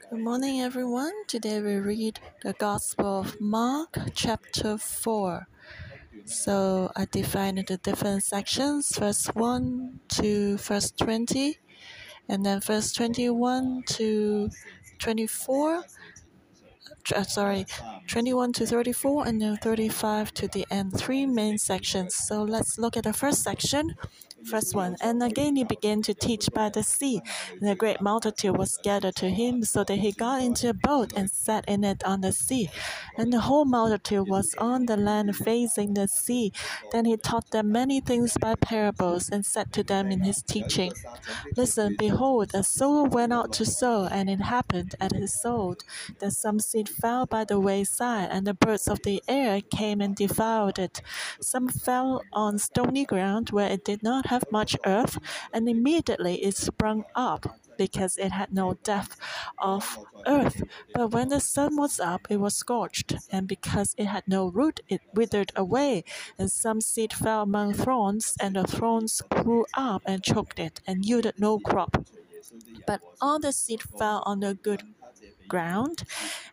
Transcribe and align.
Good 0.00 0.20
morning, 0.20 0.60
everyone. 0.62 1.12
Today 1.26 1.60
we 1.60 1.74
read 1.76 2.20
the 2.42 2.52
Gospel 2.54 3.20
of 3.20 3.40
Mark, 3.40 3.98
chapter 4.14 4.78
4. 4.78 5.48
So 6.24 6.90
I 6.96 7.04
divided 7.10 7.66
the 7.66 7.76
different 7.78 8.22
sections, 8.22 8.96
verse 8.96 9.26
1 9.26 10.00
to 10.10 10.56
verse 10.56 10.92
20, 10.92 11.58
and 12.28 12.46
then 12.46 12.60
verse 12.60 12.92
21 12.92 13.82
to 13.88 14.48
24. 14.98 15.84
Uh, 17.14 17.22
sorry, 17.22 17.66
21 18.06 18.52
to 18.54 18.66
34, 18.66 19.26
and 19.26 19.40
then 19.40 19.56
35 19.56 20.34
to 20.34 20.48
the 20.48 20.66
end. 20.70 20.96
Three 20.96 21.26
main 21.26 21.58
sections. 21.58 22.14
So 22.14 22.42
let's 22.42 22.78
look 22.78 22.96
at 22.96 23.04
the 23.04 23.12
first 23.12 23.42
section. 23.42 23.94
First 24.44 24.74
1 24.74 24.96
And 25.00 25.22
again 25.22 25.56
he 25.56 25.64
began 25.64 26.00
to 26.02 26.14
teach 26.14 26.48
by 26.54 26.68
the 26.68 26.82
sea, 26.82 27.20
and 27.60 27.68
a 27.68 27.74
great 27.74 28.00
multitude 28.00 28.56
was 28.56 28.78
gathered 28.82 29.16
to 29.16 29.28
him, 29.28 29.64
so 29.64 29.82
that 29.84 29.98
he 29.98 30.12
got 30.12 30.42
into 30.42 30.70
a 30.70 30.74
boat 30.74 31.12
and 31.16 31.30
sat 31.30 31.64
in 31.68 31.82
it 31.84 32.04
on 32.04 32.20
the 32.20 32.32
sea. 32.32 32.70
And 33.16 33.32
the 33.32 33.40
whole 33.40 33.64
multitude 33.64 34.28
was 34.28 34.54
on 34.58 34.86
the 34.86 34.96
land 34.96 35.36
facing 35.36 35.94
the 35.94 36.06
sea. 36.06 36.52
Then 36.92 37.04
he 37.04 37.16
taught 37.16 37.50
them 37.50 37.72
many 37.72 38.00
things 38.00 38.36
by 38.40 38.54
parables, 38.54 39.28
and 39.28 39.44
said 39.44 39.72
to 39.72 39.82
them 39.82 40.10
in 40.10 40.20
his 40.20 40.42
teaching, 40.42 40.92
Listen, 41.56 41.96
behold, 41.98 42.52
a 42.54 42.62
sower 42.62 43.04
went 43.04 43.32
out 43.32 43.52
to 43.54 43.66
sow, 43.66 44.08
and 44.10 44.30
it 44.30 44.40
happened 44.40 44.94
at 45.00 45.12
his 45.12 45.38
sowed 45.40 45.82
that 46.20 46.32
some 46.32 46.60
seed 46.60 46.88
fell 47.00 47.26
by 47.26 47.44
the 47.44 47.58
wayside, 47.60 48.28
and 48.30 48.46
the 48.46 48.54
birds 48.54 48.88
of 48.88 49.02
the 49.02 49.22
air 49.28 49.60
came 49.60 50.00
and 50.00 50.14
devoured 50.16 50.78
it. 50.78 51.00
Some 51.40 51.68
fell 51.68 52.22
on 52.32 52.58
stony 52.58 53.04
ground 53.04 53.50
where 53.50 53.70
it 53.70 53.84
did 53.84 54.02
not 54.02 54.26
have 54.26 54.44
much 54.52 54.76
earth, 54.86 55.18
and 55.52 55.68
immediately 55.68 56.42
it 56.44 56.56
sprung 56.56 57.04
up, 57.14 57.58
because 57.76 58.16
it 58.18 58.32
had 58.32 58.52
no 58.52 58.74
depth 58.82 59.16
of 59.58 59.98
earth. 60.26 60.62
But 60.94 61.12
when 61.12 61.28
the 61.28 61.40
sun 61.40 61.76
was 61.76 62.00
up, 62.00 62.26
it 62.30 62.38
was 62.38 62.56
scorched, 62.56 63.14
and 63.30 63.46
because 63.46 63.94
it 63.96 64.06
had 64.06 64.24
no 64.26 64.48
root, 64.48 64.80
it 64.88 65.00
withered 65.14 65.52
away. 65.56 66.04
And 66.38 66.50
some 66.50 66.80
seed 66.80 67.12
fell 67.12 67.42
among 67.42 67.74
thorns, 67.74 68.34
and 68.40 68.56
the 68.56 68.64
thorns 68.64 69.22
grew 69.30 69.66
up 69.74 70.02
and 70.06 70.22
choked 70.22 70.58
it, 70.58 70.80
and 70.86 71.04
yielded 71.04 71.38
no 71.38 71.58
crop. 71.58 71.96
But 72.86 73.02
all 73.20 73.38
the 73.38 73.52
seed 73.52 73.82
fell 73.82 74.22
on 74.26 74.40
the 74.40 74.54
good 74.54 74.82
ground, 75.48 76.04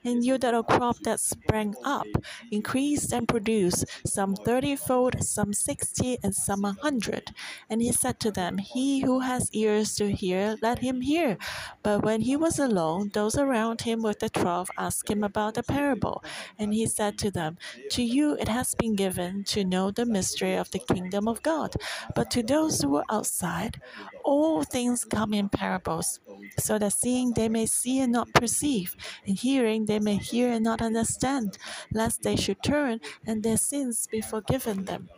and 0.04 0.24
yielded 0.24 0.54
a 0.54 0.64
crop 0.64 0.98
that 1.04 1.20
sprang 1.20 1.76
up, 1.84 2.08
increased 2.52 3.12
and 3.14 3.28
produced, 3.28 3.86
some 4.06 4.36
thirtyfold, 4.36 5.24
some 5.24 5.54
sixty, 5.54 6.18
and 6.24 6.34
some 6.36 6.66
a 6.66 6.74
hundred. 6.82 7.32
And 7.70 7.82
he 7.82 7.92
said 7.92 8.20
to 8.22 8.32
them, 8.32 8.58
He 8.58 9.02
who 9.02 9.20
has 9.22 9.50
ears 9.54 9.96
to 9.96 10.12
hear, 10.12 10.58
let 10.62 10.80
him 10.80 11.02
hear. 11.02 11.38
But 11.84 12.04
when 12.04 12.22
he 12.22 12.36
was 12.36 12.60
alone, 12.60 13.10
those 13.14 13.36
around 13.38 13.82
him 13.82 14.02
with 14.02 14.20
the 14.20 14.30
twelve 14.30 14.70
asked 14.78 15.10
him 15.10 15.24
about 15.24 15.56
the 15.56 15.64
parable. 15.64 16.24
And 16.58 16.74
he 16.74 16.86
said 16.86 17.18
to 17.20 17.32
them, 17.32 17.58
To 17.92 18.04
you 18.04 18.36
it 18.36 18.48
has 18.48 18.76
been 18.76 18.96
given 18.96 19.44
to 19.46 19.64
know 19.64 19.92
the 19.92 20.06
mystery 20.06 20.56
of 20.56 20.72
the 20.72 20.80
kingdom 20.80 21.28
of 21.28 21.42
God. 21.44 21.76
But 22.16 22.30
to 22.32 22.44
those 22.44 22.82
who 22.82 22.96
are 22.98 23.06
outside, 23.10 23.82
all 24.24 24.64
things 24.64 25.06
come 25.06 25.34
in 25.34 25.50
parables, 25.50 26.20
so 26.60 26.78
that 26.80 26.94
seeing 26.94 27.34
they 27.34 27.50
may 27.50 27.66
see 27.66 28.00
and 28.00 28.12
not 28.12 28.34
perceive 28.34 28.96
and 29.26 29.38
hearing, 29.40 29.86
they 29.86 30.00
may 30.00 30.18
hear 30.18 30.52
and 30.52 30.64
not 30.64 30.82
understand, 30.82 31.58
lest 31.92 32.24
they 32.24 32.36
should 32.36 32.62
turn 32.64 33.00
and 33.26 33.44
their 33.44 33.58
sins 33.58 34.08
be 34.08 34.22
forgiven 34.22 34.86
them. 34.86 35.10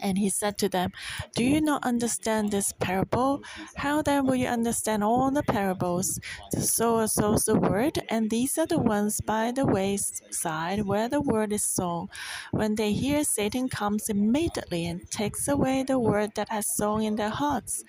And 0.00 0.18
he 0.18 0.30
said 0.30 0.58
to 0.58 0.68
them, 0.68 0.92
Do 1.34 1.44
you 1.44 1.60
not 1.60 1.84
understand 1.84 2.50
this 2.50 2.72
parable? 2.72 3.42
How 3.76 4.02
then 4.02 4.26
will 4.26 4.36
you 4.36 4.48
understand 4.48 5.04
all 5.04 5.30
the 5.30 5.42
parables? 5.42 6.18
The 6.52 6.60
sower 6.62 7.06
sows 7.06 7.44
the 7.44 7.58
word, 7.58 7.98
and 8.08 8.30
these 8.30 8.58
are 8.58 8.66
the 8.66 8.78
ones 8.78 9.20
by 9.20 9.52
the 9.52 9.66
wayside 9.66 10.84
where 10.84 11.08
the 11.08 11.20
word 11.20 11.52
is 11.52 11.64
sown. 11.64 12.08
When 12.50 12.74
they 12.76 12.92
hear, 12.92 13.24
Satan 13.24 13.68
comes 13.68 14.08
immediately 14.08 14.86
and 14.86 15.08
takes 15.10 15.48
away 15.48 15.82
the 15.82 15.98
word 15.98 16.34
that 16.36 16.48
has 16.50 16.66
sown 16.66 17.02
in 17.02 17.16
their 17.16 17.30
hearts. 17.30 17.84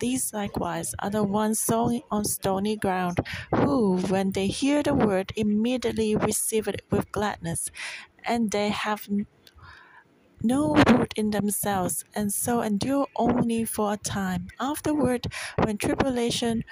These 0.00 0.32
likewise 0.32 0.94
are 0.98 1.10
the 1.10 1.24
ones 1.24 1.60
sown 1.60 2.02
on 2.10 2.24
stony 2.24 2.76
ground, 2.76 3.20
who, 3.54 3.98
when 4.08 4.32
they 4.32 4.46
hear 4.48 4.82
the 4.82 4.94
word, 4.94 5.32
immediately 5.36 6.16
receive 6.16 6.68
it 6.68 6.82
with 6.90 7.10
gladness, 7.12 7.70
and 8.24 8.50
they 8.50 8.68
have 8.70 9.08
no 10.42 10.74
root 10.88 11.12
in 11.16 11.30
themselves, 11.30 12.04
and 12.14 12.32
so 12.32 12.60
endure 12.62 13.06
only 13.16 13.64
for 13.64 13.92
a 13.92 13.96
time. 13.96 14.48
Afterward, 14.60 15.26
when 15.62 15.78
tribulation 15.78 16.64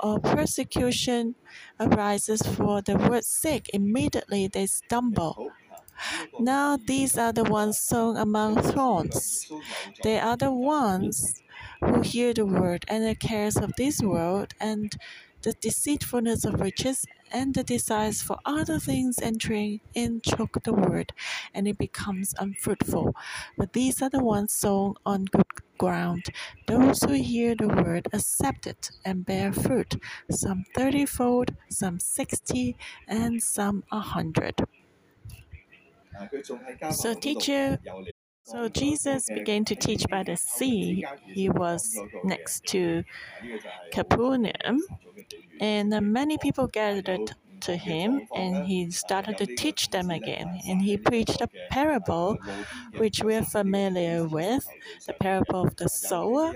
or 0.00 0.18
persecution 0.20 1.36
arises 1.80 2.42
for 2.42 2.82
the 2.82 2.96
word's 2.96 3.28
sake, 3.28 3.70
immediately 3.72 4.48
they 4.48 4.66
stumble. 4.66 5.52
Now 6.38 6.76
these 6.76 7.16
are 7.18 7.32
the 7.32 7.44
ones 7.44 7.78
sown 7.78 8.16
among 8.16 8.56
thorns. 8.62 9.50
They 10.02 10.18
are 10.20 10.36
the 10.36 10.52
ones 10.52 11.42
who 11.84 12.00
hear 12.02 12.34
the 12.34 12.46
word, 12.46 12.84
and 12.88 13.04
the 13.04 13.14
cares 13.14 13.56
of 13.56 13.72
this 13.76 14.02
world, 14.02 14.54
and 14.60 14.94
the 15.42 15.52
deceitfulness 15.54 16.44
of 16.44 16.60
riches 16.60 17.04
and 17.30 17.54
the 17.54 17.64
desires 17.64 18.22
for 18.22 18.38
other 18.44 18.78
things 18.78 19.18
entering 19.20 19.80
in 19.94 20.20
choke 20.20 20.62
the 20.64 20.72
word, 20.72 21.12
and 21.54 21.66
it 21.68 21.78
becomes 21.78 22.34
unfruitful. 22.38 23.14
But 23.58 23.72
these 23.72 24.02
are 24.02 24.10
the 24.10 24.22
ones 24.24 24.52
sown 24.52 24.94
on 25.06 25.24
good 25.26 25.46
ground. 25.78 26.26
Those 26.66 27.02
who 27.02 27.14
hear 27.14 27.54
the 27.54 27.68
word 27.68 28.08
accept 28.12 28.66
it 28.66 28.90
and 29.04 29.24
bear 29.26 29.52
fruit, 29.52 29.96
some 30.30 30.64
thirtyfold, 30.76 31.56
some 31.70 31.98
sixty, 31.98 32.76
and 33.08 33.42
some 33.42 33.84
a 33.90 34.00
hundred. 34.00 34.54
So, 36.90 37.14
teacher, 37.14 37.78
so 38.44 38.68
Jesus 38.68 39.28
began 39.30 39.64
to 39.66 39.76
teach 39.76 40.04
by 40.10 40.22
the 40.22 40.36
sea. 40.36 41.04
He 41.26 41.48
was 41.50 41.98
next 42.24 42.66
to 42.66 43.04
Capernaum, 43.90 44.80
and 45.60 45.90
many 46.12 46.38
people 46.38 46.66
gathered 46.66 47.32
to 47.60 47.76
him, 47.76 48.22
and 48.34 48.64
he 48.66 48.90
started 48.90 49.38
to 49.38 49.46
teach 49.46 49.90
them 49.90 50.10
again. 50.10 50.60
And 50.66 50.82
he 50.82 50.96
preached 50.96 51.40
a 51.40 51.48
parable 51.70 52.38
which 52.96 53.22
we're 53.22 53.44
familiar 53.44 54.24
with 54.26 54.66
the 55.06 55.14
parable 55.14 55.66
of 55.66 55.76
the 55.76 55.88
sower, 55.88 56.54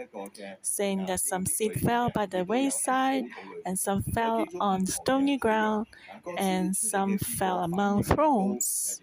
saying 0.62 1.06
that 1.06 1.20
some 1.20 1.46
seed 1.46 1.80
fell 1.80 2.10
by 2.10 2.26
the 2.26 2.44
wayside, 2.44 3.24
and 3.64 3.78
some 3.78 4.02
fell 4.02 4.46
on 4.60 4.86
stony 4.86 5.38
ground, 5.38 5.86
and 6.36 6.76
some 6.76 7.18
fell 7.18 7.60
among 7.60 8.02
thorns 8.04 9.00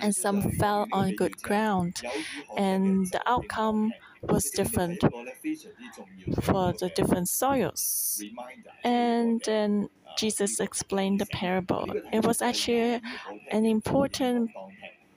and 0.00 0.14
some 0.14 0.40
fell 0.52 0.88
on 0.92 1.12
good 1.12 1.40
ground, 1.42 2.02
and 2.56 3.06
the 3.12 3.22
outcome 3.26 3.94
was 4.22 4.50
different 4.50 5.02
for 6.42 6.72
the 6.72 6.90
different 6.90 7.28
soils. 7.28 8.24
And 8.84 9.42
then 9.44 9.88
Jesus 10.16 10.60
explained 10.60 11.20
the 11.20 11.26
parable. 11.26 11.86
It 12.12 12.24
was 12.24 12.40
actually 12.42 13.00
an 13.50 13.64
important 13.66 14.50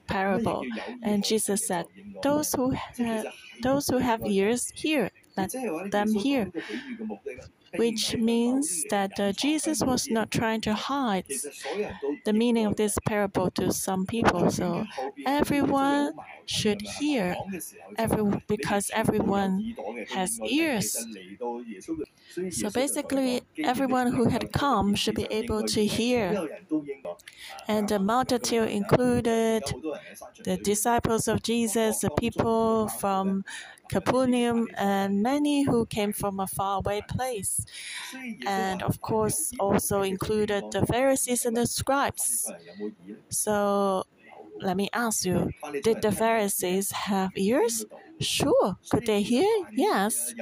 parable, 0.06 0.66
and 1.02 1.24
Jesus 1.24 1.66
said, 1.66 1.86
"Those 2.22 2.52
who 2.54 2.74
those 3.62 3.88
who 3.88 3.98
have 3.98 4.22
ears, 4.26 4.70
hear. 4.74 5.10
Let 5.36 5.50
them 5.90 6.14
hear." 6.14 6.50
which 7.76 8.16
means 8.16 8.84
that 8.90 9.18
uh, 9.18 9.32
Jesus 9.32 9.80
was 9.82 10.10
not 10.10 10.30
trying 10.30 10.60
to 10.62 10.74
hide 10.74 11.26
the 12.24 12.32
meaning 12.32 12.66
of 12.66 12.76
this 12.76 12.98
parable 13.06 13.50
to 13.52 13.72
some 13.72 14.06
people. 14.06 14.50
So 14.50 14.86
everyone 15.26 16.12
should 16.46 16.82
hear, 16.98 17.36
every, 17.96 18.24
because 18.48 18.90
everyone 18.94 19.76
has 20.08 20.38
ears. 20.44 21.06
So 22.50 22.70
basically, 22.70 23.42
everyone 23.62 24.12
who 24.12 24.28
had 24.28 24.52
come 24.52 24.94
should 24.94 25.14
be 25.14 25.26
able 25.30 25.62
to 25.64 25.86
hear. 25.86 26.48
And 27.68 27.88
the 27.88 27.98
multitude 27.98 28.68
included 28.68 29.62
the 30.44 30.56
disciples 30.56 31.28
of 31.28 31.42
Jesus, 31.42 32.00
the 32.00 32.10
people 32.10 32.88
from 32.88 33.44
Capernaum, 33.90 34.68
and 34.76 35.22
many 35.22 35.64
who 35.64 35.86
came 35.86 36.12
from 36.12 36.40
a 36.40 36.46
faraway 36.46 37.00
place. 37.08 37.64
And 38.46 38.82
of 38.82 39.00
course, 39.00 39.52
also 39.58 40.02
included 40.02 40.64
the 40.72 40.86
Pharisees 40.86 41.44
and 41.46 41.56
the 41.56 41.66
scribes. 41.66 42.50
So 43.30 44.04
let 44.60 44.76
me 44.76 44.88
ask 44.92 45.24
you 45.24 45.50
did 45.82 46.02
the 46.02 46.12
Pharisees 46.12 46.92
have 46.92 47.30
ears? 47.36 47.84
Sure. 48.20 48.76
Could 48.90 49.06
they 49.06 49.22
hear? 49.22 49.48
Yes. 49.74 50.34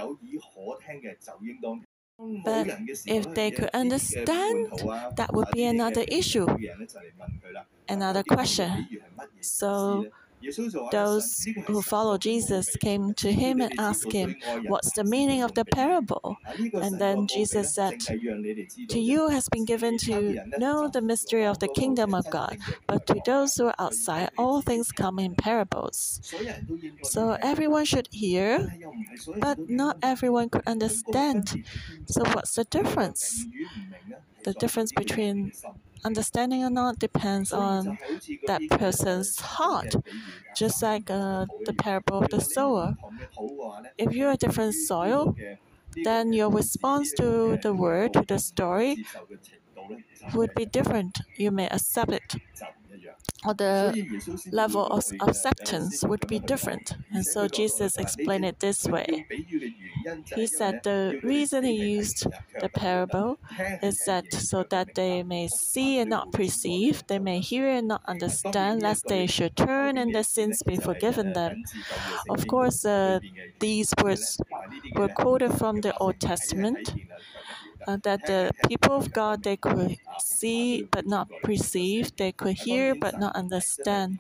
But 2.45 2.69
if 3.07 3.33
they 3.35 3.51
could 3.51 3.71
understand, 3.75 4.71
that 5.17 5.33
would 5.35 5.51
be 5.53 5.65
another 5.65 6.05
issue, 6.09 6.47
another 7.89 8.23
question. 8.23 8.89
So, 9.41 10.07
those 10.91 11.49
who 11.67 11.83
follow 11.83 12.19
Jesus 12.19 12.77
came 12.77 13.15
to 13.15 13.33
him 13.33 13.61
and 13.61 13.73
asked 13.79 14.13
him, 14.13 14.37
What's 14.67 14.93
the 14.93 15.05
meaning 15.05 15.43
of 15.43 15.55
the 15.55 15.65
parable? 15.65 16.41
And 16.81 16.99
then 16.99 17.27
Jesus 17.27 17.71
said, 17.71 17.95
To 18.89 18.99
you 19.01 19.29
has 19.29 19.49
been 19.49 19.65
given 19.65 19.99
to 19.99 20.39
know 20.57 20.89
the 20.89 21.03
mystery 21.03 21.45
of 21.45 21.59
the 21.59 21.69
kingdom 21.69 22.15
of 22.15 22.29
God, 22.31 22.57
but 22.87 23.07
to 23.07 23.21
those 23.21 23.55
who 23.57 23.67
are 23.67 23.75
outside, 23.79 24.31
all 24.37 24.63
things 24.63 24.93
come 24.93 25.19
in 25.19 25.35
parables. 25.35 26.21
So 27.03 27.37
everyone 27.43 27.85
should 27.85 28.09
hear, 28.11 28.77
but 29.41 29.59
not 29.69 29.99
everyone 30.03 30.51
could 30.51 30.65
understand. 30.67 31.59
So, 32.07 32.25
what's 32.33 32.55
the 32.55 32.65
difference? 32.65 33.47
The 34.45 34.55
difference 34.55 34.93
between 34.93 35.53
understanding 36.05 36.65
or 36.65 36.71
not 36.71 36.99
depends 36.99 37.53
on 37.53 37.99
that 38.47 38.67
person's 38.69 39.39
heart. 39.41 39.95
Just 40.55 40.83
like 40.83 41.11
uh, 41.11 41.47
the 41.65 41.75
parable 41.75 42.19
of 42.23 42.31
the 42.31 42.41
sower. 42.41 42.97
If 43.99 44.13
you're 44.13 44.31
a 44.31 44.37
different 44.37 44.75
soil, 44.75 45.37
then 46.05 46.33
your 46.33 46.51
response 46.51 47.13
to 47.15 47.59
the 47.63 47.75
word, 47.75 48.15
to 48.15 48.25
the 48.27 48.39
story, 48.39 48.99
would 50.35 50.55
be 50.55 50.65
different. 50.67 51.19
You 51.37 51.51
may 51.51 51.69
accept 51.69 52.13
it 52.13 52.37
or 53.47 53.55
the 53.55 53.97
level 54.51 54.87
of 54.87 55.05
acceptance 55.21 56.05
would 56.05 56.27
be 56.27 56.39
different. 56.39 56.97
And 57.13 57.25
so 57.25 57.49
Jesus 57.49 57.97
explained 57.99 58.45
it 58.45 58.61
this 58.61 58.87
way. 58.87 59.27
He 60.35 60.47
said 60.47 60.83
the 60.83 61.17
reason 61.23 61.65
he 61.65 61.73
used 61.73 62.27
the 62.59 62.69
parable 62.69 63.41
is 63.83 64.05
that 64.05 64.33
so 64.33 64.65
that 64.71 64.95
they 64.95 65.23
may 65.23 65.49
see 65.49 65.99
and 65.99 66.11
not 66.11 66.33
perceive, 66.33 67.05
they 67.09 67.19
may 67.19 67.41
hear 67.41 67.69
and 67.69 67.89
not 67.89 68.03
understand, 68.07 68.83
lest 68.83 69.07
they 69.09 69.27
should 69.27 69.57
turn 69.57 69.99
and 69.99 70.15
their 70.15 70.25
sins 70.25 70.63
be 70.63 70.77
forgiven 70.77 71.33
them. 71.33 71.59
Of 72.29 72.47
course, 72.47 72.85
uh, 72.85 73.21
these 73.61 73.93
words 74.03 74.41
were 74.95 75.09
quoted 75.09 75.53
from 75.55 75.81
the 75.81 75.95
Old 75.99 76.21
Testament 76.21 76.95
uh, 77.89 77.97
that 78.05 78.27
the 78.27 78.53
people 78.69 78.95
of 78.95 79.13
God 79.13 79.43
they 79.45 79.57
could 79.57 79.97
see 80.19 80.85
but 80.93 81.07
not 81.07 81.29
perceive, 81.43 82.15
they 82.17 82.33
could 82.33 82.57
hear 82.67 82.95
but 82.95 83.17
not 83.17 83.35
understand. 83.35 84.19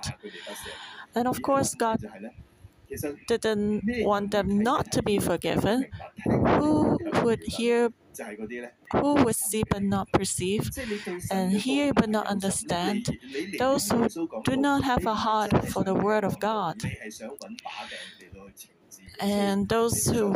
And 1.14 1.28
of 1.28 1.42
course, 1.42 1.74
God 1.74 1.98
didn't 3.26 3.84
want 4.00 4.30
them 4.32 4.62
not 4.62 4.90
to 4.92 5.02
be 5.02 5.18
forgiven. 5.18 5.86
Who 6.24 6.98
would 7.22 7.42
hear, 7.44 7.90
who 8.92 9.14
would 9.24 9.36
see 9.36 9.64
but 9.70 9.82
not 9.82 10.10
perceive, 10.12 10.70
and 11.30 11.52
hear 11.52 11.92
but 11.94 12.08
not 12.08 12.26
understand? 12.26 13.10
Those 13.58 13.88
who 13.90 14.08
do 14.44 14.56
not 14.56 14.84
have 14.84 15.06
a 15.06 15.14
heart 15.14 15.52
for 15.68 15.84
the 15.84 15.94
Word 15.94 16.24
of 16.24 16.38
God 16.40 16.76
and 19.18 19.68
those 19.68 20.06
who 20.06 20.34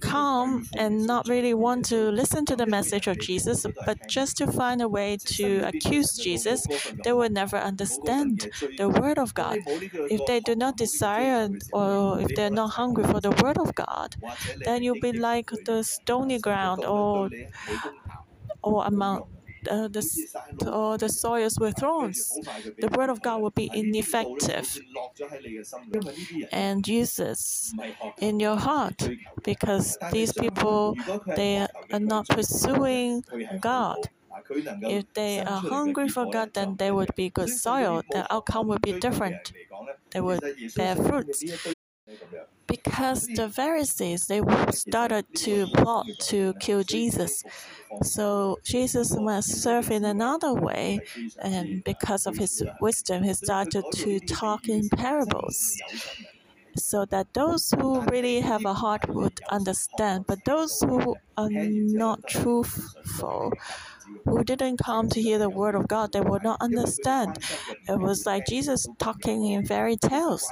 come 0.00 0.68
and 0.76 1.06
not 1.06 1.26
really 1.28 1.54
want 1.54 1.84
to 1.86 2.10
listen 2.10 2.44
to 2.46 2.56
the 2.56 2.66
message 2.66 3.06
of 3.06 3.18
Jesus, 3.18 3.66
but 3.84 3.98
just 4.06 4.36
to 4.38 4.46
find 4.50 4.80
a 4.80 4.88
way 4.88 5.18
to 5.24 5.60
accuse 5.66 6.16
Jesus, 6.18 6.66
they 7.02 7.12
will 7.12 7.30
never 7.30 7.56
understand 7.56 8.48
the 8.76 8.88
Word 8.88 9.18
of 9.18 9.34
God. 9.34 9.60
If 10.08 10.24
they 10.24 10.40
do 10.40 10.54
not 10.56 10.76
desire 10.76 11.50
or 11.72 12.20
if 12.20 12.34
they're 12.34 12.50
not 12.50 12.70
hungry 12.72 13.04
for 13.04 13.20
the 13.20 13.32
Word 13.42 13.58
of 13.58 13.74
God, 13.74 14.16
then 14.64 14.82
you'll 14.82 14.96
be 14.96 15.12
like 15.12 15.50
the 15.64 15.82
stony 15.82 16.38
ground 16.38 16.84
or 16.84 17.30
or 18.62 18.84
among 18.86 19.22
uh, 19.70 19.88
the, 19.88 20.02
or 20.70 20.98
the 20.98 21.08
soils 21.08 21.58
with 21.58 21.76
thorns, 21.78 22.40
the 22.80 22.88
word 22.88 23.10
of 23.10 23.22
God 23.22 23.40
will 23.40 23.50
be 23.50 23.70
ineffective 23.72 24.80
and 26.50 26.86
useless 26.86 27.74
in 28.20 28.40
your 28.40 28.56
heart 28.56 29.10
because 29.44 29.98
these 30.10 30.32
people 30.32 30.96
they 31.34 31.66
are 31.92 32.00
not 32.00 32.28
pursuing 32.28 33.22
God. 33.60 33.98
If 34.84 35.04
they 35.14 35.42
are 35.42 35.60
hungry 35.60 36.08
for 36.08 36.26
God, 36.26 36.50
then 36.54 36.76
they 36.76 36.90
would 36.90 37.14
be 37.14 37.30
good 37.30 37.50
soil. 37.50 38.02
The 38.10 38.32
outcome 38.32 38.68
would 38.68 38.82
be 38.82 38.94
different. 38.94 39.52
They 40.12 40.20
would 40.20 40.42
bear 40.74 40.96
fruits 40.96 41.44
because 42.66 43.26
the 43.34 43.48
Pharisees 43.48 44.26
they 44.26 44.40
started 44.70 45.24
to 45.34 45.66
plot 45.68 46.06
to 46.18 46.54
kill 46.60 46.82
Jesus. 46.82 47.42
So 48.02 48.58
Jesus 48.64 49.16
must 49.18 49.50
serve 49.62 49.90
in 49.90 50.04
another 50.04 50.52
way, 50.54 51.00
and 51.40 51.82
because 51.82 52.26
of 52.26 52.36
his 52.36 52.62
wisdom, 52.80 53.22
he 53.24 53.34
started 53.34 53.84
to 53.92 54.20
talk 54.20 54.68
in 54.68 54.88
parables. 54.90 55.76
So 56.76 57.04
that 57.06 57.34
those 57.34 57.72
who 57.72 58.02
really 58.02 58.40
have 58.40 58.64
a 58.64 58.74
heart 58.74 59.08
would 59.08 59.40
understand, 59.50 60.26
but 60.28 60.44
those 60.44 60.78
who 60.80 61.16
are 61.36 61.48
not 61.50 62.26
truthful, 62.28 63.52
who 64.24 64.44
didn't 64.44 64.78
come 64.78 65.08
to 65.10 65.20
hear 65.20 65.38
the 65.38 65.50
word 65.50 65.74
of 65.74 65.88
God, 65.88 66.12
they 66.12 66.20
would 66.20 66.42
not 66.42 66.60
understand. 66.60 67.38
It 67.88 67.98
was 67.98 68.26
like 68.26 68.46
Jesus 68.46 68.86
talking 68.98 69.44
in 69.46 69.64
fairy 69.64 69.96
tales. 69.96 70.50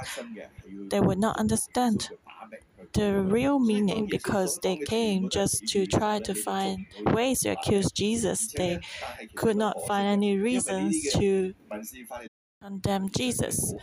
They 0.89 0.99
would 0.99 1.19
not 1.19 1.37
understand 1.37 2.09
the 2.93 3.21
real 3.21 3.59
meaning 3.59 4.07
because 4.09 4.59
they 4.59 4.77
came 4.77 5.29
just 5.29 5.67
to 5.67 5.85
try 5.85 6.19
to 6.19 6.33
find 6.33 6.85
ways 7.05 7.41
to 7.41 7.49
accuse 7.49 7.91
Jesus. 7.91 8.47
They 8.53 8.79
could 9.35 9.57
not 9.57 9.75
find 9.87 10.07
any 10.07 10.37
reasons 10.37 11.11
to 11.13 11.53
condemn 12.61 13.09
Jesus. 13.09 13.73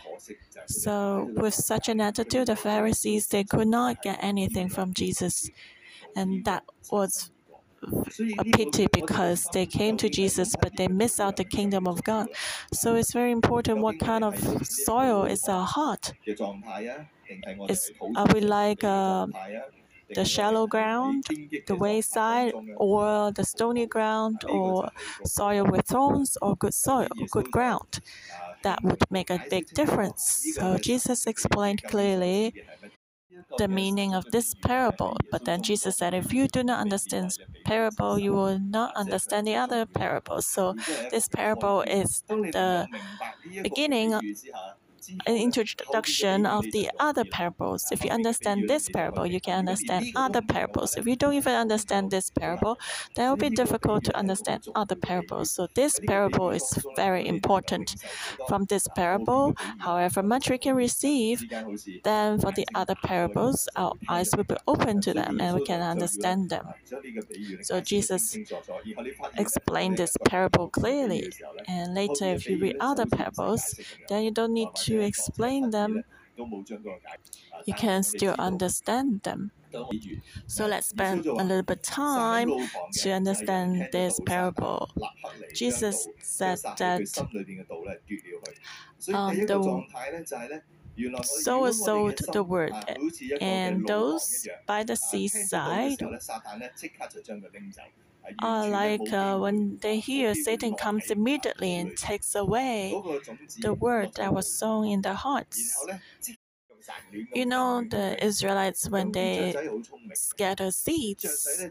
So, 0.67 1.29
with 1.33 1.53
such 1.53 1.89
an 1.89 2.01
attitude, 2.01 2.47
the 2.47 2.55
Pharisees 2.55 3.27
they 3.27 3.43
could 3.43 3.67
not 3.67 4.01
get 4.01 4.17
anything 4.21 4.69
from 4.69 4.93
Jesus, 4.93 5.49
and 6.15 6.43
that 6.45 6.63
was 6.91 7.31
pity 8.51 8.87
because 8.91 9.49
they 9.51 9.65
came 9.65 9.97
to 9.97 10.09
Jesus 10.09 10.55
but 10.61 10.75
they 10.77 10.87
miss 10.87 11.19
out 11.19 11.35
the 11.37 11.45
kingdom 11.45 11.87
of 11.87 12.03
God. 12.03 12.27
So 12.73 12.95
it's 12.95 13.13
very 13.13 13.31
important 13.31 13.79
what 13.79 13.99
kind 13.99 14.23
of 14.23 14.37
soil 14.67 15.25
is 15.25 15.47
our 15.47 15.65
heart. 15.65 16.13
Is, 17.67 17.91
are 18.15 18.27
we 18.33 18.41
like 18.41 18.83
uh, 18.83 19.27
the 20.13 20.25
shallow 20.25 20.67
ground, 20.67 21.25
the 21.67 21.75
wayside, 21.75 22.53
or 22.75 23.31
the 23.33 23.43
stony 23.43 23.87
ground, 23.87 24.43
or 24.47 24.89
soil 25.25 25.65
with 25.65 25.85
thorns, 25.87 26.37
or 26.41 26.55
good 26.57 26.73
soil, 26.73 27.07
good 27.31 27.51
ground? 27.51 27.99
That 28.63 28.83
would 28.83 29.03
make 29.11 29.29
a 29.29 29.39
big 29.49 29.65
difference. 29.73 30.23
So 30.55 30.77
Jesus 30.77 31.27
explained 31.27 31.85
clearly 31.87 32.55
the 33.57 33.67
meaning 33.67 34.13
of 34.13 34.25
this 34.31 34.53
parable. 34.53 35.17
But 35.31 35.45
then 35.45 35.61
Jesus 35.61 35.97
said, 35.97 36.13
if 36.13 36.33
you 36.33 36.47
do 36.47 36.63
not 36.63 36.79
understand 36.79 37.27
this 37.27 37.39
parable, 37.63 38.19
you 38.19 38.33
will 38.33 38.59
not 38.59 38.91
understand 38.95 39.47
the 39.47 39.55
other 39.55 39.85
parables. 39.85 40.47
So 40.47 40.75
this 41.09 41.27
parable 41.27 41.83
is 41.87 42.23
the 42.51 42.87
beginning 43.63 44.19
an 45.25 45.35
introduction 45.35 46.45
of 46.45 46.63
the 46.71 46.89
other 46.99 47.25
parables. 47.25 47.87
If 47.91 48.03
you 48.03 48.11
understand 48.11 48.69
this 48.69 48.89
parable, 48.89 49.25
you 49.25 49.39
can 49.39 49.59
understand 49.59 50.07
other 50.15 50.41
parables. 50.41 50.95
If 50.97 51.05
you 51.05 51.15
don't 51.15 51.33
even 51.33 51.55
understand 51.55 52.11
this 52.11 52.29
parable, 52.29 52.77
then 53.15 53.27
it 53.27 53.29
will 53.29 53.49
be 53.49 53.49
difficult 53.49 54.03
to 54.05 54.17
understand 54.17 54.65
other 54.75 54.95
parables. 54.95 55.51
So 55.51 55.67
this 55.75 55.99
parable 56.07 56.49
is 56.49 56.79
very 56.95 57.27
important. 57.27 57.95
From 58.47 58.65
this 58.65 58.87
parable, 58.95 59.53
however 59.79 60.23
much 60.23 60.49
we 60.49 60.57
can 60.57 60.75
receive, 60.75 61.43
then 62.03 62.39
for 62.39 62.51
the 62.51 62.67
other 62.75 62.95
parables, 63.03 63.67
our 63.75 63.93
eyes 64.09 64.31
will 64.35 64.43
be 64.43 64.55
open 64.67 65.01
to 65.01 65.13
them 65.13 65.39
and 65.39 65.55
we 65.55 65.63
can 65.65 65.81
understand 65.81 66.49
them. 66.49 66.65
So 67.61 67.81
Jesus 67.81 68.37
explained 69.37 69.97
this 69.97 70.15
parable 70.25 70.69
clearly. 70.69 71.31
And 71.67 71.93
later, 71.93 72.25
if 72.25 72.47
you 72.47 72.57
read 72.59 72.77
other 72.79 73.05
parables, 73.05 73.79
then 74.09 74.23
you 74.23 74.31
don't 74.31 74.53
need 74.53 74.69
to 74.75 74.94
explain 75.01 75.71
them, 75.71 76.03
you 77.65 77.73
can 77.73 78.03
still 78.03 78.35
understand 78.37 79.21
them. 79.23 79.51
So 80.47 80.67
let's 80.67 80.87
spend 80.87 81.25
a 81.25 81.43
little 81.43 81.63
bit 81.63 81.83
time 81.83 82.51
to 82.93 83.11
understand 83.11 83.89
this 83.91 84.19
parable. 84.25 84.89
Jesus 85.53 86.07
said 86.19 86.59
that 86.77 87.01
um, 89.13 89.45
the 89.45 89.83
sower 91.23 91.71
sowed 91.71 92.19
the 92.31 92.43
word, 92.43 92.73
and 93.41 93.85
those 93.87 94.47
by 94.65 94.83
the 94.83 94.95
seaside 94.95 96.01
uh, 98.41 98.67
like 98.67 99.11
uh, 99.13 99.37
when 99.37 99.77
they 99.81 99.99
hear 99.99 100.35
Satan 100.35 100.75
comes 100.75 101.09
immediately 101.11 101.75
and 101.75 101.95
takes 101.95 102.35
away 102.35 103.01
the 103.57 103.73
word 103.73 104.13
that 104.15 104.33
was 104.33 104.47
sown 104.49 104.87
in 104.87 105.01
their 105.01 105.13
hearts. 105.15 105.87
You 107.33 107.45
know, 107.45 107.83
the 107.87 108.23
Israelites, 108.23 108.89
when 108.89 109.11
they 109.11 109.57
scatter 110.13 110.71
seeds, 110.71 111.67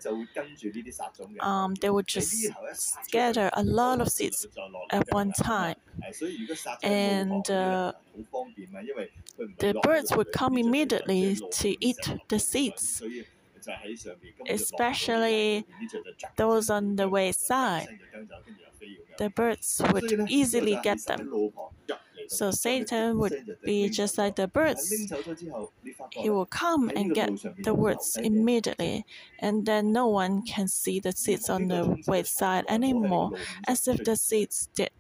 um, 1.40 1.74
they 1.80 1.90
would 1.90 2.06
just 2.06 2.52
scatter 2.72 3.50
a 3.54 3.64
lot 3.64 4.00
of 4.00 4.08
seeds 4.10 4.46
at 4.90 5.04
one 5.10 5.32
time. 5.32 5.76
and 6.82 7.50
uh, 7.50 7.92
the 9.58 9.74
birds 9.82 10.14
would 10.16 10.30
come 10.32 10.56
immediately 10.58 11.36
to 11.50 11.76
eat 11.84 12.12
the 12.28 12.38
seeds, 12.38 13.02
especially 14.48 15.66
those 16.36 16.70
on 16.70 16.96
the 16.96 17.08
wayside. 17.08 17.88
The 19.18 19.30
birds 19.30 19.80
would 19.92 20.12
easily 20.28 20.76
get 20.76 21.04
them. 21.06 21.30
So 22.28 22.50
Satan 22.50 23.18
would 23.18 23.36
be 23.64 23.88
just 23.88 24.18
like 24.18 24.36
the 24.36 24.48
birds. 24.48 25.12
He 26.10 26.30
will 26.30 26.46
come 26.46 26.90
and 26.94 27.12
get 27.12 27.32
the 27.58 27.74
words 27.74 28.16
immediately, 28.22 29.04
and 29.38 29.66
then 29.66 29.92
no 29.92 30.06
one 30.08 30.42
can 30.42 30.68
see 30.68 31.00
the 31.00 31.12
seeds 31.12 31.48
on 31.50 31.68
the 31.68 32.02
wayside 32.06 32.64
anymore, 32.68 33.32
as 33.66 33.86
if 33.88 34.02
the 34.04 34.16
seeds 34.16 34.68
did 34.74 34.90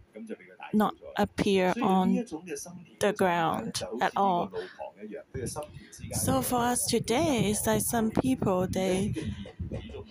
not 0.74 0.94
appear 1.16 1.74
on 1.80 2.24
the 3.00 3.12
ground 3.12 3.82
at 4.00 4.12
all. 4.16 4.52
So 6.12 6.42
for 6.42 6.60
us 6.60 6.86
today, 6.86 7.50
it's 7.50 7.66
like 7.66 7.82
some 7.82 8.10
people 8.10 8.66
they 8.66 9.14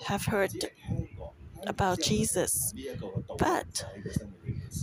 have 0.05 0.25
heard 0.25 0.51
about 1.65 2.01
Jesus, 2.01 2.73
but 3.37 3.85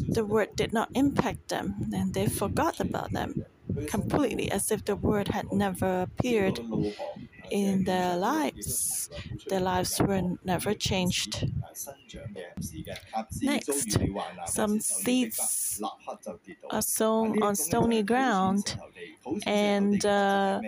the 0.08 0.24
word 0.24 0.56
did 0.56 0.72
not 0.72 0.88
impact 0.94 1.48
them 1.48 1.90
and 1.92 2.14
they 2.14 2.26
forgot 2.26 2.80
about 2.80 3.12
them 3.12 3.44
completely 3.86 4.50
as 4.50 4.70
if 4.70 4.84
the 4.84 4.96
word 4.96 5.28
had 5.28 5.52
never 5.52 6.02
appeared 6.02 6.60
in 7.50 7.84
their 7.84 8.16
lives. 8.16 9.10
Their 9.48 9.60
lives 9.60 10.00
were 10.00 10.22
never 10.44 10.74
changed. 10.74 11.44
Next, 13.40 13.98
some 14.44 14.80
seeds 14.80 15.82
are 16.70 16.82
sown 16.82 17.36
on 17.40 17.56
stony 17.56 18.02
ground, 18.02 18.78
and 19.46 20.04
uh, 20.06 20.62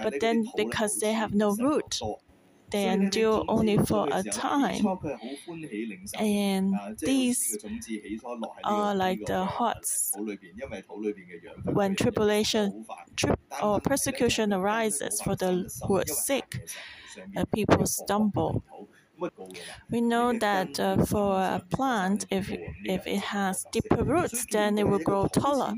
but 0.00 0.20
then 0.20 0.52
because 0.56 0.98
they 0.98 1.12
have 1.12 1.34
no 1.34 1.56
root, 1.56 2.04
they 2.70 2.88
endure 2.88 3.44
only 3.48 3.78
for 3.78 4.06
a 4.10 4.24
time. 4.24 4.92
And 6.18 6.80
these 7.04 7.58
are 8.64 8.94
like 8.94 9.24
the 9.26 9.44
hearts. 9.44 10.18
When 11.64 11.94
tribulation 11.94 12.72
tri- 13.16 13.34
or 13.60 13.78
persecution 13.80 14.52
arises 14.54 15.20
for 15.20 15.36
the 15.36 15.68
who 15.82 15.98
are 15.98 16.06
sick, 16.06 16.62
uh, 17.36 17.44
people 17.54 17.86
stumble. 17.86 18.64
We 19.90 20.00
know 20.00 20.32
that 20.34 20.78
uh, 20.80 21.04
for 21.04 21.36
a 21.40 21.62
plant, 21.70 22.24
if, 22.30 22.52
if 22.84 23.06
it 23.06 23.18
has 23.20 23.66
deeper 23.70 24.04
roots, 24.04 24.46
then 24.50 24.78
it 24.78 24.88
will 24.88 24.98
grow 24.98 25.26
taller. 25.28 25.74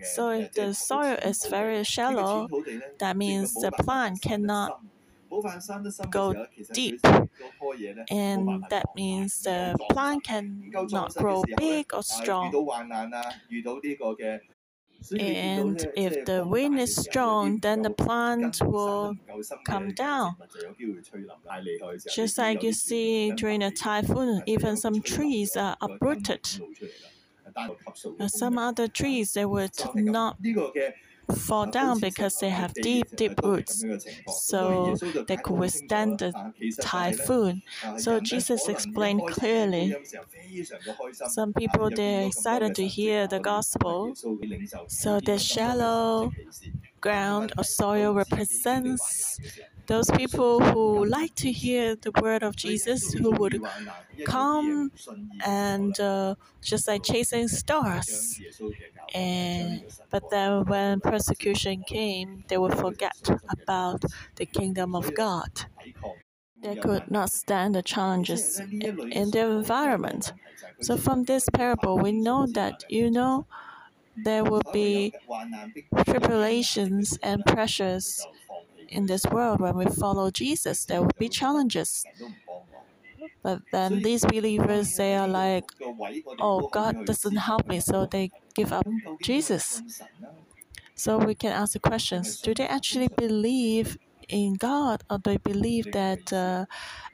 So 0.00 0.30
if 0.30 0.52
the 0.54 0.74
soil 0.74 1.16
is 1.24 1.46
very 1.46 1.84
shallow, 1.84 2.50
that 2.98 3.16
means 3.16 3.58
the 3.58 3.72
plant 3.72 4.22
cannot 4.22 4.74
go 6.10 6.34
deep, 6.72 7.00
and 8.10 8.64
that 8.70 8.86
means 8.94 9.42
the 9.42 9.78
plant 9.90 10.24
can 10.24 10.70
not 10.90 11.14
grow 11.16 11.44
big 11.56 11.92
or 11.94 12.02
strong. 12.02 12.58
And 15.18 15.86
if 15.94 16.24
the 16.24 16.44
wind 16.46 16.80
is 16.80 16.96
strong, 16.96 17.58
then 17.60 17.82
the 17.82 17.90
plant 17.90 18.60
will 18.62 19.14
come 19.64 19.92
down. 19.92 20.36
Just 22.08 22.38
like 22.38 22.62
you 22.62 22.72
see 22.72 23.32
during 23.32 23.62
a 23.62 23.70
typhoon, 23.70 24.42
even 24.46 24.76
some 24.76 25.00
trees 25.02 25.56
are 25.56 25.76
uprooted. 25.80 26.48
Some 28.28 28.58
other 28.58 28.88
trees 28.88 29.32
they 29.32 29.44
would 29.44 29.72
not 29.94 30.38
fall 31.36 31.66
down 31.66 32.00
because 32.00 32.38
they 32.38 32.50
have 32.50 32.80
deep, 32.80 33.06
deep 33.16 33.40
roots, 33.42 33.84
so 34.26 34.98
they 35.26 35.36
could 35.36 35.56
withstand 35.56 36.18
the 36.18 36.34
typhoon. 36.80 37.62
So 37.96 38.20
Jesus 38.20 38.68
explained 38.68 39.26
clearly. 39.26 39.98
Some 41.22 41.52
people 41.52 41.90
they're 41.90 42.26
excited 42.26 42.74
to 42.74 42.86
hear 42.86 43.28
the 43.28 43.38
gospel, 43.40 44.16
so 44.86 45.20
the 45.20 45.38
shallow 45.38 46.34
ground 47.00 47.52
or 47.58 47.64
soil 47.64 48.14
represents 48.14 49.40
those 49.88 50.10
people 50.12 50.60
who 50.60 51.04
like 51.06 51.34
to 51.36 51.52
hear 51.52 51.96
the 51.96 52.12
word 52.22 52.44
of 52.44 52.56
Jesus, 52.56 53.12
who 53.12 53.32
would 53.32 53.60
come 54.24 54.92
and 55.44 55.98
uh, 56.00 56.36
just 56.62 56.88
like 56.88 57.02
chasing 57.04 57.48
stars. 57.48 58.42
And 59.14 59.84
but 60.10 60.30
then 60.30 60.64
when 60.66 61.00
persecution 61.00 61.84
came, 61.84 62.44
they 62.48 62.58
would 62.58 62.78
forget 62.78 63.28
about 63.50 64.04
the 64.36 64.46
kingdom 64.46 64.94
of 64.96 65.14
God. 65.14 65.66
They 66.62 66.76
could 66.76 67.10
not 67.10 67.30
stand 67.32 67.74
the 67.74 67.82
challenges 67.82 68.62
in 69.10 69.30
their 69.30 69.50
environment. 69.50 70.32
So 70.80 70.96
from 70.96 71.24
this 71.24 71.48
parable, 71.52 71.98
we 71.98 72.12
know 72.12 72.46
that 72.46 72.84
you 72.88 73.10
know 73.10 73.46
there 74.16 74.44
will 74.44 74.62
be 74.72 75.14
tribulations 76.06 77.18
and 77.22 77.44
pressures 77.46 78.28
in 78.88 79.06
this 79.06 79.24
world 79.26 79.60
when 79.60 79.76
we 79.76 79.86
follow 79.86 80.30
Jesus. 80.30 80.84
There 80.84 81.02
will 81.02 81.16
be 81.18 81.28
challenges. 81.28 82.06
But 83.42 83.62
then 83.72 84.02
these 84.02 84.24
believers, 84.24 84.94
they 84.96 85.16
are 85.16 85.26
like, 85.28 85.64
oh, 86.40 86.62
God 86.70 86.96
doesn't 87.04 87.36
help 87.36 87.66
me, 87.68 87.80
so 87.80 88.06
they 88.06 88.30
give 88.54 88.72
up 88.72 88.86
Jesus. 89.22 89.82
So 90.94 91.16
we 91.18 91.34
can 91.34 91.52
ask 91.52 91.72
the 91.72 91.80
questions 91.80 92.36
do 92.36 92.52
they 92.54 92.66
actually 92.66 93.08
believe 93.08 93.96
in 94.28 94.54
God, 94.54 95.02
or 95.08 95.18
do 95.18 95.30
they 95.30 95.36
believe 95.38 95.90
that 95.92 96.32
uh, 96.32 96.66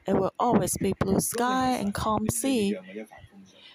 it 0.07 0.15
will 0.15 0.33
always 0.39 0.77
be 0.79 0.95
blue 1.01 1.21
sky 1.21 1.71
and 1.73 1.95
calm 1.95 2.29
sea? 2.31 2.79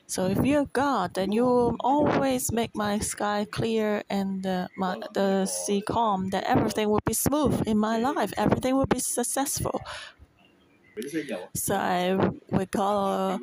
So 0.09 0.25
if 0.25 0.43
you're 0.43 0.65
God, 0.73 1.13
then 1.13 1.31
you 1.31 1.45
will 1.45 1.75
always 1.81 2.51
make 2.51 2.75
my 2.75 2.97
sky 2.97 3.45
clear 3.51 4.01
and 4.09 4.43
uh, 4.45 4.67
my, 4.75 4.95
the 5.13 5.45
sea 5.45 5.83
calm. 5.83 6.29
That 6.31 6.45
everything 6.45 6.89
will 6.89 7.05
be 7.05 7.13
smooth 7.13 7.61
in 7.67 7.77
my 7.77 7.97
life. 7.99 8.33
Everything 8.35 8.75
will 8.75 8.87
be 8.87 8.97
successful. 8.99 9.81
So 11.55 11.75
I 11.75 12.17
recall 12.51 13.39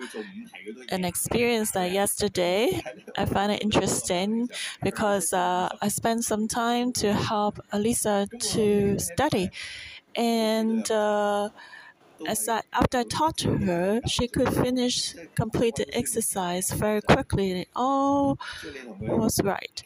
an 0.90 1.04
experience 1.04 1.70
that 1.72 1.92
yesterday 1.92 2.82
I 3.16 3.24
find 3.26 3.52
it 3.52 3.62
interesting 3.62 4.48
because 4.82 5.32
uh, 5.32 5.68
I 5.80 5.88
spent 5.88 6.24
some 6.24 6.48
time 6.48 6.92
to 6.94 7.12
help 7.14 7.60
Alisa 7.72 8.26
to 8.54 8.98
study, 8.98 9.50
and. 10.16 10.90
Uh, 10.90 11.50
as 12.24 12.48
I, 12.48 12.62
after 12.72 12.98
I 12.98 13.04
taught 13.04 13.40
her, 13.42 14.00
she 14.06 14.28
could 14.28 14.52
finish 14.54 15.14
complete 15.34 15.76
the 15.76 15.86
exercise 15.96 16.70
very 16.70 17.02
quickly. 17.02 17.66
All 17.74 18.38
was 19.00 19.40
right. 19.42 19.82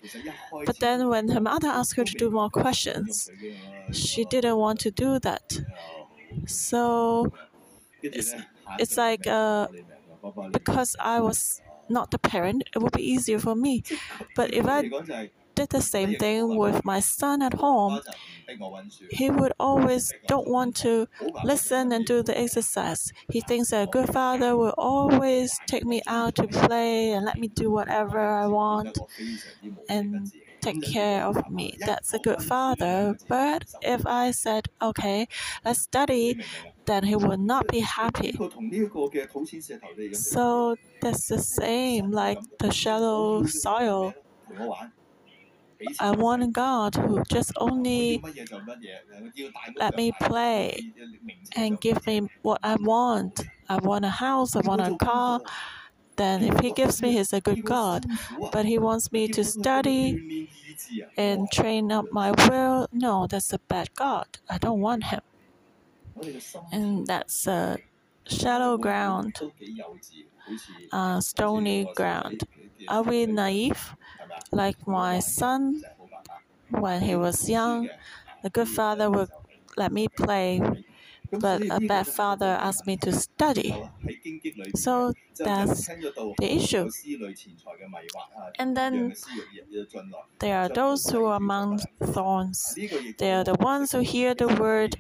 But 0.65 0.81
then 0.81 1.09
when 1.09 1.29
her 1.31 1.41
mother 1.41 1.69
asked 1.69 1.97
her 1.97 2.05
to 2.05 2.15
do 2.15 2.31
more 2.31 2.51
questions, 2.51 3.31
she 3.91 4.25
didn't 4.25 4.57
want 4.57 4.81
to 4.81 4.91
do 4.91 5.19
that. 5.21 5.61
So 6.47 7.33
it's, 8.13 8.35
it's 8.79 8.97
like 8.97 9.27
uh, 9.27 9.69
because 10.53 10.97
I 11.01 11.21
was 11.21 11.63
not 11.89 12.11
the 12.11 12.19
parent, 12.19 12.65
it 12.75 12.79
would 12.81 12.93
be 12.93 13.03
easier 13.03 13.39
for 13.39 13.55
me. 13.55 13.83
But 14.35 14.55
if 14.55 14.67
I 14.67 14.85
did 15.61 15.71
the 15.71 15.83
same 15.83 16.15
thing 16.17 16.57
with 16.57 16.85
my 16.85 17.01
son 17.01 17.43
at 17.43 17.55
home, 17.55 18.01
he 19.09 19.31
would 19.31 19.53
always 19.59 20.15
don't 20.27 20.49
want 20.49 20.77
to 20.77 21.07
listen 21.43 21.93
and 21.93 22.07
do 22.07 22.23
the 22.23 22.37
exercise. 22.39 23.13
He 23.29 23.41
thinks 23.41 23.71
that 23.71 23.83
a 23.85 23.87
good 23.87 24.13
father 24.13 24.57
will 24.57 24.75
always 24.79 25.61
take 25.67 25.85
me 25.85 26.01
out 26.07 26.37
to 26.37 26.47
play 26.49 27.13
and 27.13 27.25
let 27.25 27.39
me 27.39 27.49
do 27.49 27.71
whatever 27.71 28.19
I 28.21 28.47
want 28.47 28.99
and 29.89 30.33
take 30.61 30.83
care 30.83 31.25
of 31.25 31.49
me. 31.51 31.79
That's 31.85 32.15
a 32.15 32.19
good 32.19 32.43
father. 32.43 33.17
But 33.29 33.65
if 33.83 34.07
I 34.07 34.31
said, 34.33 34.69
okay, 34.83 35.29
let's 35.65 35.81
study, 35.81 36.37
then 36.87 37.05
he 37.05 37.17
will 37.17 37.39
not 37.39 37.69
be 37.69 37.81
happy. 37.81 38.39
So 40.13 40.77
that's 41.01 41.29
the 41.29 41.39
same 41.39 42.11
like 42.11 42.39
the 42.59 42.71
shallow 42.73 43.45
soil. 43.45 44.15
I 45.99 46.11
want 46.13 46.43
a 46.43 46.49
God 46.49 46.95
who 46.95 47.23
just 47.31 47.53
only 47.57 48.23
let 49.79 49.97
me 49.97 50.13
play 50.21 50.93
and 51.57 51.81
give 51.81 52.07
me 52.07 52.29
what 52.43 52.61
I 52.63 52.77
want. 52.77 53.43
I 53.69 53.77
want 53.77 54.05
a 54.05 54.11
house, 54.11 54.57
I 54.57 54.61
want 54.61 54.81
a 54.81 54.97
car. 54.97 55.41
Then, 56.17 56.43
if 56.45 56.61
He 56.61 56.73
gives 56.73 57.03
me, 57.03 57.13
He's 57.13 57.33
a 57.33 57.41
good 57.41 57.65
God. 57.65 58.07
But 58.53 58.67
He 58.67 58.79
wants 58.79 59.11
me 59.13 59.29
to 59.29 59.45
study 59.45 60.49
and 61.17 61.51
train 61.51 61.93
up 61.93 62.07
my 62.13 62.33
will. 62.33 62.89
No, 62.93 63.27
that's 63.27 63.53
a 63.53 63.59
bad 63.59 63.95
God. 63.95 64.27
I 64.49 64.59
don't 64.59 64.81
want 64.81 65.05
Him. 65.05 65.21
And 66.73 67.07
that's 67.07 67.47
a 67.47 67.79
shallow 68.27 68.77
ground, 68.79 69.41
a 70.93 70.97
uh, 70.97 71.21
stony 71.21 71.89
ground. 71.95 72.43
Are 72.89 73.03
we 73.03 73.27
naive? 73.27 73.95
Like 74.53 74.87
my 74.87 75.21
son, 75.21 75.83
when 76.71 77.03
he 77.03 77.17
was 77.17 77.49
young, 77.49 77.89
the 78.43 78.51
good 78.51 78.69
father 78.69 79.11
would 79.11 79.31
let 79.77 79.93
me 79.93 80.09
play 80.09 80.61
but 81.39 81.65
a 81.71 81.81
bad 81.81 82.07
father 82.07 82.47
asked 82.61 82.87
me 82.87 82.97
to 82.99 83.13
study. 83.13 83.77
So 84.75 85.15
that's 85.43 85.91
the 86.39 86.53
issue. 86.55 86.91
And 88.59 88.77
then 88.77 89.15
there 90.41 90.59
are 90.59 90.69
those 90.69 91.07
who 91.07 91.25
are 91.25 91.37
among 91.37 91.81
thorns. 92.03 92.79
They 93.19 93.33
are 93.33 93.45
the 93.45 93.57
ones 93.61 93.93
who 93.93 94.01
hear 94.01 94.35
the 94.35 94.49
word 94.49 94.97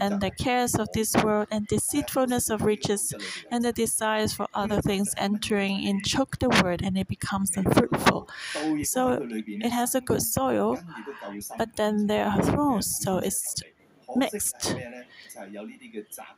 and 0.00 0.20
the 0.20 0.30
cares 0.30 0.74
of 0.74 0.88
this 0.92 1.14
world 1.22 1.48
and 1.50 1.66
deceitfulness 1.66 2.50
of 2.50 2.62
riches 2.62 3.14
and 3.50 3.64
the 3.64 3.72
desires 3.72 4.34
for 4.34 4.48
other 4.54 4.80
things 4.82 5.14
entering 5.16 5.86
and 5.86 6.04
choke 6.04 6.38
the 6.38 6.50
word 6.62 6.82
and 6.82 6.98
it 6.98 7.08
becomes 7.08 7.56
unfruitful. 7.56 8.28
So 8.82 9.22
it 9.60 9.70
has 9.70 9.94
a 9.94 10.00
good 10.00 10.22
soil, 10.22 10.80
but 11.56 11.76
then 11.76 12.06
there 12.06 12.26
are 12.26 12.42
thorns, 12.42 12.98
so 13.00 13.18
it's 13.18 13.62
mixed. 14.14 14.76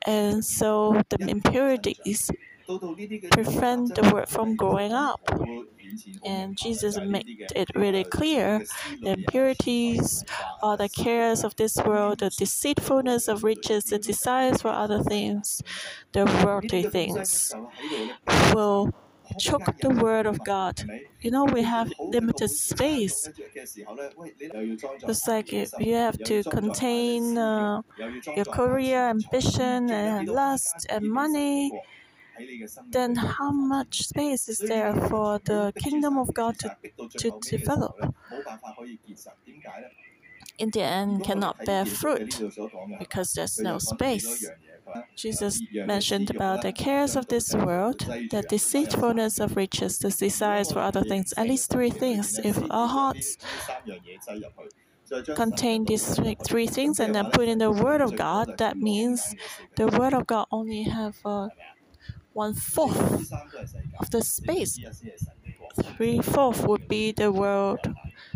And 0.06 0.44
so 0.44 1.02
the 1.10 1.18
impurities 1.28 2.30
prevent 3.30 3.94
the 3.94 4.10
word 4.12 4.28
from 4.28 4.56
growing 4.56 4.92
up. 4.92 5.20
And 6.24 6.56
Jesus 6.56 6.98
made 7.00 7.24
it 7.54 7.68
really 7.74 8.04
clear 8.04 8.62
the 9.02 9.10
impurities 9.12 10.24
are 10.62 10.76
the 10.76 10.88
cares 10.88 11.44
of 11.44 11.54
this 11.56 11.76
world, 11.76 12.18
the 12.20 12.30
deceitfulness 12.30 13.28
of 13.28 13.44
riches, 13.44 13.84
the 13.84 13.98
desires 13.98 14.62
for 14.62 14.68
other 14.70 15.02
things, 15.02 15.62
the 16.12 16.24
worldly 16.44 16.84
things 16.84 17.54
will 18.54 18.90
choke 19.38 19.68
the 19.80 19.90
word 19.90 20.26
of 20.26 20.42
God. 20.44 20.82
You 21.20 21.30
know, 21.30 21.44
we 21.44 21.62
have 21.62 21.92
limited 22.02 22.50
space. 22.50 23.28
It's 25.06 25.26
like 25.26 25.52
you 25.52 25.94
have 25.94 26.22
to 26.24 26.44
contain 26.44 27.38
uh, 27.38 27.82
your 28.34 28.44
career, 28.44 29.08
ambition, 29.08 29.90
and 29.90 30.28
lust, 30.28 30.86
and 30.90 31.04
money. 31.10 31.74
Then, 32.90 33.16
how 33.16 33.52
much 33.52 34.02
space 34.08 34.48
is 34.48 34.62
there 34.62 34.92
for 34.94 35.38
the 35.44 35.72
kingdom 35.78 36.18
of 36.18 36.34
God 36.34 36.58
to, 36.60 36.70
to 37.18 37.30
develop? 37.40 38.14
In 40.58 40.70
the 40.70 40.82
end, 40.82 41.24
cannot 41.24 41.64
bear 41.64 41.86
fruit 41.86 42.42
because 42.98 43.32
there's 43.32 43.62
no 43.62 43.78
space. 43.78 44.50
Jesus 45.16 45.62
mentioned 45.84 46.30
about 46.30 46.60
the 46.62 46.72
cares 46.72 47.16
of 47.16 47.26
this 47.28 47.54
world, 47.54 48.00
the 48.30 48.44
deceitfulness 48.48 49.40
of 49.40 49.56
riches, 49.56 49.98
the 49.98 50.10
desires 50.10 50.70
for 50.72 50.80
other 50.80 51.02
things. 51.02 51.32
At 51.36 51.48
least 51.48 51.70
three 51.70 51.90
things. 51.90 52.38
If 52.44 52.62
our 52.70 52.88
hearts 52.88 53.36
contain 55.34 55.84
these 55.84 56.18
three 56.46 56.66
things 56.66 56.98
and 57.00 57.14
then 57.14 57.26
put 57.30 57.48
in 57.48 57.58
the 57.58 57.70
Word 57.70 58.00
of 58.00 58.16
God, 58.16 58.56
that 58.58 58.76
means 58.76 59.34
the 59.76 59.86
Word 59.86 60.14
of 60.14 60.26
God 60.26 60.46
only 60.50 60.82
have 60.84 61.16
uh, 61.24 61.48
one 62.32 62.54
fourth 62.54 63.32
of 64.00 64.10
the 64.10 64.22
space. 64.22 64.78
Three 65.96 66.20
fourth 66.20 66.66
would 66.66 66.88
be 66.88 67.12
the 67.12 67.32
world. 67.32 67.80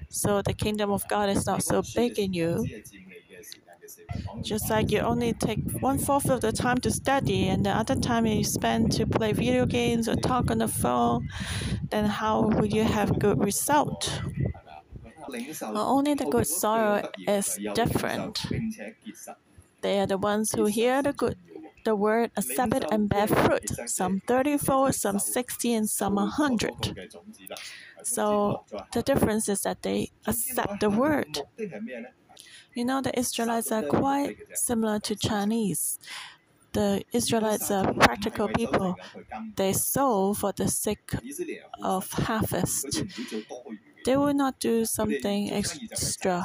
So 0.09 0.43
the 0.43 0.55
kingdom 0.55 0.91
of 0.91 1.07
God 1.09 1.29
is 1.29 1.47
not 1.47 1.63
so 1.63 1.83
big 1.95 2.19
in 2.19 2.33
you. 2.33 2.65
Just 4.43 4.71
like 4.71 4.91
you 4.91 5.01
only 5.01 5.33
take 5.33 5.61
one 5.81 5.99
fourth 5.99 6.31
of 6.31 6.41
the 6.41 6.53
time 6.53 6.79
to 6.79 6.91
study 6.91 7.49
and 7.49 7.65
the 7.65 7.71
other 7.71 7.95
time 7.95 8.27
you 8.27 8.45
spend 8.45 8.93
to 8.93 9.07
play 9.07 9.33
video 9.33 9.67
games 9.67 10.09
or 10.09 10.17
talk 10.17 10.51
on 10.51 10.59
the 10.59 10.69
phone, 10.69 11.29
then 11.91 12.07
how 12.07 12.43
will 12.43 12.67
you 12.67 12.85
have 12.85 13.19
good 13.19 13.39
result? 13.45 14.23
Well, 15.29 15.89
only 15.97 16.15
the 16.15 16.25
good 16.25 16.47
soil 16.47 17.09
is 17.29 17.59
different. 17.75 18.45
They 19.83 20.01
are 20.01 20.07
the 20.07 20.19
ones 20.19 20.53
who 20.53 20.67
hear 20.67 21.03
the 21.03 21.13
good 21.13 21.37
the 21.85 21.97
word 21.97 22.31
accept 22.37 22.75
it 22.75 22.85
and 22.93 23.09
bear 23.09 23.27
fruit, 23.27 23.71
some 23.87 24.21
34, 24.27 24.93
some 24.93 25.19
60, 25.19 25.73
and 25.73 25.89
some 25.89 26.17
100. 26.17 26.95
So 28.03 28.65
the 28.93 29.03
difference 29.03 29.49
is 29.49 29.63
that 29.63 29.83
they 29.83 30.11
accept 30.27 30.81
the 30.81 30.91
word. 30.91 31.41
You 32.75 32.85
know, 32.85 33.01
the 33.03 33.17
Israelites 33.19 33.73
are 33.73 33.83
quite 33.83 34.37
similar 34.55 34.99
to 35.01 35.17
Chinese. 35.17 35.99
The 36.73 37.03
Israelites 37.13 37.71
are 37.71 37.93
practical 37.95 38.49
people. 38.49 38.97
They 39.57 39.73
sow 39.73 40.35
for 40.35 40.53
the 40.53 40.69
sake 40.69 41.11
of 41.83 42.11
harvest. 42.13 43.05
They 44.05 44.17
will 44.17 44.35
not 44.35 44.59
do 44.61 44.85
something 44.85 45.51
extra. 45.53 46.45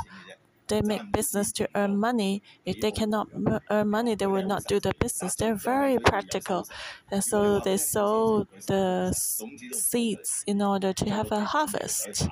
They 0.67 0.81
make 0.81 1.11
business 1.11 1.51
to 1.53 1.69
earn 1.75 1.97
money. 1.97 2.41
If 2.65 2.81
they 2.81 2.91
cannot 2.91 3.29
earn 3.69 3.89
money, 3.89 4.15
they 4.15 4.25
will 4.27 4.45
not 4.45 4.65
do 4.65 4.79
the 4.79 4.93
business. 4.99 5.35
They're 5.35 5.55
very 5.55 5.99
practical. 5.99 6.67
And 7.11 7.23
so 7.23 7.59
they 7.59 7.77
sow 7.77 8.47
the 8.67 9.13
seeds 9.13 10.43
in 10.47 10.61
order 10.61 10.91
to 10.93 11.09
have 11.09 11.31
a 11.31 11.41
harvest 11.41 12.27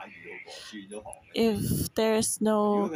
if 1.34 1.94
there's 1.96 2.42
no 2.42 2.92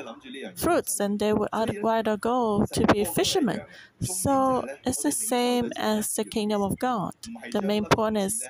fruits, 0.56 0.98
then 0.98 1.18
they 1.18 1.34
would 1.34 1.50
rather 1.82 2.18
go 2.18 2.66
to 2.74 2.86
be 2.88 3.04
fishermen. 3.06 3.62
So 4.02 4.66
it's 4.86 5.04
the 5.04 5.12
same 5.12 5.72
as 5.76 6.14
the 6.16 6.26
kingdom 6.26 6.62
of 6.62 6.78
God. 6.80 7.14
The 7.52 7.62
main 7.62 7.86
point 7.86 8.18
is 8.18 8.50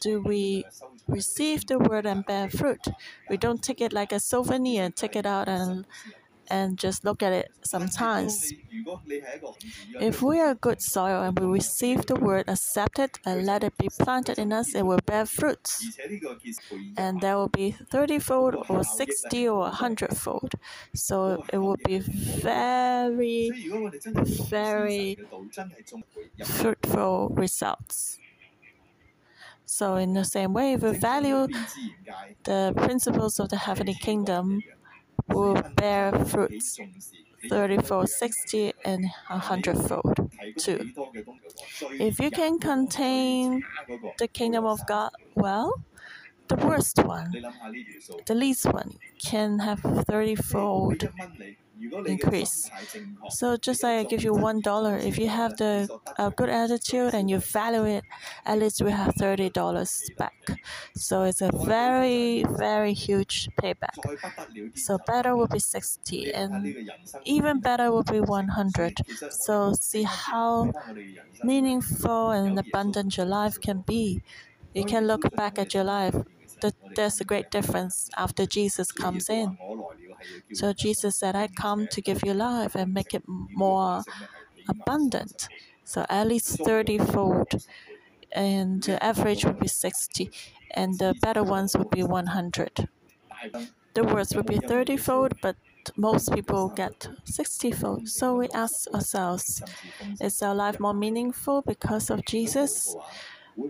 do 0.00 0.20
we 0.20 0.66
receive 1.06 1.66
the 1.66 1.78
word 1.78 2.06
and 2.06 2.24
bear 2.24 2.48
fruit? 2.48 2.86
We 3.28 3.36
don't 3.36 3.62
take 3.62 3.80
it 3.80 3.92
like 3.92 4.12
a 4.12 4.20
souvenir, 4.20 4.90
take 4.90 5.16
it 5.16 5.26
out 5.26 5.48
and 5.48 5.86
and 6.48 6.78
just 6.78 7.04
look 7.04 7.22
at 7.22 7.32
it 7.32 7.50
sometimes. 7.62 8.52
If 10.00 10.22
we 10.22 10.40
are 10.40 10.54
good 10.54 10.80
soil 10.80 11.22
and 11.22 11.38
we 11.38 11.46
receive 11.46 12.06
the 12.06 12.16
word, 12.16 12.48
accept 12.48 12.98
it, 12.98 13.18
and 13.24 13.44
let 13.46 13.64
it 13.64 13.76
be 13.76 13.88
planted 14.00 14.38
in 14.38 14.52
us, 14.52 14.74
it 14.74 14.84
will 14.84 15.00
bear 15.04 15.26
fruits. 15.26 15.98
And 16.96 17.20
there 17.20 17.36
will 17.36 17.48
be 17.48 17.72
30 17.72 18.18
fold, 18.18 18.56
or 18.68 18.82
60, 18.84 19.48
or 19.48 19.60
100 19.60 20.16
fold. 20.16 20.52
So 20.94 21.44
it 21.52 21.58
will 21.58 21.78
be 21.84 21.98
very, 21.98 23.50
very 24.48 25.18
fruitful 26.44 27.28
results. 27.30 28.18
So, 29.64 29.96
in 29.96 30.14
the 30.14 30.24
same 30.24 30.54
way, 30.54 30.72
if 30.72 30.82
we 30.82 30.92
value 30.92 31.46
the 32.44 32.72
principles 32.74 33.38
of 33.38 33.50
the 33.50 33.58
heavenly 33.58 33.94
kingdom, 33.94 34.62
will 35.28 35.62
bear 35.76 36.12
fruits 36.24 36.80
30 37.48 37.78
fold, 37.78 38.08
60, 38.08 38.72
and 38.84 39.04
100 39.28 39.78
fold 39.78 40.30
too. 40.56 40.90
If 41.98 42.18
you 42.20 42.30
can 42.30 42.58
contain 42.58 43.64
the 44.18 44.28
kingdom 44.28 44.64
of 44.64 44.86
God 44.86 45.10
well, 45.34 45.72
the 46.48 46.56
worst 46.56 46.98
one, 47.04 47.38
the 48.26 48.34
least 48.34 48.66
one, 48.66 48.98
can 49.24 49.60
have 49.60 49.80
30 49.80 50.34
fold 50.36 51.08
increase. 52.06 52.70
So 53.28 53.56
just 53.56 53.82
like 53.82 53.98
I 53.98 54.04
give 54.04 54.24
you 54.24 54.34
one 54.34 54.60
dollar, 54.60 54.96
if 54.96 55.18
you 55.18 55.28
have 55.28 55.56
the 55.56 55.90
a 56.18 56.22
uh, 56.22 56.30
good 56.30 56.48
attitude 56.48 57.14
and 57.14 57.30
you 57.30 57.38
value 57.38 57.84
it, 57.84 58.04
at 58.44 58.58
least 58.58 58.82
we 58.82 58.90
have 58.92 59.14
thirty 59.16 59.50
dollars 59.50 60.10
back. 60.16 60.34
So 60.96 61.22
it's 61.24 61.42
a 61.42 61.50
very 61.52 62.44
very 62.48 62.94
huge 62.94 63.48
payback. 63.60 64.00
So 64.74 64.98
better 64.98 65.36
will 65.36 65.48
be 65.48 65.60
sixty, 65.60 66.32
and 66.32 66.76
even 67.24 67.60
better 67.60 67.90
will 67.92 68.04
be 68.04 68.20
one 68.20 68.48
hundred. 68.48 68.98
So 69.28 69.72
see 69.80 70.04
how 70.04 70.72
meaningful 71.42 72.30
and 72.30 72.58
abundant 72.58 73.16
your 73.16 73.26
life 73.26 73.60
can 73.60 73.82
be. 73.82 74.22
You 74.74 74.84
can 74.84 75.06
look 75.06 75.34
back 75.36 75.58
at 75.58 75.74
your 75.74 75.84
life. 75.84 76.16
There's 76.94 77.20
a 77.20 77.24
great 77.24 77.50
difference 77.50 78.10
after 78.16 78.46
Jesus 78.46 78.92
comes 78.92 79.28
in. 79.28 79.56
So 80.52 80.72
Jesus 80.72 81.16
said, 81.18 81.36
I 81.36 81.48
come 81.48 81.86
to 81.88 82.00
give 82.00 82.24
you 82.24 82.34
life 82.34 82.74
and 82.74 82.92
make 82.92 83.14
it 83.14 83.22
more 83.26 84.02
abundant. 84.68 85.48
So 85.84 86.04
at 86.08 86.26
least 86.26 86.58
30 86.64 86.98
fold. 86.98 87.66
And 88.32 88.82
the 88.82 89.02
average 89.02 89.44
would 89.44 89.58
be 89.58 89.68
60. 89.68 90.30
And 90.72 90.98
the 90.98 91.14
better 91.20 91.42
ones 91.42 91.76
would 91.76 91.90
be 91.90 92.02
100. 92.02 92.88
The 93.94 94.04
worst 94.04 94.36
would 94.36 94.46
be 94.46 94.58
30 94.58 94.96
fold, 94.96 95.34
but 95.40 95.56
most 95.96 96.32
people 96.32 96.68
get 96.68 97.08
60 97.24 97.72
fold. 97.72 98.08
So 98.08 98.34
we 98.36 98.48
ask 98.54 98.86
ourselves, 98.92 99.62
is 100.20 100.42
our 100.42 100.54
life 100.54 100.78
more 100.78 100.94
meaningful 100.94 101.62
because 101.62 102.10
of 102.10 102.24
Jesus? 102.26 102.94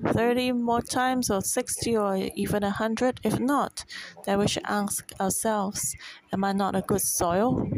30 0.07 0.53
more 0.53 0.83
times, 0.83 1.31
or 1.31 1.40
60, 1.42 1.96
or 1.96 2.29
even 2.35 2.62
100? 2.62 3.20
If 3.24 3.38
not, 3.40 3.85
then 4.24 4.38
we 4.38 4.48
should 4.48 4.64
ask 4.66 5.11
ourselves 5.20 5.96
Am 6.33 6.44
I 6.44 6.53
not 6.53 6.77
a 6.77 6.83
good 6.83 7.03
soil? 7.03 7.68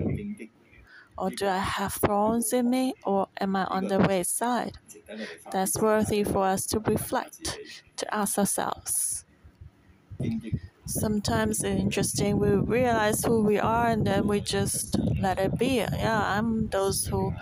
Or 1.16 1.31
do 1.31 1.46
I 1.46 1.59
have 1.59 1.94
thorns 1.94 2.53
in 2.53 2.68
me? 2.68 2.94
Or 3.05 3.29
am 3.40 3.55
I 3.55 3.64
on 3.66 3.87
the 3.87 4.01
wayside? 4.01 4.79
That's 5.51 5.79
worthy 5.81 6.25
for 6.25 6.44
us 6.46 6.66
to 6.68 6.81
reflect, 6.81 7.61
to 7.96 8.14
ask 8.14 8.38
ourselves. 8.38 9.25
Sometimes 10.90 11.62
it's 11.62 11.81
interesting. 11.81 12.38
We 12.38 12.50
realize 12.50 13.24
who 13.24 13.42
we 13.42 13.59
are, 13.59 13.87
and 13.88 14.07
then 14.07 14.26
we 14.26 14.40
just 14.40 14.98
let 15.20 15.38
it 15.38 15.59
be. 15.59 15.76
Yeah, 15.76 16.22
I'm 16.22 16.68
those 16.68 17.07
who 17.07 17.33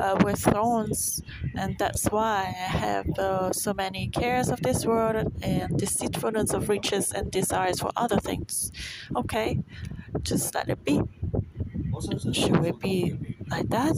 uh, 0.00 0.16
with 0.24 0.40
thorns, 0.40 1.22
and 1.54 1.76
that's 1.78 2.06
why 2.06 2.46
I 2.46 2.78
have 2.78 3.18
uh, 3.18 3.52
so 3.52 3.72
many 3.74 4.08
cares 4.08 4.48
of 4.48 4.60
this 4.60 4.84
world 4.84 5.32
and 5.42 5.78
deceitfulness 5.78 6.52
of 6.52 6.68
riches 6.68 7.12
and 7.12 7.30
desires 7.30 7.80
for 7.80 7.90
other 7.96 8.18
things. 8.18 8.72
Okay, 9.16 9.62
just 10.22 10.54
let 10.54 10.68
it 10.68 10.84
be. 10.84 11.02
Should 12.32 12.58
we 12.60 12.72
be 12.72 13.18
like 13.50 13.68
that? 13.70 13.96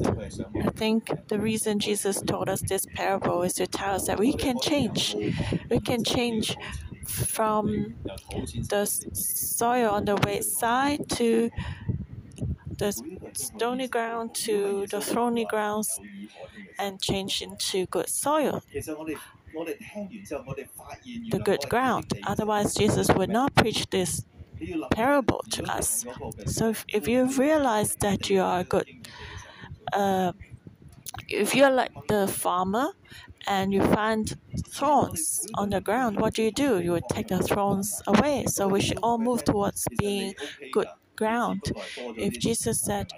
I 0.65 0.71
think 0.71 1.11
the 1.29 1.39
reason 1.39 1.79
Jesus 1.79 2.23
told 2.23 2.49
us 2.49 2.63
this 2.63 2.87
parable 2.95 3.43
is 3.43 3.55
to 3.55 3.67
tell 3.67 3.95
us 3.95 4.07
that 4.07 4.19
we 4.19 4.33
can 4.33 4.59
change. 4.59 5.15
We 5.69 5.81
can 5.81 6.03
change 6.05 6.57
from 7.07 7.97
the 8.69 8.87
soil 8.87 9.91
on 9.91 10.05
the 10.05 10.17
wayside 10.17 11.09
to 11.11 11.51
the 12.79 12.93
stony 13.35 13.89
ground 13.89 14.35
to 14.35 14.87
the 14.91 15.01
thorny 15.01 15.45
grounds 15.45 16.01
and 16.79 17.01
change 17.01 17.43
into 17.43 17.87
good 17.87 18.09
soil. 18.09 18.63
The 21.31 21.39
good 21.39 21.69
ground. 21.69 22.13
Otherwise, 22.23 22.75
Jesus 22.75 23.09
would 23.11 23.31
not 23.31 23.55
preach 23.55 23.89
this 23.91 24.25
parable 24.91 25.43
to 25.51 25.65
us. 25.71 26.05
So 26.47 26.71
if, 26.71 26.85
if 26.89 27.09
you 27.09 27.27
realize 27.27 27.97
that 27.97 28.31
you 28.31 28.43
are 28.43 28.65
good, 28.65 28.87
uh, 29.93 30.33
if 31.29 31.55
you're 31.55 31.71
like 31.71 31.93
the 32.09 32.29
farmer 32.29 32.93
and 33.47 33.73
you 33.73 33.83
find 33.83 34.33
thorns 34.69 35.47
on 35.55 35.71
the 35.71 35.81
ground, 35.81 36.21
what 36.21 36.35
do 36.35 36.43
you 36.43 36.53
do? 36.53 36.81
You 36.81 36.93
would 36.93 37.09
take 37.09 37.29
the 37.29 37.39
thorns 37.39 38.03
away. 38.07 38.45
So 38.47 38.69
we 38.69 38.81
should 38.81 38.99
all 39.03 39.19
move 39.19 39.45
towards 39.45 39.87
being 39.99 40.35
good 40.71 40.89
ground. 41.17 41.73
If 42.17 42.39
Jesus 42.39 42.81
said, 42.81 43.13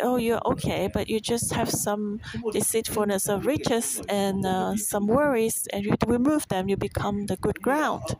Oh, 0.00 0.16
you're 0.16 0.40
okay, 0.46 0.88
but 0.92 1.08
you 1.08 1.20
just 1.20 1.52
have 1.54 1.70
some 1.70 2.20
deceitfulness 2.50 3.28
of 3.28 3.46
riches 3.46 4.00
and 4.08 4.44
uh, 4.44 4.76
some 4.76 5.06
worries, 5.06 5.66
and 5.72 5.84
you 5.84 5.94
remove 6.06 6.48
them, 6.48 6.68
you 6.68 6.76
become 6.76 7.26
the 7.26 7.36
good 7.36 7.60
ground. 7.62 8.16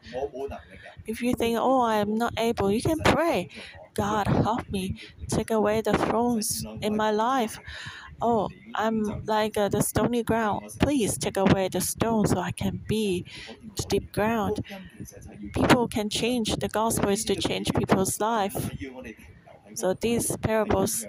If 1.07 1.23
you 1.23 1.35
think, 1.35 1.59
Oh, 1.61 1.83
I'm 1.83 2.17
not 2.17 2.33
able, 2.39 2.71
you 2.71 2.83
can 2.83 3.01
pray. 3.01 3.49
God, 3.95 4.27
help 4.27 4.71
me. 4.71 4.95
Take 5.29 5.51
away 5.51 5.81
the 5.83 5.93
thorns 5.93 6.67
in 6.81 6.97
my 6.97 7.11
life. 7.11 7.59
Oh, 8.21 8.49
I'm 8.75 9.17
like 9.27 9.57
uh, 9.57 9.69
the 9.69 9.81
stony 9.83 10.23
ground. 10.23 10.63
Please 10.79 11.19
take 11.19 11.37
away 11.37 11.69
the 11.69 11.81
stone 11.81 12.27
so 12.27 12.39
I 12.39 12.53
can 12.53 12.81
be 12.87 13.25
the 13.77 13.85
deep 13.89 14.13
ground. 14.13 14.61
People 15.55 15.89
can 15.89 16.09
change. 16.11 16.57
The 16.57 16.69
gospel 16.69 17.11
is 17.11 17.25
to 17.27 17.37
change 17.37 17.73
people's 17.75 18.21
life. 18.21 18.71
So 19.75 19.93
these 19.95 20.35
parables 20.39 21.07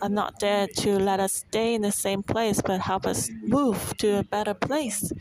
are 0.00 0.08
not 0.08 0.38
there 0.40 0.68
to 0.78 0.98
let 0.98 1.20
us 1.20 1.34
stay 1.34 1.74
in 1.74 1.82
the 1.82 1.92
same 1.92 2.22
place, 2.22 2.60
but 2.62 2.80
help 2.80 3.06
us 3.06 3.30
move 3.46 3.94
to 3.98 4.18
a 4.18 4.24
better 4.24 4.54
place. 4.54 5.12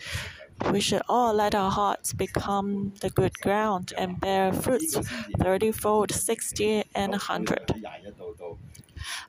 We 0.72 0.80
should 0.82 1.02
all 1.10 1.34
let 1.34 1.56
our 1.56 1.72
hearts 1.72 2.14
become 2.14 2.94
the 3.02 3.10
good 3.10 3.40
ground 3.42 3.94
and 3.98 4.20
bear 4.20 4.54
fruits, 4.54 4.98
thirty-fold, 5.40 6.12
sixty, 6.12 6.84
and 6.96 7.14
a 7.16 7.20
hundred. 7.20 7.84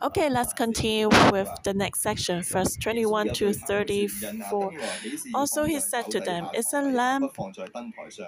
Okay, 0.03 0.29
let's 0.31 0.53
continue 0.53 1.09
with 1.31 1.49
the 1.65 1.75
next 1.75 2.01
section, 2.03 2.43
verse 2.43 2.77
21 2.77 3.31
to 3.35 3.53
34. 3.53 4.73
Also, 5.33 5.65
he 5.65 5.81
said 5.81 6.11
to 6.11 6.21
them, 6.21 6.49
Is 6.55 6.73
a 6.73 6.83
lamp 6.83 7.37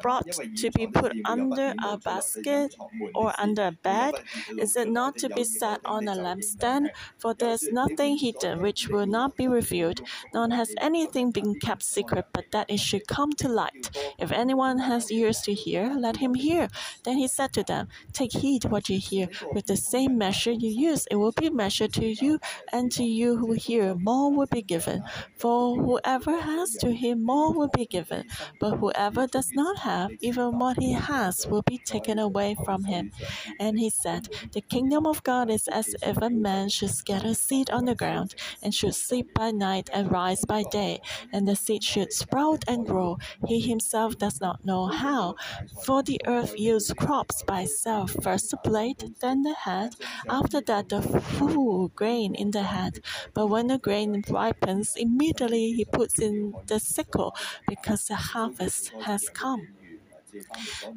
brought 0.03 0.27
to 0.57 0.71
be 0.71 0.87
put 0.87 1.13
under 1.25 1.75
a 1.83 1.99
basket 1.99 2.75
or 3.15 3.33
under 3.39 3.67
a 3.69 3.73
bed? 3.73 4.15
Is 4.59 4.77
it 4.77 4.89
not 4.89 5.17
to 5.19 5.29
be 5.31 5.45
set 5.45 5.81
on 5.85 6.09
a 6.09 6.15
lampstand? 6.15 6.89
For 7.19 7.35
there 7.35 7.51
is 7.51 7.69
nothing 7.73 8.19
hidden 8.19 8.61
which 8.61 8.89
will 8.89 9.07
not 9.07 9.37
be 9.37 9.49
revealed, 9.49 10.01
nor 10.33 10.49
has 10.51 10.75
anything 10.81 11.31
been 11.31 11.55
kept 11.59 11.83
secret, 11.83 12.27
but 12.33 12.51
that 12.53 12.71
it 12.71 12.81
should 12.81 13.07
come 13.07 13.33
to 13.35 13.49
light. 13.49 13.91
If 14.19 14.33
anyone 14.33 14.79
has 14.79 15.11
ears 15.11 15.41
to 15.43 15.55
hear, 15.55 15.95
let 15.97 16.17
him 16.19 16.35
hear. 16.35 16.69
Then 17.05 17.19
he 17.19 17.29
said 17.29 17.53
to 17.55 17.63
them, 17.63 17.89
Take 18.13 18.33
heed 18.33 18.65
what 18.67 18.89
you 18.89 18.99
hear. 18.99 19.29
With 19.53 19.67
the 19.67 19.77
same 19.77 20.19
measure 20.19 20.53
you 20.53 20.71
use, 20.71 21.07
it 21.11 21.17
will 21.17 21.33
be 21.37 21.51
measured 21.51 21.93
to 21.95 22.07
you, 22.07 22.39
and 22.73 22.91
to 22.93 23.05
you 23.05 23.37
who 23.37 23.53
hear, 23.53 23.95
more 23.95 24.33
will 24.33 24.47
be 24.47 24.63
given. 24.63 25.03
For 25.37 25.77
whoever 25.77 26.41
has 26.41 26.77
to 26.79 26.93
him, 26.93 27.23
more 27.23 27.53
will 27.53 27.69
be 27.69 27.87
given. 27.87 28.25
But 28.59 28.77
whoever 28.77 29.27
does 29.27 29.53
not 29.55 29.79
have, 29.81 30.13
even 30.21 30.59
what 30.59 30.79
he 30.79 30.93
has 30.93 31.47
will 31.47 31.63
be 31.63 31.79
taken 31.79 32.19
away 32.19 32.57
from 32.65 32.85
him. 32.85 33.13
And 33.59 33.79
he 33.79 33.91
said, 33.91 34.29
The 34.53 34.61
kingdom 34.63 35.07
of 35.07 35.23
God 35.23 35.51
is 35.51 35.69
as 35.69 35.95
if 36.03 36.17
a 36.19 36.31
man 36.31 36.69
should 36.69 36.91
scatter 36.91 37.35
seed 37.35 37.71
on 37.71 37.85
the 37.85 37.95
ground, 37.95 38.35
and 38.63 38.75
should 38.75 38.95
sleep 38.95 39.29
by 39.35 39.51
night 39.51 39.89
and 39.93 40.11
rise 40.11 40.45
by 40.45 40.63
day, 40.65 41.01
and 41.33 41.47
the 41.47 41.57
seed 41.57 41.83
should 41.85 42.13
sprout 42.13 42.65
and 42.67 42.87
grow. 42.87 43.19
He 43.47 43.61
himself 43.61 44.19
does 44.19 44.41
not 44.41 44.65
know 44.65 44.87
how. 44.87 45.37
For 45.85 46.03
the 46.03 46.21
earth 46.27 46.59
yields 46.59 46.93
crops 46.95 47.43
by 47.43 47.63
itself, 47.63 48.17
first 48.23 48.51
the 48.51 48.57
blade, 48.59 49.15
then 49.21 49.43
the 49.43 49.55
head, 49.55 49.95
after 50.29 50.61
that 50.63 50.89
the 50.89 51.01
full 51.27 51.89
grain 51.89 52.35
in 52.35 52.51
the 52.53 52.63
head. 52.65 53.01
But 53.35 53.49
when 53.49 53.67
the 53.69 53.79
grain 53.79 54.23
ripens, 54.29 54.95
immediately 54.97 55.73
he 55.73 55.85
puts 55.85 56.19
in 56.19 56.55
the 56.67 56.79
sickle, 56.81 57.35
because 57.69 58.07
the 58.07 58.17
harvest 58.17 58.93
has 59.05 59.29
come. 59.29 59.69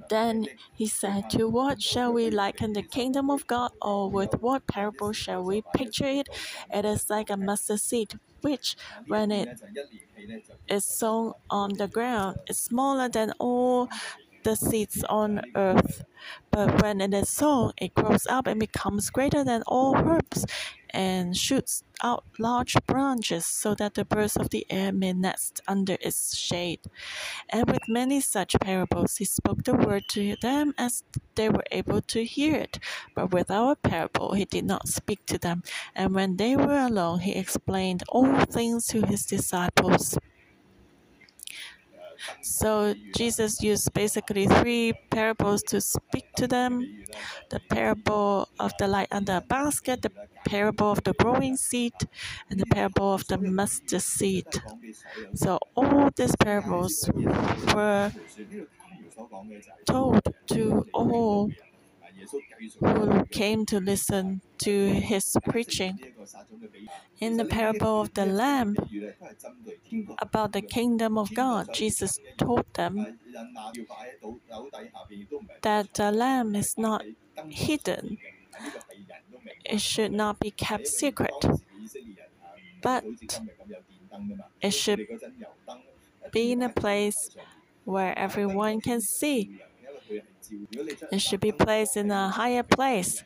Then 0.10 0.48
he 0.74 0.88
said, 0.88 1.30
To 1.32 1.48
what 1.48 1.82
shall 1.82 2.14
we 2.14 2.30
liken 2.30 2.74
the 2.74 2.84
kingdom 2.84 3.30
of 3.30 3.48
God, 3.48 3.72
or 3.82 4.10
with 4.10 4.34
what 4.42 4.68
parable 4.68 5.14
shall 5.14 5.44
we 5.44 5.64
picture 5.76 6.06
it? 6.08 6.28
It 6.74 6.86
is 6.86 7.10
like 7.10 7.30
a 7.30 7.38
mustard 7.38 7.80
seed, 7.80 8.20
which, 8.42 8.76
when 9.08 9.32
it 9.32 9.50
is 10.70 10.86
sown 10.86 11.34
on 11.50 11.72
the 11.78 11.88
ground, 11.88 12.38
is 12.48 12.60
smaller 12.60 13.10
than 13.10 13.34
all 13.40 13.90
the 14.44 14.56
seeds 14.56 15.04
on 15.10 15.42
earth. 15.56 16.04
But 16.52 16.82
when 16.82 17.02
it 17.02 17.14
is 17.14 17.30
sown, 17.30 17.74
it 17.78 17.94
grows 17.94 18.28
up 18.28 18.48
and 18.48 18.60
becomes 18.60 19.10
greater 19.10 19.44
than 19.44 19.64
all 19.68 19.96
herbs 19.96 20.46
and 20.92 21.36
shoots 21.38 21.84
out 22.04 22.24
large 22.40 22.76
branches 22.88 23.46
so 23.46 23.76
that 23.76 23.94
the 23.94 24.06
birds 24.06 24.36
of 24.36 24.50
the 24.50 24.66
air 24.70 24.92
may 24.92 25.14
nest 25.14 25.62
under 25.68 25.98
its 26.02 26.36
shade. 26.36 26.80
And 27.50 27.70
with 27.70 27.88
many 27.88 28.22
such 28.22 28.56
parables, 28.60 29.18
he 29.18 29.26
spoke 29.26 29.64
the 29.64 29.76
word 29.76 30.04
to 30.10 30.36
them 30.42 30.74
as 30.78 31.04
they 31.36 31.50
were 31.50 31.64
able 31.72 32.02
to 32.02 32.24
hear 32.26 32.56
it. 32.56 32.80
But 33.16 33.32
without 33.32 33.72
a 33.72 33.76
parable, 33.76 34.34
he 34.34 34.46
did 34.46 34.66
not 34.66 34.88
speak 34.88 35.26
to 35.28 35.38
them. 35.38 35.64
And 35.96 36.16
when 36.16 36.38
they 36.38 36.56
were 36.56 36.80
alone, 36.80 37.20
he 37.20 37.34
explained 37.34 38.04
all 38.10 38.46
things 38.46 38.88
to 38.88 39.06
his 39.06 39.26
disciples. 39.26 40.18
So 42.42 42.94
Jesus 43.16 43.62
used 43.62 43.94
basically 43.94 44.48
three 44.48 44.94
parables 45.10 45.64
to 45.64 45.82
speak 45.82 46.26
to 46.36 46.48
them 46.48 47.04
the 47.50 47.60
parable 47.70 48.50
of 48.60 48.72
the 48.78 48.88
light 48.88 49.08
under 49.12 49.38
a 49.38 49.42
basket, 49.42 50.02
the 50.02 50.12
parable 50.46 50.92
of 50.92 51.04
the 51.04 51.14
growing 51.14 51.58
seed, 51.58 51.94
and 52.50 52.60
the 52.60 52.66
parable 52.66 53.14
of 53.14 53.28
the 53.28 53.38
mustard 53.38 54.02
seed. 54.02 54.46
So 55.34 55.60
all 55.76 56.10
these 56.16 56.36
parables 56.38 57.10
were 57.74 58.12
told 59.86 60.22
to 60.48 60.86
all 60.94 61.52
who 62.80 63.26
came 63.26 63.66
to 63.66 63.80
listen 63.80 64.42
to 64.60 64.94
his 64.94 65.36
preaching. 65.50 66.00
In 67.20 67.38
the 67.38 67.46
parable 67.46 68.02
of 68.02 68.14
the 68.14 68.26
lamb 68.26 68.76
about 70.20 70.54
the 70.54 70.62
kingdom 70.62 71.18
of 71.18 71.34
God, 71.34 71.74
Jesus 71.74 72.20
told 72.38 72.66
them 72.74 73.18
that 75.62 75.94
the 75.94 76.12
lamb 76.12 76.56
is 76.56 76.78
not 76.78 77.04
hidden, 77.50 78.18
it 79.66 79.82
should 79.82 80.12
not 80.12 80.40
be 80.40 80.52
kept 80.52 80.88
secret, 80.88 81.34
but 82.82 83.04
it 84.62 84.72
should 84.72 85.06
be 86.32 86.52
in 86.52 86.62
a 86.62 86.70
place 86.70 87.30
where 87.86 88.18
everyone 88.18 88.82
can 88.82 89.02
see 89.02 89.60
it 91.12 91.22
should 91.22 91.40
be 91.40 91.52
placed 91.52 91.98
in 91.98 92.12
a 92.12 92.30
higher 92.30 92.64
place. 92.64 93.24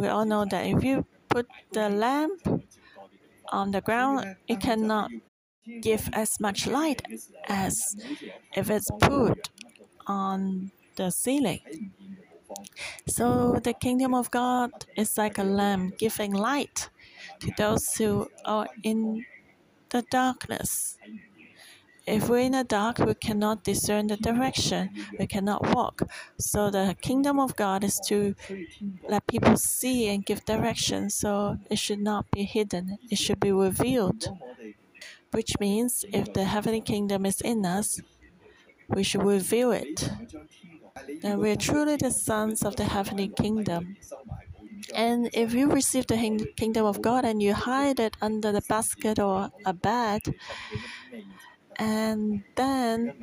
We 0.00 0.08
all 0.08 0.24
know 0.24 0.44
that 0.44 0.66
if 0.66 0.82
you 0.84 1.06
put 1.28 1.46
the 1.72 1.88
lamp 1.88 2.40
on 3.52 3.70
the 3.70 3.80
ground, 3.80 4.36
it 4.48 4.60
cannot 4.60 5.10
give 5.80 6.08
as 6.12 6.40
much 6.40 6.66
light 6.66 7.02
as 7.48 7.96
if 8.54 8.70
it's 8.70 8.90
put 9.00 9.50
on 10.06 10.72
the 10.96 11.10
ceiling. 11.10 11.60
So 13.06 13.58
the 13.62 13.72
kingdom 13.72 14.14
of 14.14 14.30
God 14.30 14.70
is 14.96 15.16
like 15.18 15.38
a 15.38 15.44
lamp 15.44 15.98
giving 15.98 16.32
light 16.32 16.88
to 17.40 17.50
those 17.56 17.94
who 17.96 18.28
are 18.44 18.68
in 18.82 19.24
the 19.90 20.02
darkness. 20.10 20.98
If 22.10 22.28
we're 22.28 22.38
in 22.38 22.52
the 22.52 22.64
dark, 22.64 22.98
we 22.98 23.14
cannot 23.14 23.62
discern 23.62 24.08
the 24.08 24.16
direction. 24.16 24.90
We 25.18 25.26
cannot 25.26 25.74
walk. 25.74 26.02
So 26.38 26.70
the 26.70 26.96
kingdom 27.00 27.38
of 27.38 27.54
God 27.54 27.84
is 27.84 28.00
to 28.08 28.34
let 29.08 29.26
people 29.28 29.56
see 29.56 30.08
and 30.08 30.26
give 30.26 30.44
direction. 30.44 31.10
So 31.10 31.58
it 31.70 31.78
should 31.78 32.00
not 32.00 32.30
be 32.32 32.42
hidden. 32.42 32.98
It 33.10 33.18
should 33.18 33.38
be 33.40 33.52
revealed. 33.52 34.28
Which 35.30 35.52
means 35.60 36.04
if 36.12 36.32
the 36.32 36.44
heavenly 36.44 36.80
kingdom 36.80 37.24
is 37.24 37.40
in 37.40 37.64
us, 37.64 38.00
we 38.88 39.04
should 39.04 39.22
reveal 39.22 39.70
it. 39.70 40.10
Then 41.22 41.38
we 41.38 41.50
are 41.50 41.56
truly 41.56 41.96
the 41.96 42.10
sons 42.10 42.64
of 42.64 42.74
the 42.76 42.84
heavenly 42.84 43.28
kingdom. 43.28 43.96
And 44.94 45.30
if 45.32 45.54
you 45.54 45.70
receive 45.70 46.06
the 46.08 46.52
kingdom 46.56 46.84
of 46.84 47.00
God 47.02 47.24
and 47.24 47.42
you 47.42 47.54
hide 47.54 48.00
it 48.00 48.16
under 48.20 48.50
the 48.50 48.62
basket 48.68 49.18
or 49.18 49.50
a 49.64 49.72
bed, 49.72 50.22
and 51.80 52.44
then 52.56 53.14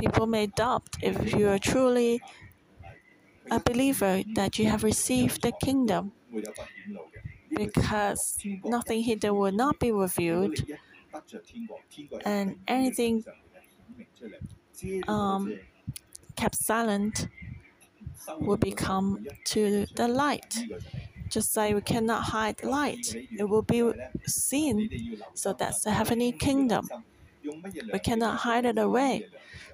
people 0.00 0.26
may 0.26 0.46
doubt 0.46 0.88
if 1.02 1.32
you 1.34 1.48
are 1.48 1.58
truly 1.58 2.20
a 3.50 3.60
believer 3.60 4.22
that 4.34 4.58
you 4.58 4.66
have 4.66 4.82
received 4.82 5.42
the 5.42 5.52
kingdom 5.52 6.12
because 7.54 8.38
nothing 8.64 9.02
hidden 9.02 9.34
will 9.36 9.52
not 9.52 9.78
be 9.78 9.92
revealed 9.92 10.56
and 12.24 12.56
anything 12.68 13.24
um, 15.08 15.58
kept 16.36 16.56
silent 16.56 17.28
will 18.40 18.56
become 18.56 19.26
to 19.44 19.86
the 19.96 20.08
light. 20.08 20.58
Just 21.28 21.56
like 21.56 21.74
we 21.74 21.80
cannot 21.82 22.24
hide 22.24 22.62
light, 22.64 23.14
it 23.14 23.44
will 23.48 23.62
be 23.62 23.92
seen. 24.26 24.90
So 25.34 25.52
that's 25.52 25.82
the 25.84 25.92
heavenly 25.92 26.32
kingdom. 26.32 26.88
We 27.92 27.98
cannot 27.98 28.38
hide 28.40 28.64
it 28.64 28.78
away. 28.78 29.28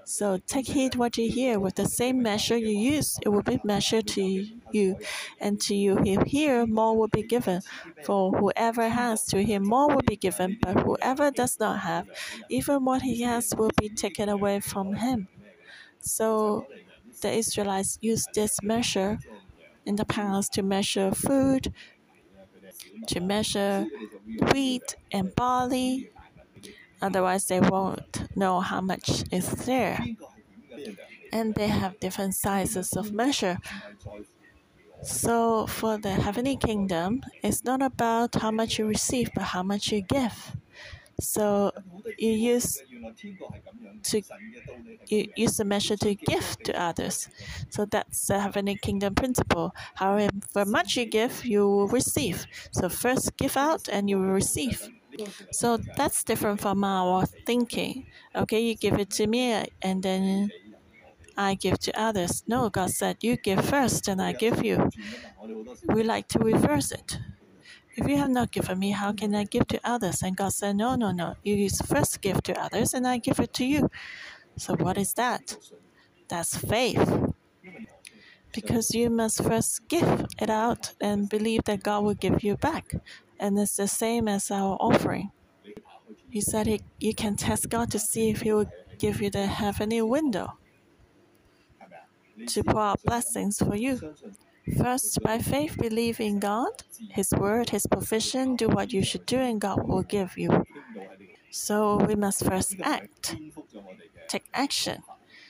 So 0.05 0.39
take 0.39 0.69
heed 0.69 0.95
what 0.95 1.17
you 1.19 1.31
hear. 1.31 1.59
With 1.59 1.75
the 1.75 1.87
same 1.87 2.23
measure 2.23 2.57
you 2.57 2.69
use, 2.95 3.19
it 3.23 3.29
will 3.31 3.43
be 3.43 3.61
measured 3.65 4.07
to 4.09 4.23
you. 4.23 4.97
And 5.41 5.61
to 5.63 5.75
you 5.75 5.97
who 5.97 6.21
hear, 6.25 6.67
more 6.67 6.97
will 6.97 7.09
be 7.09 7.23
given. 7.23 7.63
For 8.05 8.31
whoever 8.33 8.89
has, 8.89 9.25
to 9.27 9.43
him 9.43 9.65
more 9.67 9.89
will 9.89 10.03
be 10.07 10.17
given. 10.17 10.59
But 10.61 10.81
whoever 10.83 11.31
does 11.31 11.59
not 11.59 11.81
have, 11.81 12.09
even 12.49 12.85
what 12.85 13.03
he 13.03 13.23
has 13.23 13.53
will 13.57 13.73
be 13.79 13.89
taken 13.89 14.29
away 14.29 14.61
from 14.61 14.95
him. 14.95 15.29
So 16.01 16.67
the 17.23 17.33
Israelites 17.33 17.99
used 18.01 18.31
this 18.35 18.63
measure 18.63 19.19
in 19.87 19.97
the 19.97 20.05
past 20.05 20.53
to 20.55 20.63
measure 20.63 21.13
food, 21.13 21.73
to 23.07 23.21
measure 23.21 23.87
wheat 24.53 24.97
and 25.13 25.35
barley. 25.35 26.11
Otherwise, 27.03 27.47
they 27.47 27.61
won't 27.61 28.37
know 28.37 28.61
how 28.61 28.81
much 28.81 29.25
is 29.33 29.51
there. 29.67 29.99
And 31.33 31.55
they 31.55 31.69
have 31.69 31.99
different 32.01 32.35
sizes 32.35 32.93
of 32.97 33.13
measure. 33.13 33.59
So, 35.03 35.67
for 35.67 35.99
the 35.99 36.11
heavenly 36.11 36.57
kingdom, 36.57 37.23
it's 37.43 37.65
not 37.65 37.83
about 37.83 38.35
how 38.37 38.51
much 38.51 38.79
you 38.79 38.87
receive, 38.87 39.31
but 39.35 39.45
how 39.45 39.63
much 39.63 39.93
you 39.93 40.01
give. 40.03 40.57
So 41.21 41.73
you 42.19 42.33
use 42.33 42.83
to 44.05 44.23
you 45.09 45.27
use 45.37 45.57
the 45.57 45.65
measure 45.65 45.97
to 45.97 46.15
give 46.15 46.57
to 46.65 46.81
others. 46.81 47.29
So 47.71 47.85
that's 47.87 48.27
the 48.27 48.41
heavenly 48.41 48.77
kingdom 48.77 49.15
principle. 49.15 49.73
However 49.95 50.31
much 50.67 50.97
you 50.97 51.07
give, 51.07 51.45
you 51.45 51.63
will 51.69 51.89
receive. 51.89 52.47
So 52.73 52.89
first 52.89 53.37
give 53.37 53.57
out 53.57 53.89
and 53.89 54.11
you 54.11 54.19
will 54.19 54.33
receive. 54.43 54.89
So 55.51 55.79
that's 55.97 56.25
different 56.25 56.61
from 56.61 56.85
our 56.85 57.27
thinking. 57.47 58.07
Okay, 58.35 58.61
you 58.61 58.75
give 58.75 58.99
it 58.99 59.11
to 59.11 59.27
me 59.27 59.65
and 59.83 60.03
then 60.03 60.51
I 61.37 61.55
give 61.55 61.79
to 61.81 62.01
others. 62.01 62.43
No, 62.47 62.71
God 62.71 62.91
said, 62.91 63.19
You 63.21 63.37
give 63.37 63.65
first 63.65 64.09
and 64.09 64.21
I 64.23 64.33
give 64.33 64.65
you. 64.65 64.91
We 65.89 66.03
like 66.03 66.29
to 66.29 66.39
reverse 66.39 66.93
it. 66.93 67.19
If 67.97 68.07
you 68.09 68.17
have 68.19 68.31
not 68.31 68.53
given 68.53 68.79
me, 68.79 68.91
how 68.91 69.13
can 69.13 69.35
I 69.35 69.45
give 69.45 69.67
to 69.69 69.81
others? 69.83 70.23
And 70.23 70.37
God 70.37 70.53
said, 70.53 70.77
No, 70.77 70.97
no, 70.97 71.13
no. 71.13 71.35
You 71.43 71.69
first 71.71 72.21
give 72.21 72.43
to 72.45 72.61
others, 72.61 72.95
and 72.95 73.07
I 73.07 73.19
give 73.19 73.41
it 73.41 73.55
to 73.55 73.65
you. 73.65 73.91
So, 74.59 74.75
what 74.77 74.99
is 74.99 75.15
that? 75.15 75.57
That's 76.29 76.57
faith. 76.57 77.33
Because 78.53 78.95
you 78.95 79.11
must 79.11 79.43
first 79.43 79.87
give 79.89 80.27
it 80.41 80.51
out 80.51 80.95
and 81.01 81.29
believe 81.29 81.65
that 81.65 81.83
God 81.83 82.05
will 82.05 82.15
give 82.15 82.43
you 82.43 82.57
back. 82.57 82.95
And 83.39 83.59
it's 83.59 83.77
the 83.77 83.89
same 83.89 84.29
as 84.29 84.51
our 84.51 84.77
offering. 84.81 85.31
He 86.31 86.41
said 86.41 86.67
he, 86.67 86.81
you 86.99 87.15
can 87.15 87.37
test 87.37 87.69
God 87.69 87.91
to 87.91 87.99
see 87.99 88.31
if 88.31 88.43
He 88.43 88.53
will 88.53 88.71
give 88.99 89.21
you 89.21 89.31
the 89.31 89.47
heavenly 89.47 90.03
window 90.03 90.59
to 92.49 92.63
pour 92.63 92.81
out 92.81 93.03
blessings 93.05 93.59
for 93.59 93.75
you. 93.75 94.01
First, 94.77 95.21
by 95.23 95.39
faith, 95.39 95.77
believe 95.79 96.21
in 96.21 96.41
God, 96.41 96.83
His 97.11 97.31
word, 97.33 97.71
His 97.71 97.87
provision, 97.87 98.57
do 98.57 98.69
what 98.69 98.93
you 98.93 99.03
should 99.03 99.25
do, 99.27 99.39
and 99.39 99.61
God 99.61 99.87
will 99.89 100.03
give 100.03 100.37
you. 100.37 100.65
So 101.51 101.97
we 101.97 102.15
must 102.15 102.45
first 102.45 102.77
act, 102.83 103.37
take 104.29 104.45
action. 104.53 105.03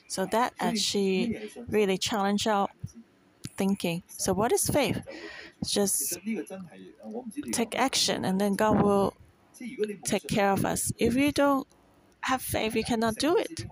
So 0.07 0.27
that 0.27 0.53
actually 0.61 1.51
really 1.69 1.99
challenge 1.99 2.47
our 2.47 2.69
thinking. 3.57 4.03
So 4.09 4.33
what 4.33 4.53
is 4.53 4.69
faith? 4.69 5.01
Just 5.65 6.19
take 7.53 7.75
action, 7.77 8.25
and 8.25 8.41
then 8.41 8.55
God 8.55 8.83
will 8.83 9.15
take 10.05 10.27
care 10.29 10.53
of 10.53 10.65
us. 10.65 10.93
If 10.99 11.17
you 11.17 11.33
don't 11.33 11.67
have 12.23 12.43
faith, 12.43 12.75
you 12.75 12.85
cannot 12.85 13.17
do 13.17 13.37
it. 13.37 13.67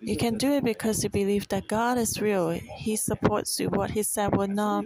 You 0.00 0.16
can 0.16 0.36
do 0.36 0.52
it 0.54 0.64
because 0.64 1.02
you 1.04 1.10
believe 1.10 1.48
that 1.48 1.68
God 1.68 1.96
is 1.98 2.20
real. 2.20 2.50
He 2.50 2.96
supports 2.96 3.58
you. 3.60 3.68
What 3.68 3.90
He 3.92 4.02
said 4.02 4.36
will 4.36 4.48
not 4.48 4.84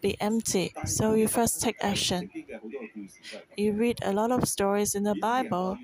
be 0.00 0.16
empty. 0.20 0.72
So 0.86 1.14
you 1.14 1.28
first 1.28 1.60
take 1.60 1.76
action. 1.80 2.30
You 3.56 3.72
read 3.72 3.98
a 4.02 4.12
lot 4.12 4.30
of 4.30 4.48
stories 4.48 4.94
in 4.94 5.02
the 5.02 5.14
Bible. 5.14 5.78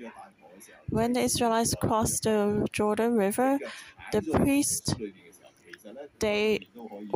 When 0.89 1.13
the 1.13 1.21
Israelites 1.21 1.75
crossed 1.79 2.23
the 2.23 2.67
Jordan 2.71 3.15
River, 3.15 3.59
the 4.11 4.21
priests 4.21 4.93
they 6.19 6.59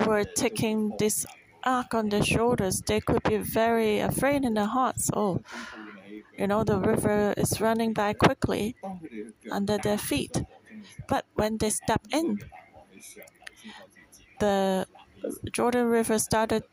were 0.06 0.24
taking 0.24 0.94
this 0.98 1.26
ark 1.64 1.94
on 1.94 2.10
their 2.10 2.24
shoulders. 2.24 2.82
They 2.82 3.02
could 3.02 3.24
be 3.24 3.38
very 3.38 4.00
afraid 4.00 4.44
in 4.46 4.54
their 4.56 4.66
hearts. 4.66 5.10
Oh, 5.14 5.42
you 6.38 6.48
know, 6.48 6.64
the 6.64 6.80
river 6.80 7.34
is 7.38 7.62
running 7.62 7.94
by 7.94 8.14
quickly 8.14 8.76
under 9.52 9.78
their 9.78 9.98
feet. 9.98 10.44
But 11.08 11.26
when 11.36 11.58
they 11.58 11.70
stepped 11.70 12.14
in, 12.14 12.40
the 14.40 14.88
Jordan 15.52 15.88
River 15.88 16.20
started 16.20 16.64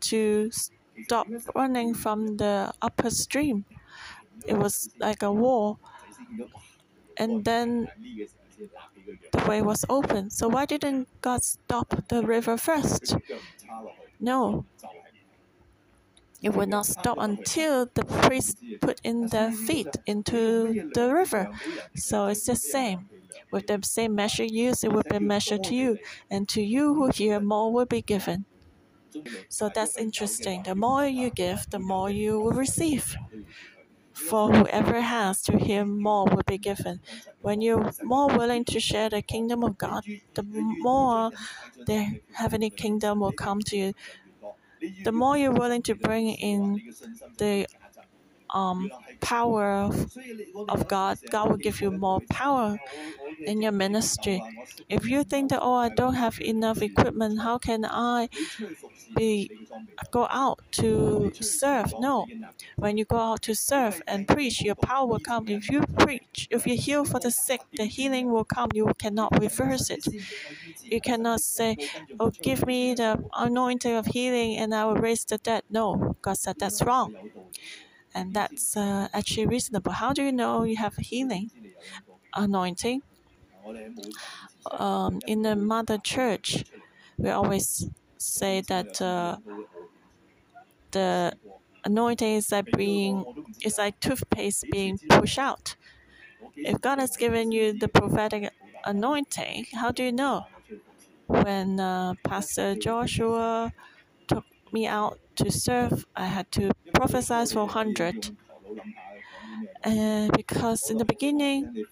to 0.00 0.50
stop 0.50 1.28
running 1.54 1.94
from 1.94 2.36
the 2.36 2.72
upper 2.82 3.10
stream. 3.10 3.64
It 4.46 4.54
was 4.58 4.90
like 4.98 5.22
a 5.22 5.32
wall. 5.32 5.80
And 7.16 7.44
then 7.44 7.88
the 9.32 9.44
way 9.48 9.62
was 9.62 9.84
open. 9.88 10.30
So 10.30 10.48
why 10.48 10.66
didn't 10.66 11.08
God 11.20 11.42
stop 11.42 11.94
the 12.08 12.22
river 12.22 12.56
first? 12.56 13.16
No. 14.20 14.66
It 16.42 16.50
would 16.54 16.68
not 16.68 16.86
stop 16.86 17.16
until 17.18 17.86
the 17.94 18.04
priest 18.04 18.58
put 18.80 19.00
in 19.04 19.28
their 19.28 19.52
feet 19.52 19.96
into 20.06 20.90
the 20.92 21.14
river. 21.14 21.48
So 21.94 22.26
it's 22.26 22.44
the 22.46 22.56
same. 22.56 23.08
With 23.50 23.66
the 23.68 23.80
same 23.82 24.14
measure 24.14 24.44
used, 24.44 24.84
it 24.84 24.92
will 24.92 25.04
be 25.08 25.18
measured 25.18 25.64
to 25.64 25.74
you, 25.74 25.98
and 26.30 26.48
to 26.50 26.62
you 26.62 26.94
who 26.94 27.08
hear, 27.08 27.40
more 27.40 27.72
will 27.72 27.86
be 27.86 28.02
given. 28.02 28.44
So 29.48 29.68
that's 29.68 29.96
interesting. 29.96 30.62
The 30.62 30.74
more 30.74 31.06
you 31.06 31.30
give, 31.30 31.68
the 31.70 31.78
more 31.78 32.10
you 32.10 32.40
will 32.40 32.52
receive. 32.52 33.16
For 34.28 34.52
whoever 34.52 35.00
has, 35.00 35.42
to 35.42 35.56
him 35.58 36.00
more 36.02 36.24
will 36.26 36.42
be 36.46 36.58
given. 36.58 37.00
When 37.42 37.60
you're 37.60 37.90
more 38.02 38.28
willing 38.28 38.64
to 38.66 38.78
share 38.80 39.08
the 39.10 39.22
kingdom 39.22 39.64
of 39.64 39.78
God, 39.78 40.04
the 40.34 40.42
more 40.42 41.30
the 41.86 42.20
heavenly 42.32 42.70
kingdom 42.70 43.20
will 43.20 43.32
come 43.32 43.60
to 43.62 43.76
you. 43.76 43.92
The 45.04 45.12
more 45.12 45.36
you're 45.36 45.52
willing 45.52 45.82
to 45.82 45.94
bring 45.94 46.28
in 46.28 46.80
the 47.38 47.66
um, 48.54 48.90
power 49.20 49.90
of, 50.68 50.88
God, 50.88 51.18
God 51.30 51.50
will 51.50 51.56
give 51.56 51.80
you 51.80 51.90
more 51.90 52.20
power 52.30 52.78
in 53.46 53.62
your 53.62 53.72
ministry. 53.72 54.42
If 54.88 55.06
you 55.06 55.24
think 55.24 55.50
that, 55.50 55.60
oh, 55.62 55.74
I 55.74 55.88
don't 55.88 56.14
have 56.14 56.40
enough 56.40 56.82
equipment, 56.82 57.40
how 57.42 57.58
can 57.58 57.84
I 57.84 58.28
be 59.16 59.50
go 60.10 60.26
out 60.30 60.60
to 60.72 61.32
serve? 61.40 61.94
No. 61.98 62.26
When 62.76 62.96
you 62.98 63.04
go 63.04 63.18
out 63.18 63.42
to 63.42 63.54
serve 63.54 64.02
and 64.06 64.26
preach, 64.26 64.62
your 64.62 64.74
power 64.74 65.06
will 65.06 65.20
come. 65.20 65.44
If 65.48 65.70
you 65.70 65.82
preach, 65.98 66.48
if 66.50 66.66
you 66.66 66.76
heal 66.76 67.04
for 67.04 67.20
the 67.20 67.30
sick, 67.30 67.62
the 67.76 67.84
healing 67.86 68.30
will 68.32 68.44
come. 68.44 68.70
You 68.74 68.92
cannot 68.98 69.38
reverse 69.40 69.90
it. 69.90 70.06
You 70.90 71.00
cannot 71.00 71.40
say, 71.40 71.76
oh, 72.18 72.30
give 72.42 72.66
me 72.66 72.94
the 72.94 73.22
anointing 73.34 73.94
of 73.94 74.06
healing 74.06 74.56
and 74.56 74.74
I 74.74 74.86
will 74.86 74.96
raise 74.96 75.24
the 75.24 75.38
dead. 75.38 75.62
No, 75.70 76.16
God 76.22 76.36
said 76.38 76.56
that's 76.58 76.82
wrong 76.82 77.14
and 78.14 78.34
that's 78.34 78.76
uh, 78.76 79.08
actually 79.12 79.46
reasonable. 79.46 79.92
How 79.92 80.12
do 80.12 80.22
you 80.22 80.32
know 80.32 80.64
you 80.64 80.76
have 80.76 80.96
healing 80.96 81.50
anointing? 82.34 83.02
Um, 84.70 85.20
in 85.26 85.42
the 85.42 85.56
mother 85.56 85.98
church, 85.98 86.64
we 87.16 87.30
always 87.30 87.86
say 88.18 88.62
that 88.68 89.00
uh, 89.00 89.38
the 90.90 91.32
anointing 91.84 92.34
is 92.36 92.52
like 92.52 92.70
being 92.76 93.24
is 93.62 93.78
like 93.78 93.98
toothpaste 94.00 94.64
being 94.70 94.98
pushed 95.08 95.38
out. 95.38 95.76
If 96.56 96.80
God 96.80 96.98
has 96.98 97.16
given 97.16 97.52
you 97.52 97.78
the 97.78 97.88
prophetic 97.88 98.52
anointing, 98.84 99.66
how 99.74 99.92
do 99.92 100.04
you 100.04 100.12
know? 100.12 100.46
When 101.26 101.80
uh, 101.80 102.14
Pastor 102.24 102.74
Joshua 102.76 103.72
took 104.28 104.44
me 104.72 104.86
out 104.86 105.20
to 105.40 105.50
serve, 105.50 106.06
I 106.16 106.26
had 106.26 106.50
to 106.52 106.72
prophesy 106.94 107.46
for 107.52 107.64
100. 107.66 108.36
And 109.82 110.32
because 110.32 110.90
in 110.90 110.98
the 110.98 111.04
beginning, 111.04 111.84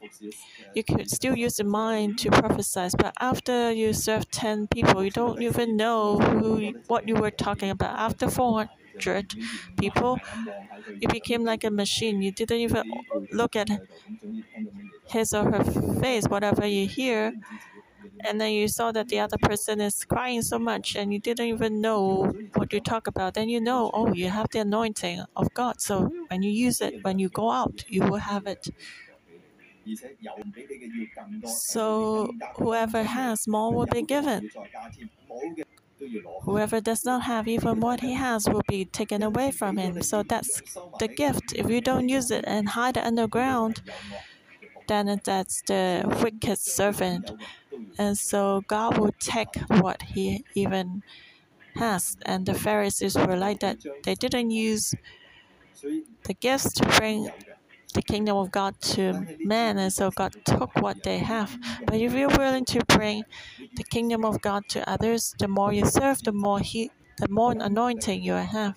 you 0.74 0.84
could 0.84 1.10
still 1.10 1.36
use 1.36 1.56
the 1.56 1.64
mind 1.64 2.18
to 2.20 2.30
prophesy, 2.30 2.88
but 2.98 3.14
after 3.20 3.72
you 3.72 3.92
serve 3.92 4.30
10 4.30 4.68
people, 4.68 5.04
you 5.04 5.10
don't 5.10 5.42
even 5.42 5.76
know 5.76 6.18
who, 6.18 6.72
what 6.86 7.08
you 7.08 7.14
were 7.16 7.30
talking 7.30 7.70
about. 7.70 7.98
After 7.98 8.30
400 8.30 9.34
people, 9.78 10.18
you 11.00 11.08
became 11.08 11.44
like 11.44 11.64
a 11.64 11.70
machine. 11.70 12.22
You 12.22 12.32
didn't 12.32 12.58
even 12.60 12.84
look 13.32 13.56
at 13.56 13.68
his 15.08 15.32
or 15.32 15.44
her 15.50 15.64
face, 16.00 16.26
whatever 16.28 16.66
you 16.66 16.86
hear, 16.86 17.32
and 18.24 18.40
then 18.40 18.52
you 18.52 18.68
saw 18.68 18.92
that 18.92 19.08
the 19.08 19.20
other 19.20 19.38
person 19.38 19.80
is 19.80 20.04
crying 20.04 20.42
so 20.42 20.58
much 20.58 20.96
and 20.96 21.12
you 21.12 21.20
didn't 21.20 21.46
even 21.46 21.80
know 21.80 22.32
what 22.54 22.72
you 22.72 22.80
talk 22.80 23.06
about, 23.06 23.34
then 23.34 23.48
you 23.48 23.60
know, 23.60 23.90
oh, 23.94 24.12
you 24.12 24.28
have 24.30 24.48
the 24.50 24.60
anointing 24.60 25.24
of 25.36 25.52
God. 25.54 25.80
So 25.80 26.10
when 26.28 26.42
you 26.42 26.50
use 26.50 26.80
it, 26.80 27.02
when 27.04 27.18
you 27.18 27.28
go 27.28 27.50
out, 27.50 27.84
you 27.88 28.02
will 28.02 28.18
have 28.18 28.46
it. 28.46 28.68
So 31.44 32.32
whoever 32.56 33.02
has 33.02 33.46
more 33.48 33.72
will 33.74 33.86
be 33.86 34.02
given. 34.02 34.50
Whoever 36.42 36.80
does 36.80 37.04
not 37.04 37.22
have 37.22 37.46
even 37.46 37.80
what 37.80 38.00
he 38.00 38.14
has 38.14 38.48
will 38.48 38.62
be 38.68 38.84
taken 38.84 39.22
away 39.22 39.50
from 39.52 39.76
him. 39.78 40.02
So 40.02 40.22
that's 40.22 40.62
the 40.98 41.08
gift. 41.08 41.52
If 41.54 41.68
you 41.70 41.80
don't 41.80 42.08
use 42.08 42.30
it 42.30 42.44
and 42.46 42.70
hide 42.70 42.96
it 42.96 43.04
underground, 43.04 43.82
then 44.88 45.20
that's 45.24 45.62
the 45.62 46.02
wicked 46.22 46.58
servant. 46.58 47.30
And 47.98 48.16
so 48.16 48.62
God 48.68 48.98
will 48.98 49.14
take 49.18 49.56
what 49.68 50.02
he 50.02 50.44
even 50.54 51.02
has. 51.76 52.16
And 52.24 52.46
the 52.46 52.54
Pharisees 52.54 53.16
were 53.16 53.36
like 53.36 53.60
that. 53.60 53.78
They 54.04 54.14
didn't 54.14 54.50
use 54.50 54.94
the 56.24 56.34
gifts 56.34 56.72
to 56.74 56.86
bring 56.98 57.30
the 57.94 58.02
kingdom 58.02 58.36
of 58.36 58.50
God 58.50 58.78
to 58.80 59.26
men, 59.44 59.78
and 59.78 59.92
so 59.92 60.10
God 60.10 60.34
took 60.44 60.74
what 60.76 61.02
they 61.02 61.18
have. 61.18 61.58
But 61.86 61.96
if 61.96 62.12
you're 62.12 62.28
willing 62.28 62.64
to 62.66 62.80
bring 62.86 63.24
the 63.74 63.82
kingdom 63.84 64.24
of 64.24 64.40
God 64.40 64.68
to 64.70 64.88
others, 64.88 65.34
the 65.38 65.48
more 65.48 65.72
you 65.72 65.86
serve, 65.86 66.22
the 66.22 66.32
more 66.32 66.60
he, 66.60 66.90
the 67.16 67.28
more 67.28 67.52
anointing 67.58 68.22
you 68.22 68.34
have. 68.34 68.76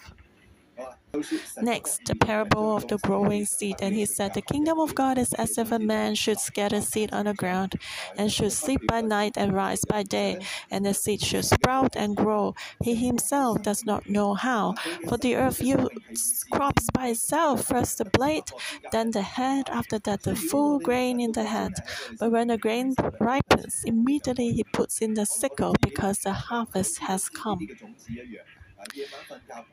Next, 1.59 2.05
the 2.05 2.15
parable 2.15 2.75
of 2.75 2.87
the 2.87 2.97
growing 2.97 3.45
seed. 3.45 3.77
And 3.81 3.95
he 3.95 4.05
said, 4.05 4.33
The 4.33 4.41
kingdom 4.41 4.79
of 4.79 4.95
God 4.95 5.17
is 5.17 5.33
as 5.33 5.57
if 5.57 5.71
a 5.71 5.79
man 5.79 6.15
should 6.15 6.39
scatter 6.39 6.81
seed 6.81 7.11
on 7.13 7.25
the 7.25 7.33
ground, 7.33 7.75
and 8.17 8.31
should 8.31 8.51
sleep 8.53 8.81
by 8.87 9.01
night 9.01 9.37
and 9.37 9.53
rise 9.53 9.85
by 9.85 10.03
day, 10.03 10.37
and 10.69 10.85
the 10.85 10.93
seed 10.93 11.21
should 11.21 11.45
sprout 11.45 11.95
and 11.95 12.15
grow. 12.17 12.55
He 12.83 12.95
himself 12.95 13.61
does 13.61 13.85
not 13.85 14.07
know 14.09 14.33
how. 14.33 14.73
For 15.07 15.17
the 15.17 15.35
earth 15.35 15.61
yields 15.61 16.43
crops 16.51 16.87
by 16.93 17.07
itself, 17.09 17.65
first 17.65 17.97
the 17.99 18.05
blade, 18.05 18.51
then 18.91 19.11
the 19.11 19.21
head, 19.21 19.69
after 19.69 19.99
that 19.99 20.23
the 20.23 20.35
full 20.35 20.79
grain 20.79 21.19
in 21.19 21.31
the 21.33 21.45
head. 21.45 21.73
But 22.19 22.31
when 22.31 22.47
the 22.47 22.57
grain 22.57 22.95
ripens, 23.19 23.81
immediately 23.85 24.51
he 24.53 24.63
puts 24.63 25.01
in 25.01 25.13
the 25.15 25.25
sickle, 25.25 25.75
because 25.81 26.19
the 26.19 26.33
harvest 26.33 26.99
has 26.99 27.29
come. 27.29 27.69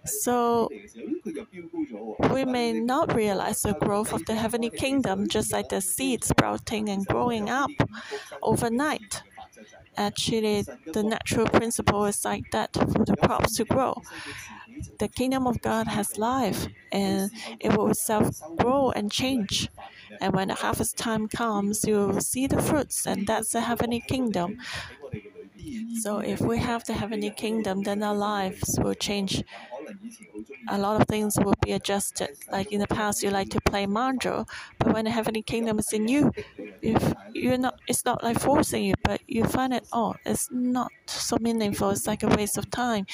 So 0.06 0.68
we 2.30 2.44
may 2.44 2.72
not 2.72 3.14
realize 3.14 3.62
the 3.62 3.74
growth 3.74 4.12
of 4.12 4.24
the 4.26 4.34
heavenly 4.34 4.70
kingdom 4.70 5.26
just 5.28 5.52
like 5.52 5.68
the 5.68 5.80
seed 5.80 6.24
sprouting 6.24 6.88
and 6.88 7.06
growing 7.06 7.48
up 7.48 7.70
overnight. 8.42 9.22
Actually, 9.96 10.64
the 10.92 11.02
natural 11.02 11.46
principle 11.46 12.06
is 12.06 12.24
like 12.24 12.50
that 12.52 12.72
for 12.74 13.04
the 13.04 13.16
crops 13.24 13.56
to 13.56 13.64
grow. 13.64 14.02
The 14.98 15.08
kingdom 15.08 15.46
of 15.46 15.60
God 15.60 15.88
has 15.88 16.18
life 16.18 16.66
and 16.92 17.30
it 17.60 17.76
will 17.76 17.94
self 17.94 18.30
grow 18.58 18.90
and 18.90 19.10
change. 19.10 19.68
And 20.20 20.34
when 20.34 20.48
the 20.48 20.54
harvest 20.54 20.96
time 20.98 21.28
comes, 21.28 21.84
you 21.84 21.94
will 22.08 22.20
see 22.20 22.46
the 22.48 22.60
fruits, 22.60 23.06
and 23.06 23.26
that's 23.26 23.52
the 23.52 23.60
heavenly 23.60 24.00
kingdom. 24.00 24.56
So 25.92 26.18
if 26.20 26.40
we 26.40 26.58
have 26.58 26.84
the 26.84 26.94
heavenly 26.94 27.30
kingdom, 27.30 27.82
then 27.82 28.02
our 28.02 28.14
lives 28.14 28.78
will 28.82 28.94
change. 28.94 29.42
A 30.68 30.78
lot 30.78 31.00
of 31.00 31.08
things 31.08 31.36
will 31.42 31.54
be 31.64 31.72
adjusted. 31.72 32.28
Like 32.50 32.70
in 32.72 32.80
the 32.80 32.86
past, 32.86 33.22
you 33.22 33.30
like 33.30 33.48
to 33.50 33.60
play 33.60 33.86
mahjong, 33.86 34.48
but 34.78 34.92
when 34.92 35.04
the 35.06 35.10
heavenly 35.10 35.42
kingdom 35.42 35.78
is 35.78 35.92
in 35.92 36.06
you, 36.08 36.32
if 36.82 37.14
you're 37.34 37.58
not, 37.58 37.74
it's 37.88 38.04
not 38.04 38.22
like 38.22 38.38
forcing 38.38 38.84
you, 38.84 38.94
but 39.02 39.20
you 39.26 39.44
find 39.44 39.72
it, 39.74 39.84
oh, 39.92 40.14
it's 40.24 40.48
not 40.52 40.92
so 41.06 41.36
meaningful. 41.40 41.90
It's 41.90 42.06
like 42.06 42.22
a 42.22 42.28
waste 42.28 42.56
of 42.58 42.70
time. 42.70 43.06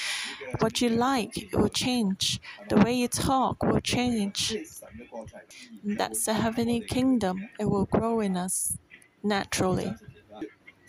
What 0.59 0.81
you 0.81 0.89
like 0.89 1.37
it 1.37 1.49
will 1.57 1.69
change. 1.69 2.39
The 2.69 2.77
way 2.77 2.93
you 2.93 3.07
talk 3.07 3.63
will 3.63 3.81
change. 3.81 4.59
That's 5.83 6.25
the 6.25 6.33
heavenly 6.33 6.81
kingdom. 6.81 7.49
It 7.59 7.65
will 7.65 7.85
grow 7.85 8.19
in 8.19 8.35
us 8.37 8.77
naturally. 9.23 9.97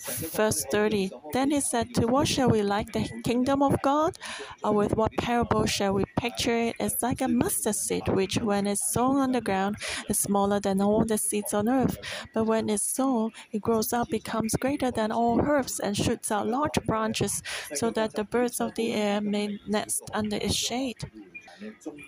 Verse 0.07 0.65
30 0.71 1.11
Then 1.33 1.51
he 1.51 1.61
said, 1.61 1.95
To 1.95 2.07
what 2.07 2.29
shall 2.29 2.49
we 2.49 2.63
like 2.63 2.93
the 2.93 3.09
kingdom 3.25 3.63
of 3.63 3.81
God? 3.83 4.19
Or 4.63 4.73
with 4.73 4.97
what 4.97 5.13
parable 5.17 5.67
shall 5.67 5.95
we 5.95 6.05
picture 6.17 6.57
it? 6.57 6.77
It's 6.81 7.03
like 7.03 7.21
a 7.21 7.29
mustard 7.29 7.75
seed, 7.75 8.09
which, 8.09 8.37
when 8.39 8.67
it's 8.67 8.83
sown 8.93 9.17
on 9.19 9.33
the 9.33 9.41
ground, 9.41 9.77
is 10.09 10.19
smaller 10.19 10.61
than 10.61 10.81
all 10.81 11.05
the 11.05 11.19
seeds 11.19 11.53
on 11.55 11.69
earth. 11.69 11.99
But 12.33 12.45
when 12.45 12.69
it's 12.69 12.83
sown, 12.85 13.33
it 13.53 13.61
grows 13.63 13.93
up, 13.93 14.09
becomes 14.11 14.55
greater 14.55 14.91
than 14.91 15.13
all 15.13 15.41
herbs, 15.41 15.81
and 15.81 15.97
shoots 15.97 16.31
out 16.31 16.47
large 16.47 16.79
branches, 16.87 17.43
so 17.75 17.91
that 17.91 18.15
the 18.15 18.25
birds 18.25 18.61
of 18.61 18.75
the 18.75 18.93
air 18.93 19.21
may 19.21 19.59
nest 19.67 20.03
under 20.15 20.37
its 20.37 20.55
shade. 20.55 21.11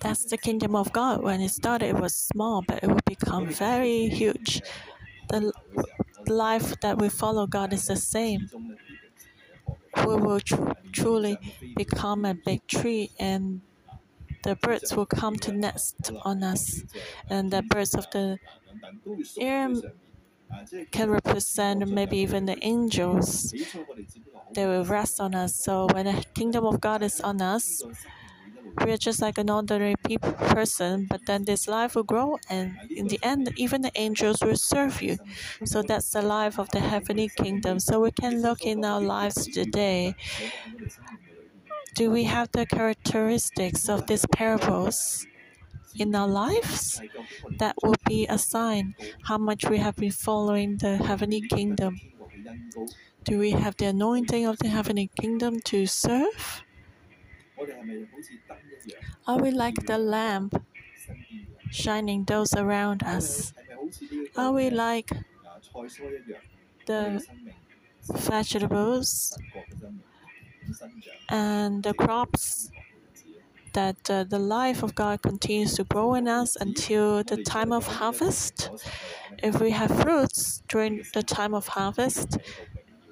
That's 0.00 0.24
the 0.24 0.38
kingdom 0.38 0.74
of 0.74 0.92
God. 0.92 1.22
When 1.22 1.40
it 1.40 1.50
started, 1.50 1.86
it 1.88 2.00
was 2.00 2.14
small, 2.14 2.62
but 2.66 2.82
it 2.82 2.88
will 2.88 3.00
become 3.06 3.46
very 3.48 4.08
huge. 4.08 4.62
The 5.28 5.52
life 6.26 6.78
that 6.80 6.98
we 6.98 7.08
follow 7.08 7.46
God 7.46 7.72
is 7.72 7.86
the 7.86 7.96
same. 7.96 8.50
We 10.06 10.14
will 10.16 10.40
tr- 10.40 10.72
truly 10.92 11.38
become 11.76 12.24
a 12.24 12.34
big 12.34 12.66
tree, 12.66 13.10
and 13.18 13.62
the 14.44 14.56
birds 14.56 14.94
will 14.96 15.06
come 15.06 15.36
to 15.38 15.52
nest 15.52 16.12
on 16.24 16.42
us, 16.42 16.84
and 17.28 17.52
the 17.52 17.62
birds 17.62 17.94
of 17.94 18.10
the 18.10 18.38
air 19.40 19.70
can 20.90 21.10
represent 21.10 21.88
maybe 21.88 22.18
even 22.18 22.46
the 22.46 22.58
angels. 22.64 23.54
They 24.54 24.66
will 24.66 24.84
rest 24.84 25.20
on 25.20 25.34
us. 25.34 25.54
So 25.56 25.86
when 25.92 26.06
the 26.06 26.24
kingdom 26.34 26.64
of 26.64 26.80
God 26.80 27.02
is 27.02 27.20
on 27.20 27.40
us, 27.42 27.82
we 28.84 28.92
are 28.92 28.96
just 28.96 29.20
like 29.20 29.38
an 29.38 29.50
ordinary 29.50 29.94
person, 29.96 31.06
but 31.08 31.26
then 31.26 31.44
this 31.44 31.68
life 31.68 31.94
will 31.94 32.04
grow, 32.04 32.38
and 32.48 32.76
in 32.90 33.08
the 33.08 33.18
end, 33.22 33.50
even 33.56 33.82
the 33.82 33.92
angels 33.96 34.40
will 34.42 34.56
serve 34.56 35.02
you. 35.02 35.18
So 35.64 35.82
that's 35.82 36.10
the 36.10 36.22
life 36.22 36.58
of 36.58 36.70
the 36.70 36.80
heavenly 36.80 37.28
kingdom. 37.28 37.80
So 37.80 38.00
we 38.00 38.10
can 38.12 38.40
look 38.42 38.62
in 38.64 38.84
our 38.84 39.00
lives 39.00 39.46
today. 39.46 40.14
Do 41.94 42.10
we 42.10 42.24
have 42.24 42.50
the 42.52 42.64
characteristics 42.64 43.90
of 43.90 44.06
these 44.06 44.24
parables 44.32 45.26
in 45.96 46.14
our 46.14 46.28
lives? 46.28 47.02
That 47.58 47.76
will 47.82 47.96
be 48.06 48.26
a 48.26 48.38
sign 48.38 48.96
how 49.24 49.38
much 49.38 49.64
we 49.68 49.78
have 49.78 49.96
been 49.96 50.12
following 50.12 50.78
the 50.78 50.98
heavenly 50.98 51.42
kingdom. 51.42 52.00
Do 53.22 53.38
we 53.38 53.52
have 53.52 53.76
the 53.76 53.86
anointing 53.86 54.44
of 54.44 54.58
the 54.58 54.68
heavenly 54.68 55.10
kingdom 55.20 55.60
to 55.66 55.86
serve? 55.86 56.62
Are 59.28 59.38
we 59.40 59.52
like 59.52 59.86
the 59.86 59.96
lamp 59.96 60.54
shining 61.70 62.24
those 62.24 62.52
around 62.54 63.02
us? 63.02 63.52
Are 64.36 64.52
we 64.52 64.70
like 64.70 65.10
the 66.86 67.22
vegetables 68.12 69.36
and 71.28 71.82
the 71.82 71.94
crops 71.94 72.70
that 73.74 74.10
uh, 74.10 74.24
the 74.24 74.38
life 74.38 74.82
of 74.82 74.94
God 74.94 75.22
continues 75.22 75.74
to 75.74 75.84
grow 75.84 76.14
in 76.14 76.26
us 76.28 76.56
until 76.56 77.22
the 77.24 77.36
time 77.36 77.72
of 77.72 77.86
harvest? 77.86 78.70
If 79.42 79.60
we 79.60 79.70
have 79.72 80.02
fruits 80.02 80.62
during 80.68 81.04
the 81.14 81.22
time 81.22 81.54
of 81.54 81.68
harvest, 81.68 82.38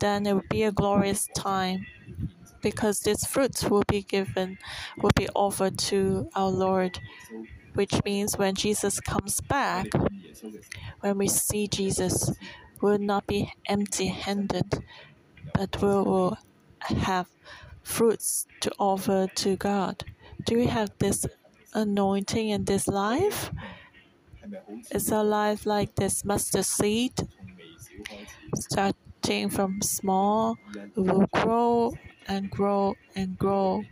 then 0.01 0.27
it 0.27 0.35
will 0.35 0.49
be 0.51 0.65
a 0.65 0.73
glorious 0.73 1.29
time 1.37 1.87
because 2.71 3.01
these 3.01 3.25
fruits 3.25 3.61
will 3.71 3.85
be 3.87 4.03
given, 4.03 4.59
will 5.01 5.17
be 5.17 5.29
offered 5.35 5.79
to 5.91 6.29
our 6.35 6.51
Lord 6.51 6.99
which 7.77 8.03
means 8.05 8.39
when 8.39 8.55
Jesus 8.55 9.01
comes 9.01 9.41
back, 9.43 9.87
when 11.01 11.19
we 11.19 11.29
see 11.29 11.69
Jesus, 11.69 12.31
we 12.81 12.91
will 12.93 12.99
not 12.99 13.27
be 13.27 13.53
empty 13.69 14.07
handed, 14.07 14.83
but 15.53 15.81
we 15.83 15.89
will 15.89 16.39
have 16.81 17.29
fruits 17.83 18.47
to 18.61 18.73
offer 18.79 19.29
to 19.35 19.57
God. 19.57 20.05
Do 20.47 20.57
we 20.57 20.67
have 20.67 20.91
this 20.99 21.27
anointing 21.75 22.49
in 22.49 22.65
this 22.65 22.89
life? 22.89 23.51
Is 24.91 25.13
our 25.13 25.25
life 25.25 25.67
like 25.67 25.95
this 25.97 26.25
mustard 26.25 26.65
seed? 26.65 27.13
Starting 28.55 29.51
from 29.51 29.83
small, 29.83 30.57
will 30.97 31.27
grow 31.35 31.93
and 32.29 32.51
grow 32.51 32.95
and 33.15 33.39
grow. 33.39 33.85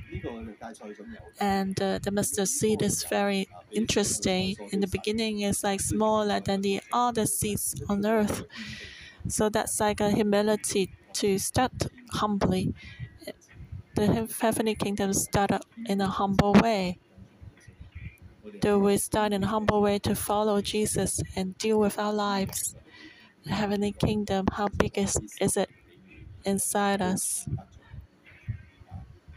And 1.40 1.80
uh, 1.80 1.98
the 1.98 2.10
mustard 2.10 2.48
seed 2.48 2.82
is 2.82 3.04
very 3.04 3.48
interesting. 3.72 4.56
In 4.70 4.80
the 4.80 4.86
beginning, 4.86 5.40
it's 5.40 5.62
like 5.64 5.80
smaller 5.80 6.40
than 6.40 6.60
the 6.62 6.80
other 6.92 7.26
seeds 7.26 7.74
on 7.88 8.06
earth. 8.06 8.44
So 9.28 9.48
that's 9.48 9.80
like 9.80 10.00
a 10.00 10.10
humility 10.10 10.90
to 11.14 11.38
start 11.38 11.72
humbly. 12.12 12.74
The 13.94 14.28
heavenly 14.40 14.74
kingdom 14.74 15.14
started 15.14 15.62
in 15.86 16.02
a 16.02 16.06
humble 16.06 16.52
way. 16.52 16.98
Do 18.60 18.78
we 18.80 18.96
start 18.98 19.32
in 19.32 19.44
a 19.44 19.46
humble 19.46 19.80
way 19.80 19.98
to 20.00 20.14
follow 20.14 20.60
Jesus 20.60 21.20
and 21.36 21.56
deal 21.58 21.78
with 21.78 21.98
our 21.98 22.12
lives? 22.12 22.74
The 23.44 23.52
heavenly 23.52 23.92
kingdom, 23.92 24.46
how 24.52 24.68
big 24.68 24.98
is, 24.98 25.18
is 25.40 25.56
it 25.56 25.70
inside 26.44 27.02
us? 27.02 27.48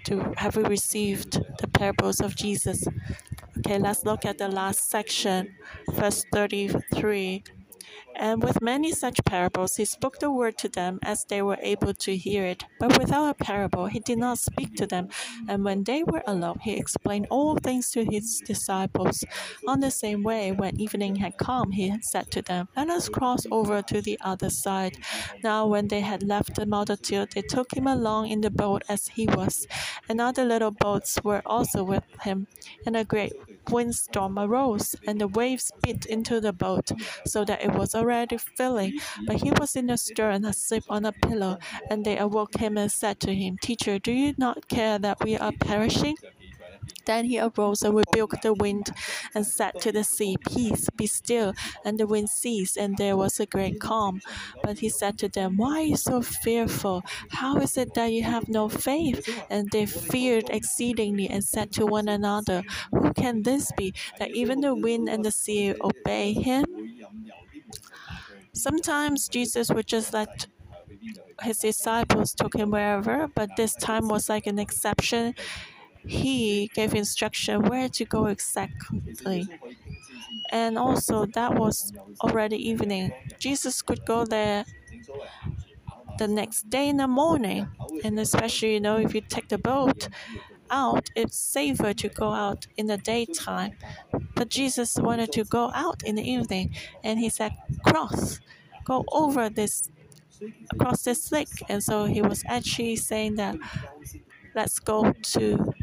To 0.07 0.33
have 0.37 0.55
we 0.55 0.63
received 0.63 1.41
the 1.59 1.67
parables 1.67 2.21
of 2.21 2.35
Jesus? 2.35 2.87
Okay, 3.59 3.77
let's 3.77 4.05
look 4.05 4.25
at 4.25 4.37
the 4.37 4.47
last 4.47 4.89
section, 4.89 5.55
verse 5.91 6.25
33. 6.31 7.43
And 8.19 8.41
with 8.41 8.63
many 8.63 8.91
such 8.91 9.23
parables, 9.25 9.75
he 9.75 9.85
spoke 9.85 10.17
the 10.17 10.31
word 10.31 10.57
to 10.57 10.67
them 10.69 10.99
as 11.03 11.23
they 11.25 11.43
were 11.43 11.59
able 11.61 11.93
to 11.93 12.17
hear 12.17 12.45
it. 12.45 12.63
But 12.79 12.97
without 12.97 13.29
a 13.29 13.33
parable, 13.35 13.85
he 13.85 13.99
did 13.99 14.17
not 14.17 14.39
speak 14.39 14.75
to 14.77 14.87
them. 14.87 15.09
And 15.47 15.63
when 15.63 15.83
they 15.83 16.03
were 16.03 16.23
alone, 16.25 16.57
he 16.63 16.73
explained 16.73 17.27
all 17.29 17.55
things 17.57 17.91
to 17.91 18.03
his 18.03 18.41
disciples. 18.43 19.23
On 19.67 19.81
the 19.81 19.91
same 19.91 20.23
way, 20.23 20.51
when 20.51 20.81
evening 20.81 21.17
had 21.17 21.37
come, 21.37 21.71
he 21.71 21.93
said 22.01 22.31
to 22.31 22.41
them, 22.41 22.69
Let 22.75 22.89
us 22.89 23.07
cross 23.07 23.45
over 23.51 23.83
to 23.83 24.01
the 24.01 24.17
other 24.21 24.49
side. 24.49 24.97
Now, 25.43 25.67
when 25.67 25.87
they 25.87 26.01
had 26.01 26.23
left 26.23 26.55
the 26.55 26.65
multitude, 26.65 27.29
they 27.35 27.43
took 27.43 27.71
him 27.73 27.85
along 27.85 28.29
in 28.29 28.41
the 28.41 28.49
boat 28.49 28.81
as 28.89 29.09
he 29.09 29.27
was. 29.27 29.67
And 30.09 30.19
other 30.19 30.43
little 30.43 30.71
boats 30.71 31.19
were 31.23 31.43
also 31.45 31.83
with 31.83 32.03
him. 32.23 32.47
And 32.83 32.97
a 32.97 33.05
great 33.05 33.33
windstorm 33.69 34.39
arose, 34.39 34.95
and 35.05 35.21
the 35.21 35.27
waves 35.27 35.71
beat 35.83 36.05
into 36.05 36.39
the 36.39 36.53
boat, 36.53 36.91
so 37.25 37.45
that 37.45 37.63
it 37.63 37.73
was 37.73 37.93
already 37.93 38.06
filling. 38.39 38.93
But 39.25 39.41
he 39.41 39.51
was 39.51 39.75
in 39.75 39.87
the 39.87 39.97
stern, 39.97 40.45
asleep 40.45 40.83
on 40.89 41.05
a 41.05 41.11
pillow. 41.11 41.57
And 41.89 42.05
they 42.05 42.17
awoke 42.17 42.55
him 42.57 42.77
and 42.77 42.91
said 42.91 43.19
to 43.21 43.33
him, 43.33 43.57
Teacher, 43.61 43.99
do 43.99 44.11
you 44.11 44.33
not 44.37 44.67
care 44.67 44.99
that 44.99 45.23
we 45.23 45.37
are 45.37 45.51
perishing? 45.51 46.15
Then 47.05 47.25
he 47.25 47.39
arose 47.39 47.81
and 47.83 47.95
rebuked 47.95 48.41
the 48.43 48.53
wind 48.53 48.89
and 49.33 49.45
said 49.45 49.79
to 49.81 49.91
the 49.91 50.03
sea, 50.03 50.37
Peace, 50.37 50.89
be 50.95 51.07
still. 51.07 51.53
And 51.83 51.99
the 51.99 52.05
wind 52.05 52.29
ceased, 52.29 52.77
and 52.77 52.97
there 52.97 53.17
was 53.17 53.39
a 53.39 53.45
great 53.45 53.79
calm. 53.79 54.21
But 54.63 54.79
he 54.79 54.89
said 54.89 55.17
to 55.19 55.29
them, 55.29 55.57
Why 55.57 55.79
are 55.79 55.81
you 55.83 55.97
so 55.97 56.21
fearful? 56.21 57.03
How 57.31 57.57
is 57.57 57.77
it 57.77 57.93
that 57.95 58.11
you 58.11 58.23
have 58.23 58.47
no 58.47 58.69
faith? 58.69 59.27
And 59.49 59.69
they 59.71 59.85
feared 59.85 60.49
exceedingly 60.49 61.27
and 61.29 61.43
said 61.43 61.71
to 61.73 61.85
one 61.85 62.07
another, 62.07 62.63
Who 62.91 63.11
can 63.13 63.43
this 63.43 63.71
be, 63.71 63.93
that 64.19 64.31
even 64.31 64.61
the 64.61 64.75
wind 64.75 65.09
and 65.09 65.23
the 65.25 65.31
sea 65.31 65.73
obey 65.81 66.33
him? 66.33 66.65
Sometimes 68.53 69.27
Jesus 69.27 69.69
would 69.69 69.87
just 69.87 70.13
let 70.13 70.47
his 71.43 71.59
disciples 71.59 72.33
took 72.33 72.55
him 72.55 72.71
wherever, 72.71 73.27
but 73.27 73.55
this 73.57 73.75
time 73.75 74.07
was 74.07 74.29
like 74.29 74.47
an 74.47 74.59
exception 74.59 75.35
he 76.05 76.69
gave 76.73 76.95
instruction 76.95 77.63
where 77.63 77.89
to 77.89 78.05
go 78.05 78.27
exactly. 78.27 79.47
And 80.51 80.77
also, 80.77 81.25
that 81.25 81.55
was 81.55 81.91
already 82.21 82.57
evening. 82.69 83.11
Jesus 83.39 83.81
could 83.81 84.05
go 84.05 84.25
there 84.25 84.65
the 86.17 86.27
next 86.27 86.69
day 86.69 86.89
in 86.89 86.97
the 86.97 87.07
morning. 87.07 87.67
And 88.03 88.19
especially, 88.19 88.73
you 88.73 88.79
know, 88.79 88.97
if 88.97 89.13
you 89.13 89.21
take 89.21 89.49
the 89.49 89.57
boat 89.57 90.09
out, 90.69 91.09
it's 91.15 91.37
safer 91.37 91.93
to 91.93 92.09
go 92.09 92.31
out 92.31 92.67
in 92.77 92.87
the 92.87 92.97
daytime. 92.97 93.75
But 94.35 94.49
Jesus 94.49 94.95
wanted 94.97 95.31
to 95.33 95.43
go 95.43 95.71
out 95.73 96.03
in 96.03 96.15
the 96.15 96.29
evening. 96.29 96.75
And 97.03 97.19
he 97.19 97.29
said, 97.29 97.53
Cross, 97.85 98.41
go 98.83 99.05
over 99.11 99.49
this, 99.49 99.89
across 100.71 101.03
this 101.03 101.31
lake. 101.31 101.63
And 101.69 101.83
so 101.83 102.05
he 102.05 102.21
was 102.21 102.43
actually 102.47 102.97
saying 102.97 103.35
that, 103.35 103.55
let's 104.55 104.79
go 104.79 105.13
to 105.13 105.73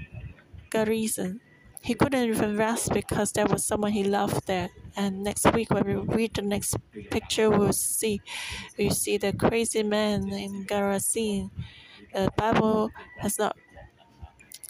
reason. 0.83 1.41
He 1.83 1.95
couldn't 1.95 2.29
even 2.29 2.57
rest 2.57 2.93
because 2.93 3.33
there 3.33 3.47
was 3.47 3.65
someone 3.65 3.93
he 3.93 4.03
loved 4.05 4.47
there. 4.47 4.71
And 4.97 5.23
next 5.23 5.47
week, 5.53 5.71
when 5.71 5.85
we 5.85 5.95
read 5.95 6.35
the 6.35 6.43
next 6.43 6.77
picture, 7.11 7.51
we'll 7.51 7.73
see 7.73 8.23
we 8.79 8.91
see 8.91 9.19
the 9.19 9.33
crazy 9.33 9.83
man 9.83 10.33
in 10.33 10.65
Gerasene. 10.65 11.51
The 12.13 12.31
Bible 12.37 12.91
has 13.19 13.39
not 13.39 13.57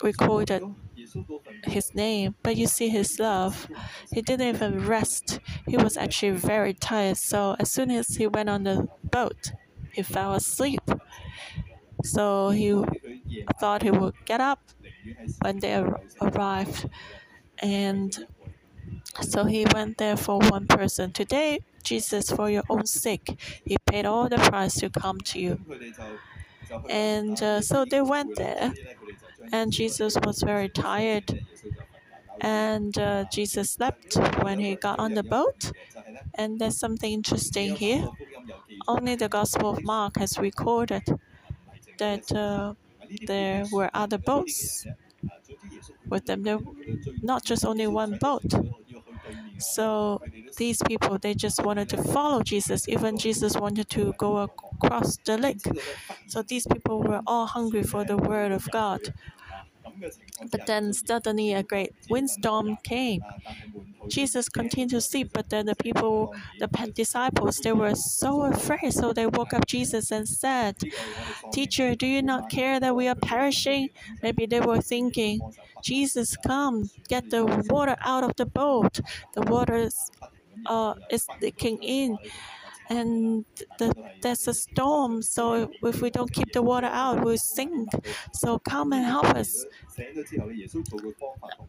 recorded 0.03 0.62
his 1.64 1.95
name, 1.95 2.34
but 2.42 2.57
you 2.57 2.66
see 2.66 2.88
his 2.88 3.18
love. 3.18 3.68
He 4.12 4.22
didn't 4.22 4.55
even 4.57 4.86
rest. 4.86 5.40
He 5.66 5.76
was 5.76 5.97
actually 5.97 6.32
very 6.32 6.74
tired. 6.74 7.16
So 7.16 7.57
as 7.59 7.72
soon 7.72 7.90
as 7.90 8.09
he 8.16 8.26
went 8.26 8.49
on 8.49 8.64
the 8.64 8.88
boat, 9.03 9.53
he 9.92 10.03
fell 10.03 10.34
asleep. 10.34 10.80
So 12.03 12.51
he 12.51 12.72
thought 13.61 13.82
he 13.82 13.90
would 13.90 14.14
get 14.24 14.40
up 14.40 14.61
when 15.42 15.61
they 15.61 15.82
arrived. 16.20 16.88
And 17.61 18.16
so 19.22 19.45
he 19.45 19.66
went 19.74 19.99
there 19.99 20.16
for 20.16 20.38
one 20.38 20.66
person. 20.66 21.12
Today, 21.12 21.61
Jesus, 21.82 22.30
for 22.30 22.51
your 22.51 22.64
own 22.68 22.86
sake, 22.86 23.38
he 23.64 23.76
paid 23.86 24.07
all 24.07 24.28
the 24.28 24.36
price 24.38 24.74
to 24.76 24.90
come 24.90 25.20
to 25.20 25.38
you. 25.40 25.61
And 26.88 27.40
uh, 27.42 27.61
so 27.61 27.84
they 27.84 28.01
went 28.03 28.36
there, 28.36 28.72
and 29.53 29.72
Jesus 29.72 30.16
was 30.24 30.42
very 30.42 30.68
tired. 30.68 31.47
And 32.40 32.97
uh, 32.99 33.24
Jesus 33.32 33.70
slept 33.70 34.16
when 34.42 34.59
he 34.59 34.76
got 34.76 34.99
on 34.99 35.14
the 35.14 35.22
boat. 35.22 35.72
And 36.34 36.59
there's 36.61 36.78
something 36.78 37.12
interesting 37.12 37.76
here. 37.76 38.09
Only 38.88 39.14
the 39.14 39.28
Gospel 39.28 39.70
of 39.70 39.82
Mark 39.84 40.18
has 40.18 40.38
recorded 40.38 41.03
that 41.99 42.30
uh, 42.32 42.74
there 43.26 43.64
were 43.72 43.90
other 43.95 44.18
boats 44.18 44.86
with 46.09 46.26
them. 46.26 46.42
There 46.42 46.59
not 47.22 47.45
just 47.45 47.64
only 47.64 47.86
one 47.86 48.18
boat. 48.20 48.45
So 49.59 50.20
these 50.57 50.82
people, 50.86 51.18
they 51.18 51.34
just 51.34 51.64
wanted 51.64 51.88
to 51.90 52.03
follow 52.03 52.42
Jesus. 52.42 52.88
Even 52.88 53.16
Jesus 53.16 53.57
wanted 53.57 53.88
to 53.90 54.12
go 54.18 54.38
across 54.38 55.16
the 55.18 55.38
lake. 55.38 55.62
So 56.26 56.42
these 56.42 56.66
people 56.66 57.03
were 57.03 57.22
all 57.26 57.47
hungry 57.47 57.82
for 57.82 58.05
the 58.05 58.16
word 58.16 58.53
of 58.53 58.70
God. 58.70 59.01
But 60.51 60.66
then 60.66 60.92
suddenly 60.92 61.53
a 61.53 61.62
great 61.62 61.92
windstorm 62.09 62.78
came. 62.82 63.22
Jesus 64.09 64.49
continued 64.49 64.90
to 64.90 65.01
sleep, 65.01 65.30
but 65.32 65.49
then 65.51 65.66
the 65.66 65.74
people, 65.76 66.34
the 66.59 66.68
disciples, 66.95 67.59
they 67.61 67.72
were 67.72 67.95
so 67.95 68.42
afraid. 68.45 68.92
So 68.92 69.12
they 69.12 69.26
woke 69.26 69.55
up 69.55 69.66
Jesus 69.66 70.11
and 70.11 70.28
said, 70.28 70.76
Teacher, 71.53 71.95
do 71.95 72.07
you 72.07 72.22
not 72.22 72.51
care 72.51 72.78
that 72.80 72.95
we 72.95 73.09
are 73.09 73.14
perishing? 73.14 73.90
Maybe 74.22 74.47
they 74.47 74.61
were 74.61 74.80
thinking, 74.80 75.40
Jesus, 75.82 76.36
come, 76.36 76.90
get 77.09 77.30
the 77.30 77.45
water 77.68 77.97
out 78.01 78.24
of 78.24 78.36
the 78.36 78.47
boat. 78.47 79.01
The 79.34 79.42
water 79.42 79.88
uh, 80.66 80.95
is 81.11 81.26
leaking 81.40 81.78
in 81.82 82.18
and 82.89 83.45
the, 83.78 83.95
there's 84.22 84.47
a 84.49 84.55
storm. 84.55 85.22
So 85.22 85.70
if 85.82 86.01
we 86.03 86.11
don't 86.11 86.32
keep 86.32 86.53
the 86.53 86.62
water 86.62 86.87
out, 86.89 87.22
we'll 87.24 87.39
sink. 87.39 87.93
So 88.32 88.59
come 88.59 88.93
and 88.93 89.05
help 89.05 89.26
us. 89.26 89.66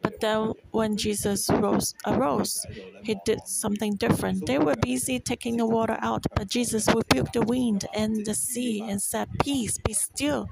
But 0.01 0.19
then 0.19 0.53
when 0.71 0.97
Jesus 0.97 1.49
rose, 1.49 1.95
arose, 2.05 2.67
he 3.01 3.15
did 3.15 3.47
something 3.47 3.95
different. 3.95 4.45
They 4.45 4.57
were 4.59 4.75
busy 4.75 5.19
taking 5.19 5.57
the 5.57 5.65
water 5.65 5.97
out, 6.01 6.25
but 6.35 6.47
Jesus 6.49 6.87
rebuked 6.87 7.33
the 7.33 7.41
wind 7.41 7.85
and 7.93 8.25
the 8.25 8.35
sea 8.35 8.85
and 8.87 9.01
said, 9.01 9.29
Peace, 9.39 9.77
be 9.79 9.93
still. 9.93 10.49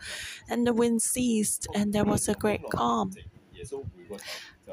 And 0.49 0.65
the 0.67 0.73
wind 0.73 1.01
ceased, 1.01 1.67
and 1.73 1.93
there 1.93 2.05
was 2.05 2.27
a 2.27 2.35
great 2.35 2.67
calm. 2.69 3.17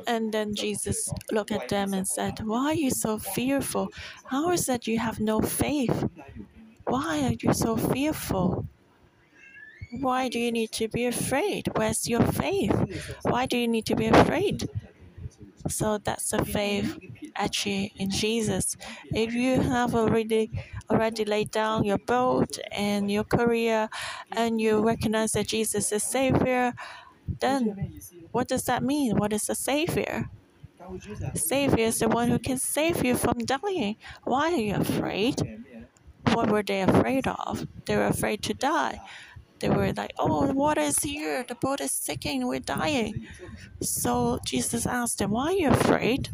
And 0.06 0.32
then 0.32 0.54
Jesus 0.54 1.12
looked 1.30 1.52
at 1.52 1.68
them 1.68 1.94
and 1.94 2.06
said, 2.06 2.40
Why 2.40 2.66
are 2.66 2.74
you 2.74 2.90
so 2.90 3.18
fearful? 3.18 3.92
How 4.24 4.50
is 4.50 4.66
that 4.66 4.86
you 4.86 4.98
have 4.98 5.20
no 5.20 5.40
faith? 5.40 6.04
Why 6.84 7.24
are 7.24 7.36
you 7.40 7.52
so 7.52 7.76
fearful? 7.76 8.66
Why 10.00 10.28
do 10.28 10.38
you 10.38 10.52
need 10.52 10.72
to 10.72 10.88
be 10.88 11.06
afraid? 11.06 11.68
Where's 11.74 12.08
your 12.08 12.22
faith? 12.22 12.74
Why 13.22 13.46
do 13.46 13.58
you 13.58 13.68
need 13.68 13.86
to 13.86 13.96
be 13.96 14.06
afraid? 14.06 14.68
So 15.68 15.98
that's 15.98 16.30
the 16.30 16.44
faith 16.44 16.96
actually 17.36 17.92
in 17.96 18.10
Jesus. 18.10 18.76
If 19.12 19.34
you 19.34 19.60
have 19.60 19.94
already 19.94 20.50
already 20.90 21.24
laid 21.24 21.50
down 21.50 21.84
your 21.84 21.98
boat 21.98 22.58
and 22.72 23.10
your 23.10 23.24
career 23.24 23.88
and 24.32 24.60
you 24.60 24.80
recognize 24.84 25.32
that 25.32 25.48
Jesus 25.48 25.92
is 25.92 26.02
Savior, 26.02 26.74
then 27.38 27.90
what 28.32 28.48
does 28.48 28.64
that 28.64 28.82
mean? 28.82 29.16
What 29.16 29.32
is 29.32 29.44
the 29.46 29.54
Savior? 29.54 30.28
Savior 31.34 31.84
is 31.86 31.98
the 31.98 32.08
one 32.08 32.28
who 32.28 32.38
can 32.38 32.58
save 32.58 33.04
you 33.04 33.14
from 33.14 33.38
dying. 33.38 33.96
Why 34.24 34.52
are 34.52 34.56
you 34.56 34.74
afraid? 34.76 35.60
What 36.32 36.50
were 36.50 36.62
they 36.62 36.82
afraid 36.82 37.26
of? 37.26 37.66
They 37.86 37.96
were 37.96 38.06
afraid 38.06 38.42
to 38.44 38.54
die. 38.54 39.00
They 39.60 39.68
were 39.68 39.92
like, 39.92 40.12
oh, 40.18 40.46
the 40.46 40.54
water 40.54 40.80
is 40.80 41.00
here, 41.00 41.44
the 41.46 41.54
boat 41.54 41.80
is 41.80 41.92
sinking, 41.92 42.46
we're 42.46 42.60
dying. 42.60 43.26
So 43.82 44.38
Jesus 44.44 44.86
asked 44.86 45.18
them, 45.18 45.32
why 45.32 45.48
are 45.48 45.52
you 45.52 45.68
afraid? 45.70 46.30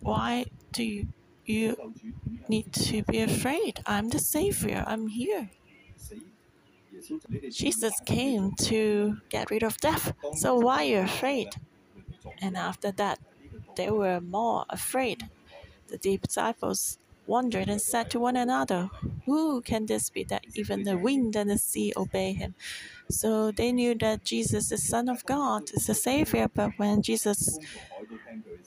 Why 0.00 0.44
do 0.72 0.84
you, 0.84 1.08
you 1.46 1.94
need 2.48 2.72
to 2.74 3.02
be 3.04 3.20
afraid? 3.20 3.80
I'm 3.86 4.10
the 4.10 4.18
Savior, 4.18 4.84
I'm 4.86 5.08
here. 5.08 5.48
Jesus 7.50 8.00
came 8.04 8.52
to 8.62 9.18
get 9.28 9.50
rid 9.50 9.62
of 9.62 9.76
death. 9.78 10.12
So 10.34 10.56
why 10.56 10.82
are 10.82 10.84
you 10.84 10.98
afraid? 10.98 11.48
And 12.40 12.56
after 12.56 12.90
that, 12.92 13.18
they 13.76 13.90
were 13.90 14.20
more 14.20 14.64
afraid. 14.68 15.28
The 15.88 15.98
disciples 15.98 16.98
wondered 17.26 17.68
and 17.68 17.80
said 17.80 18.10
to 18.10 18.20
one 18.20 18.36
another, 18.36 18.90
Who 19.24 19.60
can 19.60 19.86
this 19.86 20.10
be 20.10 20.24
that 20.24 20.44
even 20.54 20.84
the 20.84 20.96
wind 20.96 21.36
and 21.36 21.50
the 21.50 21.58
sea 21.58 21.92
obey 21.96 22.32
him? 22.32 22.54
So 23.10 23.50
they 23.50 23.72
knew 23.72 23.94
that 23.96 24.24
Jesus, 24.24 24.68
the 24.68 24.78
Son 24.78 25.08
of 25.08 25.24
God, 25.26 25.70
is 25.72 25.86
the 25.86 25.94
Savior. 25.94 26.48
But 26.52 26.72
when 26.76 27.02
Jesus 27.02 27.58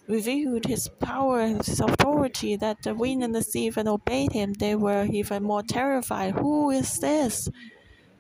revealed 0.07 0.65
his 0.65 0.89
power 0.99 1.39
and 1.39 1.63
his 1.65 1.80
authority, 1.80 2.55
that 2.55 2.84
the 2.84 2.95
wind 2.95 3.23
and 3.23 3.36
the 3.36 3.43
sea 3.43 3.65
even 3.65 3.88
obeyed 3.88 4.32
him, 4.32 4.53
they 4.53 4.75
were 4.75 5.05
even 5.05 5.43
more 5.43 5.63
terrified. 5.63 6.34
Who 6.34 6.69
is 6.71 6.99
this? 6.99 7.49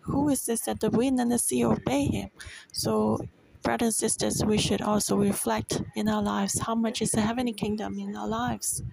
Who 0.09 0.29
is 0.29 0.45
this 0.45 0.61
that 0.61 0.79
the 0.79 0.89
wind 0.89 1.19
and 1.19 1.31
the 1.31 1.37
sea 1.39 1.63
obey 1.63 2.05
him? 2.05 2.29
So 2.71 3.19
brothers 3.63 3.87
and 3.87 3.93
sisters, 3.93 4.43
we 4.43 4.57
should 4.57 4.81
also 4.81 5.15
reflect 5.17 5.81
in 5.95 6.09
our 6.09 6.21
lives 6.21 6.59
how 6.59 6.75
much 6.75 7.01
is 7.01 7.11
the 7.11 7.21
heavenly 7.21 7.53
kingdom 7.53 7.99
in 7.99 8.15
our 8.15 8.27
lives. 8.27 8.83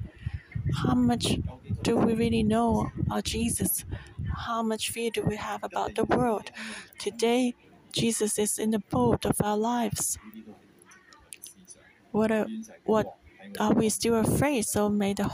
How 0.75 0.95
much 0.95 1.39
do 1.83 1.97
we 1.97 2.15
really 2.15 2.43
know 2.43 2.91
about 3.01 3.25
Jesus? 3.25 3.85
How 4.47 4.63
much 4.63 4.91
fear 4.91 5.11
do 5.11 5.23
we 5.23 5.37
have 5.37 5.65
about 5.65 5.95
the 5.95 6.05
world? 6.05 6.51
Today, 6.99 7.55
Jesus 7.93 8.39
is 8.39 8.59
in 8.59 8.71
the 8.71 8.81
boat 8.81 9.25
of 9.25 9.37
our 9.43 9.57
lives. 9.57 10.19
What, 12.11 12.31
are, 12.31 12.47
what 12.85 13.07
are 13.59 13.73
we 13.73 13.89
still 13.89 14.17
afraid? 14.17 14.67
So 14.67 14.89
may 14.89 15.15
the 15.15 15.31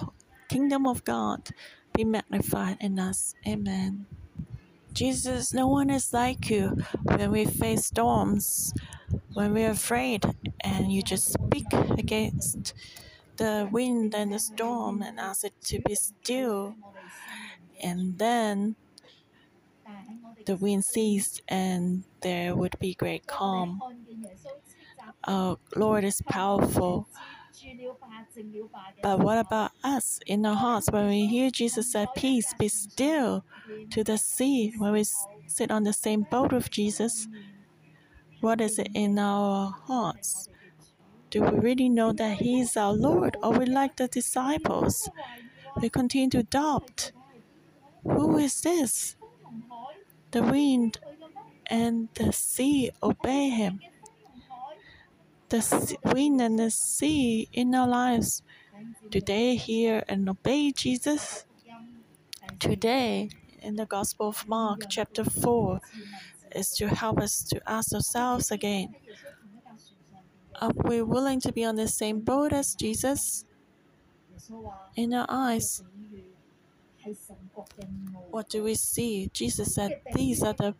kingdom 0.49 0.87
of 0.87 1.05
God 1.05 1.51
be 1.95 2.05
magnified 2.05 2.77
in 2.81 2.99
us. 2.99 3.35
Amen. 3.47 4.07
Jesus, 4.93 5.55
no 5.55 5.69
one 5.69 5.91
is 5.91 6.13
like 6.13 6.51
you 6.51 6.77
when 7.03 7.31
we 7.31 7.45
face 7.47 7.87
storms, 7.87 8.73
when 9.33 9.53
we're 9.55 9.71
afraid, 9.71 10.25
and 10.61 10.93
you 10.93 11.03
just 11.03 11.33
speak 11.33 11.67
against 11.73 12.75
the 13.37 13.69
wind 13.73 14.15
and 14.15 14.33
the 14.33 14.39
storm 14.39 15.03
and 15.03 15.19
ask 15.19 15.45
it 15.45 15.55
to 15.65 15.81
be 15.81 15.95
still. 15.95 16.77
And 17.83 18.19
then 18.19 18.77
the 20.47 20.57
wind 20.57 20.85
ceased 20.85 21.43
and 21.49 22.05
there 22.21 22.55
would 22.55 22.79
be 22.79 22.95
great 22.95 23.27
calm. 23.27 23.81
Our 25.25 25.59
Lord 25.77 26.05
is 26.05 26.21
powerful. 26.23 27.09
But 29.03 29.19
what 29.21 29.39
about 29.39 29.73
us 29.83 30.21
in 30.27 30.47
our 30.47 30.55
hearts 30.55 30.91
when 30.91 31.09
we 31.09 31.27
hear 31.27 31.51
Jesus 31.51 31.93
say, 31.93 32.07
Peace, 32.15 32.55
be 32.59 32.69
still 32.69 33.45
to 33.91 34.05
the 34.05 34.19
sea, 34.19 34.73
when 34.79 34.93
we 34.93 35.05
sit 35.47 35.71
on 35.71 35.85
the 35.85 35.93
same 35.93 36.27
boat 36.31 36.53
with 36.53 36.71
Jesus? 36.71 37.29
What 38.41 38.61
is 38.61 38.79
it 38.79 38.89
in 38.95 39.19
our 39.19 39.75
hearts? 39.87 40.49
Do 41.31 41.43
we 41.43 41.59
really 41.59 41.89
know 41.89 42.13
that 42.13 42.39
He 42.39 42.61
is 42.61 42.77
our 42.77 42.93
Lord, 42.93 43.37
or 43.43 43.53
we 43.53 43.67
like 43.67 43.97
the 43.97 44.09
disciples? 44.09 45.09
We 45.81 45.89
continue 45.89 46.31
to 46.31 46.43
doubt. 46.43 47.13
Who 48.05 48.37
is 48.39 48.61
this? 48.63 49.17
The 50.31 50.43
wind 50.43 50.99
and 51.67 52.09
the 52.15 52.33
sea 52.33 52.91
obey 53.03 53.49
Him. 53.49 53.81
The 55.53 55.99
wind 56.05 56.41
and 56.41 56.59
the 56.59 56.71
sea 56.71 57.47
in 57.53 57.75
our 57.75 57.87
lives, 57.87 58.43
they 59.11 59.57
hear 59.57 60.03
and 60.09 60.27
obey 60.27 60.73
Jesus? 60.73 61.45
Today, 62.59 63.29
in 63.61 63.77
the 63.77 63.85
Gospel 63.85 64.29
of 64.29 64.49
Mark, 64.49 64.85
chapter 64.89 65.25
4, 65.25 65.79
is 66.57 66.71
to 66.77 66.89
help 66.89 67.21
us 67.21 67.45
to 67.51 67.61
ask 67.67 67.93
ourselves 67.93 68.51
again 68.51 68.95
are 70.59 70.73
we 70.85 71.03
willing 71.03 71.39
to 71.41 71.53
be 71.53 71.67
on 71.67 71.77
the 71.77 71.89
same 71.89 72.21
boat 72.21 72.55
as 72.55 72.75
Jesus? 72.75 73.45
In 74.97 75.13
our 75.13 75.27
eyes, 75.29 75.83
what 78.31 78.49
do 78.49 78.63
we 78.63 78.75
see? 78.75 79.29
Jesus 79.35 79.75
said, 79.75 80.01
These 80.15 80.43
are 80.43 80.55
the 80.55 80.75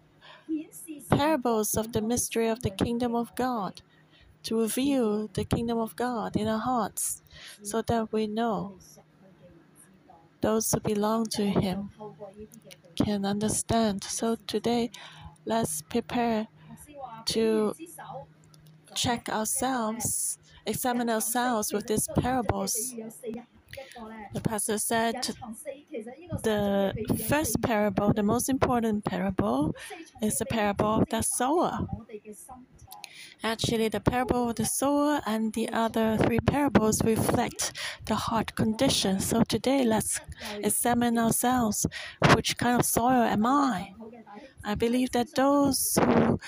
parables 1.11 1.75
of 1.75 1.93
the 1.93 2.01
mystery 2.01 2.49
of 2.49 2.63
the 2.63 2.71
kingdom 2.71 3.15
of 3.15 3.35
God 3.37 3.83
to 4.45 4.61
reveal 4.61 5.29
the 5.29 5.45
kingdom 5.45 5.79
of 5.79 5.97
God 5.97 6.37
in 6.37 6.49
our 6.49 6.59
hearts 6.61 7.23
so 7.63 7.83
that 7.83 8.13
we 8.13 8.27
know 8.27 8.79
those 10.41 10.71
who 10.71 10.81
belong 10.81 11.27
to 11.31 11.47
Him 11.47 11.91
can 12.97 13.25
understand. 13.25 14.05
So 14.05 14.37
today, 14.47 14.91
let's 15.45 15.83
prepare 15.83 16.49
to 17.27 17.75
check 18.95 19.29
ourselves, 19.29 20.39
examine 20.67 21.09
ourselves 21.11 21.73
with 21.73 21.87
these 21.87 22.09
parables. 22.19 22.95
The 24.35 24.41
pastor 24.41 24.79
said 24.79 25.15
the 26.43 26.93
first 27.29 27.63
parable, 27.63 28.13
the 28.13 28.23
most 28.23 28.49
important 28.49 29.05
parable, 29.05 29.75
is 30.23 30.39
the 30.39 30.47
parable 30.47 31.03
of 31.03 31.09
the 31.09 31.23
sower. 31.23 31.87
Actually, 33.43 33.89
the 33.89 34.01
parable 34.01 34.49
of 34.51 34.57
the 34.57 34.65
sower 34.65 35.21
and 35.27 35.53
the 35.53 35.69
other 35.73 36.17
three 36.17 36.39
parables 36.41 37.03
reflect 37.05 37.73
the 38.07 38.15
heart 38.15 38.55
condition. 38.55 39.21
So 39.21 39.43
today, 39.43 39.85
let's 39.85 40.21
examine 40.63 41.19
ourselves. 41.19 41.87
Which 42.35 42.57
kind 42.57 42.79
of 42.79 42.87
soil 42.87 43.23
am 43.23 43.45
I? 43.45 43.95
I 44.65 44.75
believe 44.77 45.11
that 45.13 45.35
those 45.35 45.99
who 46.01 46.39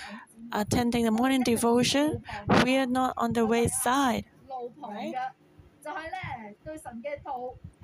are 0.53 0.61
attending 0.63 1.05
the 1.05 1.11
morning 1.11 1.43
devotion, 1.43 2.23
we 2.65 2.77
are 2.77 2.87
not 2.87 3.15
on 3.17 3.33
the 3.33 3.47
wayside. 3.47 4.25
Right? 4.79 5.15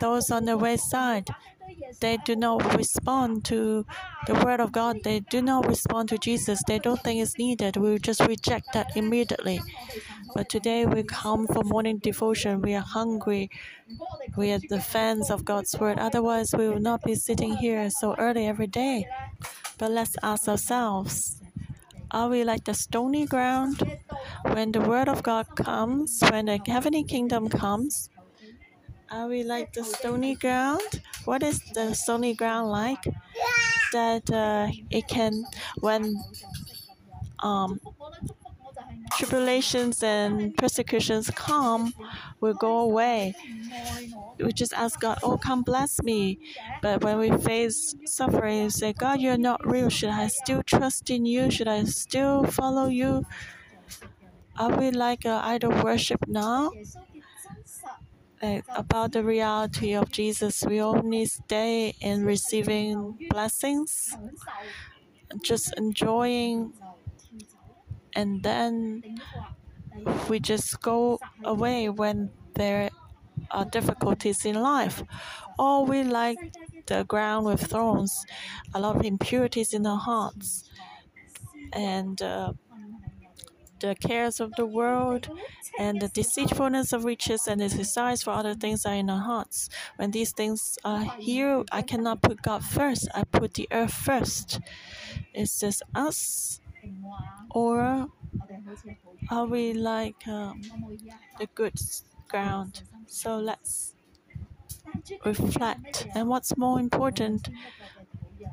Those 0.01 0.31
on 0.31 0.45
the 0.47 0.57
wayside, 0.57 1.29
they 2.01 2.17
do 2.25 2.35
not 2.35 2.77
respond 2.77 3.45
to 3.47 3.85
the 4.27 4.35
word 4.45 4.61
of 4.61 4.73
God. 4.73 4.97
They 5.05 5.21
do 5.21 5.43
not 5.43 5.67
respond 5.67 6.09
to 6.11 6.19
Jesus. 6.19 6.63
They 6.67 6.79
don't 6.79 7.03
think 7.03 7.21
it's 7.21 7.39
needed. 7.39 7.77
We 7.77 7.99
just 7.99 8.21
reject 8.21 8.73
that 8.73 8.97
immediately. 8.97 9.61
But 10.35 10.49
today 10.49 10.87
we 10.87 11.03
come 11.03 11.47
for 11.47 11.63
morning 11.65 11.99
devotion. 11.99 12.63
We 12.63 12.75
are 12.75 12.89
hungry. 12.99 13.51
We 14.37 14.53
are 14.53 14.61
the 14.69 14.81
fans 14.81 15.31
of 15.31 15.45
God's 15.45 15.79
word. 15.79 15.99
Otherwise, 15.99 16.55
we 16.57 16.69
will 16.69 16.81
not 16.81 17.03
be 17.03 17.15
sitting 17.15 17.57
here 17.57 17.91
so 17.91 18.15
early 18.19 18.47
every 18.47 18.69
day. 18.69 19.07
But 19.79 19.91
let's 19.91 20.17
ask 20.23 20.49
ourselves 20.49 21.41
are 22.13 22.29
we 22.29 22.43
like 22.43 22.65
the 22.65 22.75
stony 22.75 23.25
ground? 23.25 23.83
When 24.43 24.73
the 24.73 24.81
word 24.81 25.09
of 25.09 25.23
God 25.23 25.47
comes, 25.55 26.19
when 26.31 26.47
the 26.47 26.59
heavenly 26.67 27.05
kingdom 27.05 27.49
comes, 27.49 28.11
are 29.11 29.27
we 29.27 29.43
like 29.43 29.73
the 29.73 29.85
stony 29.85 30.35
ground? 30.35 31.03
What 31.25 31.43
is 31.43 31.61
the 31.75 31.95
stony 31.95 32.35
ground 32.35 32.71
like? 32.71 33.05
That 33.93 34.31
uh, 34.31 34.69
it 34.91 35.09
can, 35.09 35.45
when 35.81 36.15
um, 37.43 37.81
tribulations 39.19 40.03
and 40.03 40.57
persecutions 40.57 41.31
come, 41.31 41.93
will 42.41 42.55
go 42.55 42.79
away. 42.79 43.35
We 44.39 44.53
just 44.53 44.73
ask 44.73 44.99
God, 45.01 45.19
oh, 45.23 45.37
come 45.37 45.63
bless 45.63 46.01
me. 46.03 46.39
But 46.83 47.05
when 47.05 47.19
we 47.19 47.31
face 47.31 47.95
suffering, 48.07 48.65
we 48.65 48.71
say, 48.71 48.93
God, 48.93 49.21
you're 49.21 49.37
not 49.39 49.61
real. 49.67 49.91
Should 49.91 50.11
I 50.11 50.29
still 50.29 50.63
trust 50.63 51.11
in 51.11 51.27
you? 51.27 51.51
Should 51.51 51.69
I 51.69 51.85
still 51.85 52.45
follow 52.45 52.87
you? 52.87 53.25
Are 54.59 54.77
we 54.77 54.91
like 54.91 55.25
an 55.25 55.33
idol 55.33 55.73
worship 55.83 56.21
now? 56.27 56.71
About 58.43 59.13
the 59.13 59.23
reality 59.23 59.93
of 59.95 60.11
Jesus, 60.11 60.63
we 60.65 60.81
only 60.81 61.27
stay 61.27 61.95
in 62.01 62.25
receiving 62.25 63.19
blessings, 63.29 64.17
just 65.43 65.73
enjoying 65.77 66.73
and 68.15 68.43
then 68.43 69.03
we 70.29 70.41
just 70.41 70.81
go 70.81 71.19
away 71.45 71.89
when 71.89 72.31
there 72.55 72.91
are 73.51 73.65
difficulties 73.65 74.45
in 74.45 74.55
life, 74.57 75.03
or 75.59 75.85
we 75.85 76.03
like 76.03 76.39
the 76.87 77.05
ground 77.05 77.47
with 77.47 77.61
thorns, 77.63 78.25
a 78.75 78.81
lot 78.81 78.97
of 78.97 79.05
impurities 79.05 79.73
in 79.73 79.87
our 79.87 79.99
hearts, 79.99 80.65
and 81.73 82.21
uh, 82.23 82.53
the 83.81 83.95
cares 83.95 84.41
of 84.41 84.53
the 84.57 84.67
world, 84.67 85.29
and 85.79 86.01
the 86.01 86.09
deceitfulness 86.09 86.93
of 86.93 87.05
riches 87.05 87.47
and 87.47 87.61
the 87.61 87.69
desires 87.69 88.23
for 88.23 88.31
other 88.31 88.55
things 88.55 88.85
are 88.87 88.95
in 88.95 89.11
our 89.11 89.21
hearts. 89.21 89.69
When 89.97 90.11
these 90.11 90.33
things 90.33 90.79
are 90.85 91.05
here, 91.19 91.65
I 91.73 91.83
cannot 91.83 92.23
put 92.23 92.43
God 92.43 92.65
first. 92.65 93.09
I 93.15 93.25
put 93.25 93.55
the 93.55 93.69
earth 93.73 93.95
first. 93.95 94.61
Is 95.35 95.59
this 95.61 95.83
us, 95.95 96.61
or 97.51 98.09
are 99.31 99.47
we 99.47 99.73
like 99.73 100.27
um, 100.29 100.63
the 101.39 101.47
good 101.55 101.75
ground? 102.29 102.83
So 103.07 103.39
let's 103.39 103.95
reflect. 105.25 106.07
And 106.15 106.29
what's 106.29 106.57
more 106.57 106.81
important, 106.81 107.49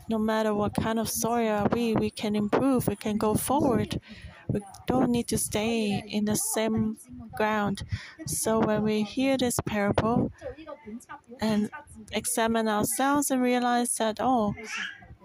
no 0.10 0.18
matter 0.18 0.54
what 0.54 0.74
kind 0.76 1.00
of 1.00 1.10
soil 1.10 1.50
are 1.50 1.68
we, 1.72 1.96
we 1.96 2.10
can 2.10 2.36
improve, 2.36 2.88
we 2.88 2.96
can 2.96 3.18
go 3.18 3.34
forward. 3.36 4.00
We 4.50 4.62
don't 4.88 5.12
need 5.12 5.28
to 5.30 5.38
stay 5.38 6.04
in 6.08 6.26
the 6.26 6.36
same 6.36 6.98
ground. 7.36 7.84
So 8.26 8.60
when 8.60 8.84
we 8.84 9.04
hear 9.04 9.38
this 9.38 9.60
parable 9.66 10.32
and 11.40 11.70
examine 12.12 12.68
ourselves 12.68 13.32
and 13.32 13.42
realize 13.42 13.96
that, 13.96 14.18
oh, 14.20 14.56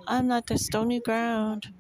I'm 0.07 0.29
like 0.29 0.47
the 0.47 0.59
stony 0.59 1.01
ground. 1.01 1.73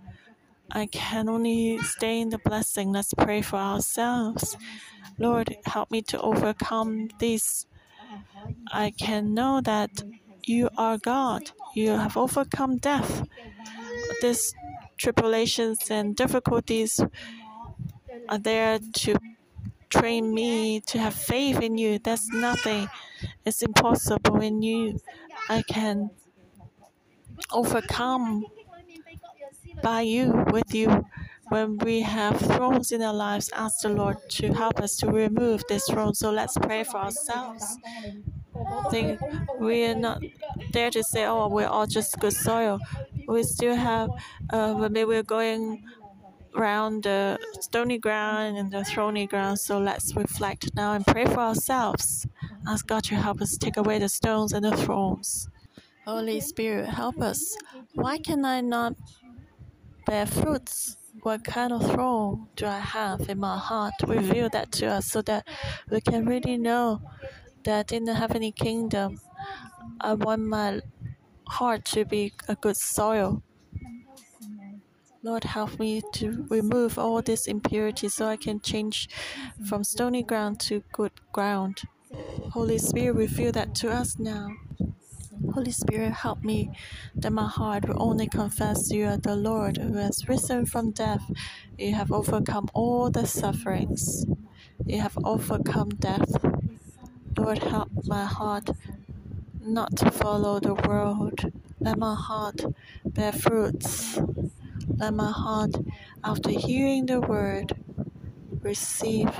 I 0.73 0.87
can 0.87 1.29
only 1.29 1.79
stay 1.81 2.21
in 2.21 2.31
the 2.31 2.39
blessing. 2.39 2.93
Let's 2.93 3.15
pray 3.15 3.43
for 3.43 3.57
ourselves. 3.57 4.57
Lord, 5.19 5.57
help 5.67 5.91
me 5.91 6.03
to 6.03 6.21
overcome 6.21 7.09
this. 7.19 7.67
I 8.73 8.91
can 8.91 9.35
know 9.35 9.61
that 9.61 10.03
you 10.45 10.69
are 10.77 10.99
God. 10.99 11.53
You 11.75 11.91
have 11.93 12.17
overcome 12.17 12.79
death. 12.79 13.25
These 14.21 14.55
tribulations 15.03 15.91
and 15.91 16.15
difficulties 16.17 17.01
are 18.29 18.39
there 18.39 18.79
to 18.95 19.17
train 19.91 20.33
me 20.33 20.81
to 20.81 20.99
have 20.99 21.15
faith 21.15 21.61
in 21.61 21.77
you. 21.77 21.99
That's 21.99 22.29
nothing. 22.33 22.89
It's 23.45 23.63
impossible 23.63 24.41
in 24.41 24.63
you. 24.63 25.01
I 25.49 25.63
can 25.63 26.11
overcome 27.53 28.45
by 29.83 30.03
you, 30.03 30.45
with 30.53 30.75
you. 30.75 31.05
When 31.49 31.77
we 31.79 32.01
have 32.01 32.41
thrones 32.41 32.93
in 32.93 33.03
our 33.03 33.13
lives, 33.13 33.51
ask 33.55 33.83
the 33.83 33.91
Lord 33.91 34.17
to 34.39 34.55
help 34.55 34.81
us 34.81 34.97
to 34.99 35.07
remove 35.11 35.65
this 35.69 35.87
throne. 35.87 36.15
So 36.15 36.31
let's 36.31 36.57
pray 36.57 36.85
for 36.85 36.99
ourselves. 36.99 37.77
Think 38.91 39.21
we 39.59 39.85
are 39.85 39.95
not 39.95 40.23
there 40.73 40.91
to 40.91 41.03
say, 41.03 41.25
oh, 41.27 41.49
we're 41.49 41.67
all 41.67 41.87
just 41.87 42.19
good 42.21 42.33
soil. 42.33 42.79
We 43.27 43.43
still 43.43 43.75
have, 43.75 44.11
uh, 44.51 44.75
maybe 44.75 45.05
we're 45.05 45.23
going 45.23 45.85
around 46.55 47.05
the 47.05 47.39
stony 47.61 47.99
ground 47.99 48.57
and 48.57 48.71
the 48.71 48.85
thorny 48.85 49.27
ground. 49.27 49.59
So 49.59 49.79
let's 49.79 50.15
reflect 50.15 50.75
now 50.75 50.93
and 50.95 51.07
pray 51.07 51.25
for 51.27 51.41
ourselves. 51.41 52.27
Ask 52.67 52.87
God 52.87 53.05
to 53.05 53.15
help 53.15 53.41
us 53.41 53.57
take 53.57 53.77
away 53.77 53.99
the 53.99 54.09
stones 54.09 54.53
and 54.53 54.65
the 54.65 54.77
thorns. 54.77 55.49
Holy 56.07 56.41
Spirit, 56.41 56.89
help 56.89 57.21
us. 57.21 57.57
Why 57.95 58.19
can 58.19 58.45
I 58.45 58.61
not 58.61 58.95
bear 60.07 60.27
fruits? 60.27 60.97
What 61.23 61.45
kind 61.45 61.73
of 61.73 61.89
throne 61.93 62.49
do 62.57 62.67
I 62.67 62.81
have 62.81 63.29
in 63.29 63.39
my 63.39 63.57
heart? 63.59 63.95
Reveal 64.07 64.49
that 64.51 64.73
to 64.73 64.87
us 64.87 65.07
so 65.07 65.23
that 65.23 65.47
we 65.91 66.01
can 66.01 66.27
really 66.27 66.59
know 66.59 67.03
that 67.65 67.93
in 67.93 68.05
the 68.05 68.15
heavenly 68.15 68.51
kingdom, 68.51 69.21
I 70.01 70.15
want 70.15 70.43
my 70.43 70.81
heart 71.53 71.85
to 71.85 72.05
be 72.05 72.33
a 72.49 72.55
good 72.55 72.77
soil. 72.77 73.43
Lord, 75.23 75.45
help 75.45 75.79
me 75.79 76.03
to 76.15 76.47
remove 76.49 76.99
all 76.99 77.23
this 77.23 77.47
impurity 77.47 78.09
so 78.09 78.27
I 78.27 78.37
can 78.37 78.61
change 78.61 79.09
from 79.69 79.85
stony 79.85 80.23
ground 80.23 80.59
to 80.61 80.83
good 80.93 81.13
ground. 81.31 81.83
Holy 82.51 82.79
Spirit, 82.79 83.15
reveal 83.15 83.53
that 83.53 83.75
to 83.77 83.91
us 83.91 84.19
now. 84.19 84.49
Holy 85.55 85.71
Spirit, 85.71 86.13
help 86.13 86.43
me 86.43 86.71
that 87.15 87.33
my 87.33 87.47
heart 87.47 87.87
will 87.87 88.03
only 88.03 88.27
confess 88.27 88.91
you 88.91 89.07
are 89.07 89.17
the 89.17 89.37
Lord 89.37 89.77
who 89.77 89.95
has 89.95 90.29
risen 90.29 90.67
from 90.67 90.91
death. 90.91 91.23
You 91.79 91.95
have 91.95 92.11
overcome 92.11 92.69
all 92.75 93.11
the 93.11 93.27
sufferings. 93.27 94.27
You 94.87 95.01
have 95.01 95.17
overcome 95.25 95.91
death. 95.91 96.33
Lord, 97.37 97.59
help 97.59 97.91
my 98.07 98.25
heart 98.25 98.71
not 99.63 99.97
to 99.97 100.11
follow 100.11 100.61
the 100.61 100.75
world. 100.75 101.41
Let 101.81 101.99
my 101.99 102.15
heart 102.15 102.61
bear 103.05 103.33
fruits. 103.33 104.19
Let 104.97 105.15
my 105.15 105.31
heart, 105.31 105.77
after 106.25 106.51
hearing 106.51 107.07
the 107.07 107.21
word, 107.21 107.73
receive 108.63 109.31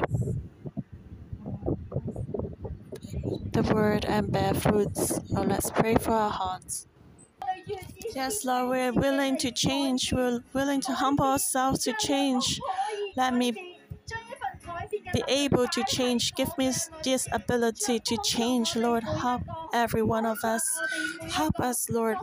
the 3.53 3.63
word 3.75 4.05
and 4.05 4.31
bear 4.31 4.55
fruits. 4.55 5.21
So 5.27 5.43
let's 5.43 5.71
pray 5.71 5.97
for 5.97 6.13
our 6.13 6.31
hearts. 6.31 6.87
Yes, 8.15 8.45
Lord, 8.45 8.69
we're 8.71 8.93
willing 8.93 9.37
to 9.39 9.51
change. 9.51 10.13
We're 10.13 10.41
willing 10.53 10.81
to 10.83 10.93
humble 10.93 11.25
ourselves 11.25 11.85
to 11.85 11.95
change. 11.95 12.61
Let 13.17 13.35
me 13.35 13.72
be 15.13 15.25
able 15.29 15.69
to 15.69 15.85
change. 15.85 16.35
Give 16.35 16.57
me 16.59 16.73
this 17.03 17.29
ability 17.33 18.01
to 18.01 18.19
change, 18.19 18.77
Lord. 18.77 19.05
Help 19.05 19.43
every 19.73 20.03
one 20.03 20.27
of 20.27 20.45
us. 20.45 20.83
Help 21.29 21.61
us, 21.61 21.89
Lord. 21.91 22.19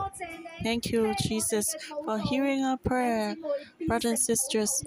Thank 0.64 0.92
you, 0.92 1.14
Jesus, 1.16 1.76
for 2.04 2.20
hearing 2.20 2.64
our 2.64 2.78
prayer. 2.78 3.38
Brothers 3.88 4.10
and 4.12 4.20
sisters, 4.20 4.84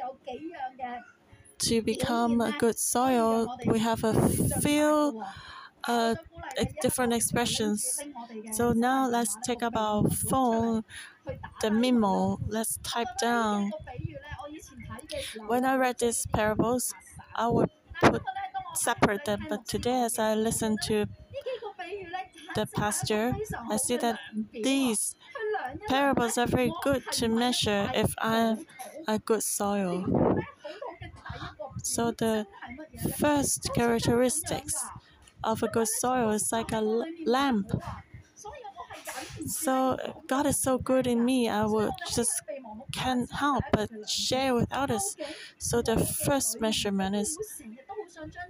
to 1.59 1.83
become 1.83 2.41
a 2.41 2.53
good 2.53 2.78
soil, 2.78 3.49
we 3.64 3.78
have 3.78 4.03
a 4.05 4.14
few 4.61 5.14
uh, 5.89 6.14
different 6.80 7.12
expressions. 7.12 8.07
So 8.51 8.72
now 8.72 9.09
let's 9.09 9.37
take 9.37 9.62
up 9.62 9.76
our 9.76 10.09
phone, 10.11 10.85
the 11.61 11.70
memo. 11.70 12.41
Let's 12.47 12.78
type 12.83 13.09
down. 13.20 13.72
When 15.47 15.64
I 15.64 15.76
read 15.76 15.99
these 15.99 16.26
parables, 16.26 16.95
I 17.35 17.49
would 17.49 17.70
put 18.01 18.22
separate 18.74 19.24
them. 19.24 19.47
But 19.49 19.66
today, 19.66 20.03
as 20.03 20.18
I 20.18 20.35
listen 20.35 20.76
to 20.85 21.07
the 22.55 22.66
pastor, 22.66 23.35
I 23.70 23.76
see 23.76 23.97
that 23.99 24.18
these 24.53 25.16
parables 25.89 26.39
are 26.39 26.47
very 26.47 26.72
good 26.83 27.03
to 27.12 27.28
measure 27.28 27.91
if 27.95 28.14
I'm 28.18 28.66
a 29.09 29.18
good 29.18 29.43
soil. 29.43 30.05
So 31.83 32.12
the 32.12 32.47
first 33.18 33.70
characteristics 33.74 34.74
of 35.45 35.62
a 35.62 35.68
good 35.68 35.89
soil 35.89 36.30
is 36.30 36.51
like 36.53 36.72
a 36.72 36.80
lamp. 37.26 37.70
So 39.47 39.97
God 40.28 40.47
is 40.47 40.61
so 40.61 40.78
good 40.78 41.07
in 41.07 41.24
me. 41.24 41.49
I 41.49 41.64
would 41.66 41.93
just 42.12 42.43
can't 42.93 43.31
help 43.33 43.64
but 43.73 43.91
share 44.09 44.55
with 44.55 44.73
others. 44.73 45.16
So 45.59 45.83
the 45.83 45.99
first 45.99 46.61
measurement 46.61 47.16
is 47.16 47.39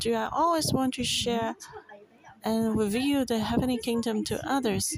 do 0.00 0.14
I 0.14 0.28
always 0.32 0.72
want 0.72 0.94
to 0.94 1.04
share 1.04 1.56
and 2.44 2.76
reveal 2.76 3.24
the 3.26 3.40
heavenly 3.40 3.78
kingdom 3.78 4.24
to 4.24 4.40
others? 4.48 4.96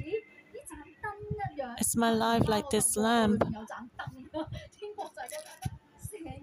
Is 1.79 1.95
my 1.95 2.11
life 2.11 2.47
like 2.49 2.69
this 2.69 2.97
lamp? 2.97 3.43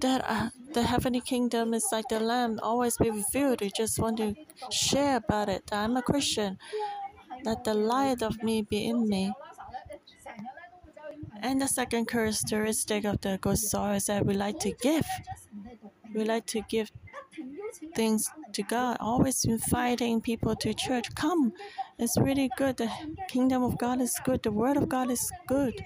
That 0.01 0.23
uh, 0.29 0.51
the 0.75 0.83
heavenly 0.83 1.21
kingdom 1.23 1.73
is 1.73 1.89
like 1.93 2.09
the 2.09 2.21
lamp, 2.21 2.59
always 2.63 2.99
be 2.99 3.11
revealed. 3.11 3.63
You 3.63 3.71
just 3.71 3.99
want 3.99 4.19
to 4.19 4.37
share 4.71 5.17
about 5.17 5.49
it. 5.49 5.65
I'm 5.73 5.97
a 5.97 6.03
Christian. 6.03 6.59
Let 7.45 7.65
the 7.65 7.75
light 7.75 8.23
of 8.23 8.43
me 8.43 8.63
be 8.63 8.87
in 8.87 9.09
me. 9.09 9.35
And 11.43 11.61
the 11.61 11.67
second 11.67 12.07
characteristic 12.07 13.05
of 13.05 13.21
the 13.21 13.39
good 13.39 13.59
soil 13.59 13.93
is 13.95 14.07
that 14.07 14.25
we 14.25 14.35
like 14.35 14.61
to 14.61 14.73
give. 14.73 15.07
We 16.15 16.25
like 16.25 16.47
to 16.47 16.63
give 16.69 16.91
things 17.95 18.31
to 18.53 18.63
God, 18.63 18.97
always 19.01 19.45
inviting 19.45 20.21
people 20.21 20.55
to 20.57 20.73
church. 20.75 21.15
Come, 21.15 21.53
it's 21.99 22.17
really 22.19 22.51
good. 22.57 22.77
The 22.77 22.91
kingdom 23.29 23.63
of 23.63 23.77
God 23.79 24.01
is 24.01 24.19
good. 24.25 24.43
The 24.43 24.53
word 24.53 24.77
of 24.77 24.89
God 24.89 25.11
is 25.11 25.31
good. 25.47 25.85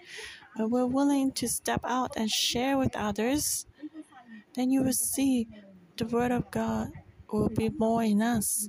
But 0.57 0.71
we're 0.71 0.87
willing 0.87 1.33
to 1.33 1.49
step 1.49 1.81
out 1.85 2.13
and 2.17 2.31
share 2.31 2.79
with 2.79 2.97
others, 2.97 3.67
then 4.55 4.71
you 4.71 4.83
will 4.83 4.93
see 4.93 5.49
the 5.97 6.07
word 6.07 6.33
of 6.33 6.51
God 6.51 6.93
will 7.31 7.49
be 7.51 7.69
more 7.69 8.03
in 8.03 8.23
us. 8.23 8.69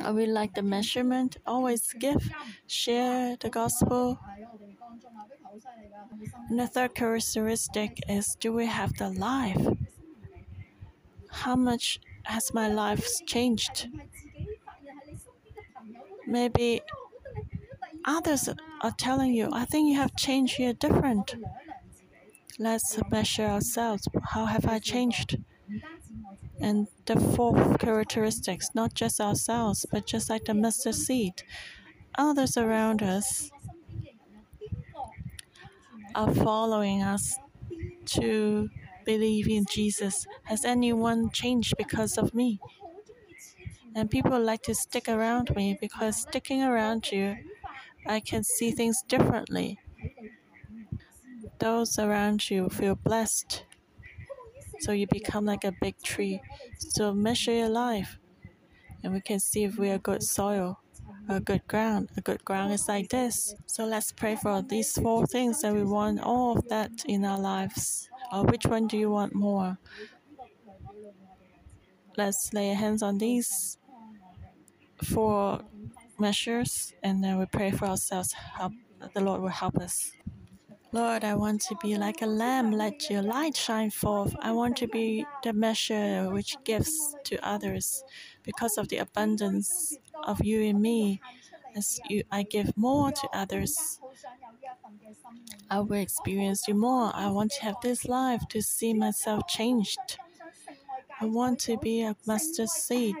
Are 0.00 0.12
we 0.12 0.26
like 0.26 0.54
the 0.54 0.62
measurement? 0.62 1.38
Always 1.46 1.92
give, 1.94 2.30
share 2.66 3.36
the 3.40 3.50
gospel. 3.50 4.18
And 6.48 6.58
the 6.58 6.66
third 6.66 6.94
characteristic 6.94 8.00
is 8.08 8.34
do 8.40 8.52
we 8.52 8.66
have 8.66 8.94
the 8.94 9.08
life? 9.08 9.66
how 11.30 11.56
much 11.56 12.00
has 12.24 12.52
my 12.52 12.68
life 12.68 13.06
changed? 13.26 13.88
Maybe 16.26 16.82
others 18.04 18.48
are 18.80 18.90
telling 18.92 19.32
you, 19.34 19.48
I 19.52 19.64
think 19.64 19.88
you 19.88 19.96
have 19.96 20.16
changed, 20.16 20.58
you're 20.58 20.72
different. 20.72 21.34
Let's 22.58 22.98
measure 23.10 23.46
ourselves. 23.46 24.06
How 24.22 24.44
have 24.44 24.66
I 24.66 24.80
changed? 24.80 25.38
And 26.60 26.88
the 27.06 27.18
fourth 27.18 27.78
characteristics, 27.78 28.68
not 28.74 28.94
just 28.94 29.20
ourselves, 29.20 29.86
but 29.90 30.06
just 30.06 30.28
like 30.30 30.44
the 30.44 30.54
mustard 30.54 30.94
seed, 30.94 31.42
others 32.16 32.56
around 32.56 33.02
us 33.02 33.50
are 36.18 36.34
following 36.34 37.00
us 37.02 37.38
to 38.06 38.68
believe 39.06 39.48
in 39.48 39.64
Jesus. 39.70 40.26
Has 40.44 40.64
anyone 40.64 41.30
changed 41.30 41.74
because 41.78 42.18
of 42.18 42.34
me? 42.34 42.60
And 43.94 44.10
people 44.10 44.40
like 44.40 44.62
to 44.62 44.74
stick 44.74 45.08
around 45.08 45.54
me 45.54 45.78
because 45.80 46.16
sticking 46.22 46.62
around 46.62 47.12
you, 47.12 47.36
I 48.06 48.20
can 48.20 48.42
see 48.44 48.72
things 48.72 49.02
differently. 49.06 49.78
Those 51.60 51.98
around 51.98 52.50
you 52.50 52.68
feel 52.68 52.96
blessed. 52.96 53.64
So 54.80 54.92
you 54.92 55.06
become 55.06 55.44
like 55.44 55.64
a 55.64 55.72
big 55.80 56.00
tree. 56.02 56.40
So 56.78 57.14
measure 57.14 57.52
your 57.52 57.68
life. 57.68 58.18
And 59.02 59.12
we 59.12 59.20
can 59.20 59.40
see 59.40 59.64
if 59.64 59.78
we 59.78 59.90
are 59.90 59.98
good 59.98 60.22
soil, 60.22 60.80
a 61.28 61.40
good 61.40 61.66
ground. 61.68 62.10
A 62.16 62.20
good 62.20 62.44
ground 62.44 62.72
is 62.72 62.88
like 62.88 63.10
this. 63.10 63.54
So 63.66 63.84
let's 63.84 64.12
pray 64.12 64.36
for 64.36 64.62
these 64.62 64.92
four 64.92 65.26
things 65.26 65.60
that 65.62 65.74
we 65.74 65.84
want 65.84 66.20
all 66.20 66.58
of 66.58 66.68
that 66.68 67.04
in 67.06 67.24
our 67.24 67.38
lives. 67.38 68.08
Or 68.32 68.44
which 68.44 68.66
one 68.66 68.86
do 68.86 68.96
you 68.96 69.10
want 69.10 69.34
more? 69.34 69.78
Let's 72.16 72.52
lay 72.52 72.68
hands 72.68 73.02
on 73.02 73.18
these 73.18 73.78
four 75.04 75.60
measures 76.18 76.92
and 77.02 77.22
then 77.22 77.38
we 77.38 77.46
pray 77.46 77.70
for 77.70 77.86
ourselves. 77.86 78.32
Help 78.32 78.72
the 79.14 79.20
Lord 79.20 79.40
will 79.40 79.48
help 79.48 79.76
us. 79.78 80.10
Lord, 80.90 81.22
I 81.22 81.34
want 81.34 81.60
to 81.62 81.76
be 81.82 81.96
like 81.98 82.22
a 82.22 82.26
lamb, 82.26 82.72
let 82.72 83.10
your 83.10 83.20
light 83.20 83.54
shine 83.54 83.90
forth. 83.90 84.34
I 84.40 84.52
want 84.52 84.76
to 84.78 84.88
be 84.88 85.26
the 85.44 85.52
measure 85.52 86.30
which 86.30 86.56
gives 86.64 87.14
to 87.24 87.36
others 87.46 88.02
because 88.42 88.78
of 88.78 88.88
the 88.88 88.96
abundance 88.96 89.98
of 90.24 90.44
you 90.44 90.62
and 90.62 90.80
me. 90.80 91.20
As 91.76 92.00
you, 92.08 92.22
I 92.30 92.42
give 92.44 92.76
more 92.76 93.12
to 93.12 93.28
others, 93.32 94.00
I 95.70 95.80
will 95.80 95.96
experience 96.00 96.68
you 96.68 96.74
more. 96.74 97.10
I 97.14 97.28
want 97.28 97.52
to 97.52 97.62
have 97.62 97.76
this 97.80 98.04
life 98.04 98.46
to 98.48 98.60
see 98.60 98.92
myself 98.92 99.46
changed. 99.46 100.18
I 101.20 101.26
want 101.26 101.58
to 101.60 101.76
be 101.76 102.02
a 102.02 102.16
mustard 102.26 102.68
seed, 102.70 103.16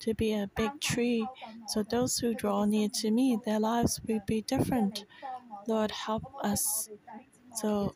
to 0.00 0.14
be 0.14 0.32
a 0.32 0.50
big 0.54 0.80
tree, 0.80 1.26
so 1.66 1.82
those 1.82 2.18
who 2.18 2.34
draw 2.34 2.64
near 2.64 2.88
to 3.00 3.10
me, 3.10 3.36
their 3.44 3.58
lives 3.60 4.00
will 4.06 4.20
be 4.26 4.42
different. 4.42 5.04
Lord, 5.66 5.90
help 5.90 6.24
us. 6.42 6.88
So 7.54 7.94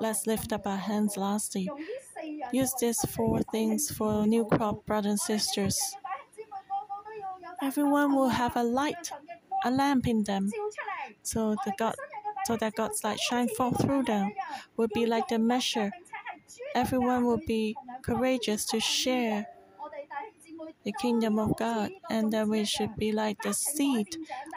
let's 0.00 0.26
lift 0.26 0.52
up 0.52 0.66
our 0.66 0.78
hands 0.78 1.16
lastly. 1.16 1.72
Use 2.50 2.74
these 2.80 3.00
four 3.02 3.42
things 3.42 3.90
for 3.90 4.26
new 4.26 4.44
crop 4.46 4.86
brothers 4.86 5.10
and 5.10 5.20
sisters. 5.20 5.96
Everyone 7.62 8.14
will 8.14 8.28
have 8.28 8.56
a 8.56 8.62
light, 8.62 9.10
a 9.64 9.70
lamp 9.70 10.06
in 10.06 10.24
them. 10.24 10.50
So 11.22 11.56
the 11.64 11.72
God 11.78 11.94
so 12.46 12.56
that 12.56 12.74
God's 12.74 13.04
light 13.04 13.20
shine 13.20 13.48
forth 13.48 13.80
through 13.80 14.02
them 14.04 14.32
will 14.76 14.88
be 14.92 15.06
like 15.06 15.28
the 15.28 15.38
measure. 15.38 15.92
Everyone 16.74 17.24
will 17.24 17.40
be 17.46 17.76
courageous 18.02 18.64
to 18.66 18.80
share 18.80 19.46
the 20.84 20.92
kingdom 20.92 21.38
of 21.38 21.56
God, 21.56 21.90
and 22.10 22.32
that 22.32 22.48
we 22.48 22.64
should 22.64 22.96
be 22.96 23.12
like 23.12 23.40
the 23.42 23.52
seed, 23.54 24.16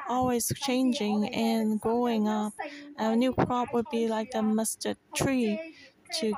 always 0.10 0.51
changing 0.56 1.30
and 1.30 1.80
growing 1.80 2.28
up. 2.28 2.53
Our 2.97 3.16
new 3.16 3.34
crop 3.34 3.74
would 3.74 3.86
be 3.91 4.08
like 4.08 4.32
the 4.32 4.41
mustard 4.41 4.97
tree 5.16 5.76
to 6.20 6.34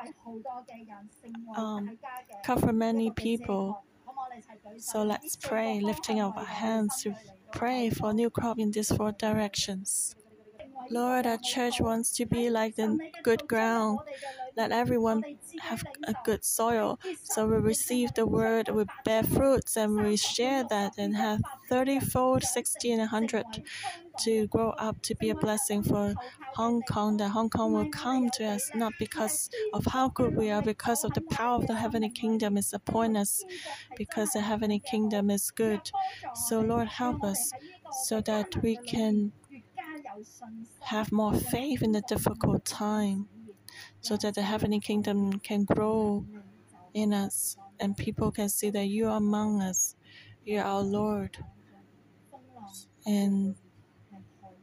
um, 1.55 1.97
cover 2.43 2.73
many 2.73 3.11
people. 3.11 3.83
So 4.77 5.03
let's 5.03 5.35
pray, 5.35 5.79
lifting 5.79 6.19
up 6.19 6.37
our 6.37 6.45
hands 6.45 7.01
to 7.03 7.15
pray 7.51 7.89
for 7.89 8.13
new 8.13 8.29
crop 8.29 8.57
in 8.59 8.71
these 8.71 8.89
four 8.95 9.11
directions. 9.11 10.15
Lord, 10.89 11.27
our 11.27 11.37
church 11.37 11.79
wants 11.81 12.11
to 12.17 12.25
be 12.25 12.49
like 12.49 12.75
the 12.75 12.99
good 13.23 13.47
ground. 13.47 13.99
Let 14.55 14.71
everyone 14.71 15.23
have 15.61 15.83
a 16.07 16.15
good 16.25 16.43
soil. 16.45 16.99
So 17.23 17.47
we 17.47 17.57
receive 17.57 18.13
the 18.15 18.25
word, 18.25 18.69
we 18.69 18.85
bear 19.05 19.23
fruits, 19.23 19.77
and 19.77 19.95
we 20.01 20.17
share 20.17 20.63
that 20.65 20.93
and 20.97 21.15
have 21.17 21.41
30 21.69 21.99
fold, 21.99 22.43
60, 22.43 22.91
and 22.91 23.01
100 23.01 23.63
to 24.19 24.47
grow 24.47 24.71
up 24.71 25.01
to 25.03 25.15
be 25.15 25.29
a 25.29 25.35
blessing 25.35 25.83
for 25.83 26.13
Hong 26.55 26.81
Kong. 26.83 27.17
That 27.17 27.29
Hong 27.29 27.49
Kong 27.49 27.73
will 27.73 27.89
come 27.89 28.29
to 28.31 28.45
us 28.45 28.69
not 28.75 28.93
because 28.99 29.49
of 29.73 29.85
how 29.85 30.09
good 30.09 30.35
we 30.35 30.49
are, 30.51 30.61
because 30.61 31.03
of 31.03 31.13
the 31.13 31.21
power 31.21 31.55
of 31.55 31.67
the 31.67 31.75
heavenly 31.75 32.09
kingdom 32.09 32.57
is 32.57 32.73
upon 32.73 33.15
us, 33.17 33.43
because 33.95 34.31
the 34.31 34.41
heavenly 34.41 34.79
kingdom 34.79 35.29
is 35.29 35.51
good. 35.51 35.91
So, 36.33 36.61
Lord, 36.61 36.87
help 36.87 37.23
us 37.23 37.51
so 38.05 38.21
that 38.21 38.61
we 38.61 38.77
can 38.77 39.31
have 40.81 41.11
more 41.11 41.33
faith 41.33 41.81
in 41.81 41.91
the 41.91 42.01
difficult 42.07 42.65
time 42.65 43.27
so 44.01 44.17
that 44.17 44.35
the 44.35 44.41
heavenly 44.41 44.79
kingdom 44.79 45.39
can 45.39 45.65
grow 45.65 46.25
in 46.93 47.13
us 47.13 47.57
and 47.79 47.95
people 47.95 48.31
can 48.31 48.49
see 48.49 48.69
that 48.69 48.85
you 48.85 49.07
are 49.07 49.17
among 49.17 49.61
us. 49.61 49.95
You 50.45 50.59
are 50.59 50.65
our 50.65 50.81
Lord. 50.81 51.37
And 53.05 53.55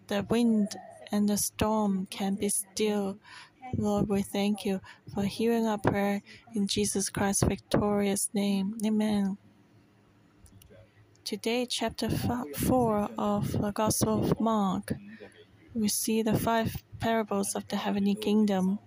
the 0.08 0.26
wind 0.28 0.76
and 1.12 1.28
the 1.28 1.36
storm 1.36 2.06
can 2.10 2.34
be 2.34 2.48
still. 2.48 3.18
Lord, 3.76 4.08
we 4.08 4.22
thank 4.22 4.64
you 4.64 4.80
for 5.12 5.24
hearing 5.24 5.66
our 5.66 5.78
prayer 5.78 6.22
in 6.54 6.66
Jesus 6.66 7.10
Christ's 7.10 7.42
victorious 7.44 8.30
name. 8.32 8.74
Amen. 8.84 9.38
Today, 11.24 11.66
chapter 11.66 12.08
4 12.08 13.08
of 13.18 13.52
the 13.52 13.72
Gospel 13.72 14.24
of 14.24 14.40
Mark 14.40 14.92
we 15.74 15.88
see 15.88 16.22
the 16.22 16.38
five 16.38 16.76
parables 17.00 17.56
of 17.56 17.66
the 17.66 17.76
heavenly 17.76 18.14
kingdom. 18.14 18.78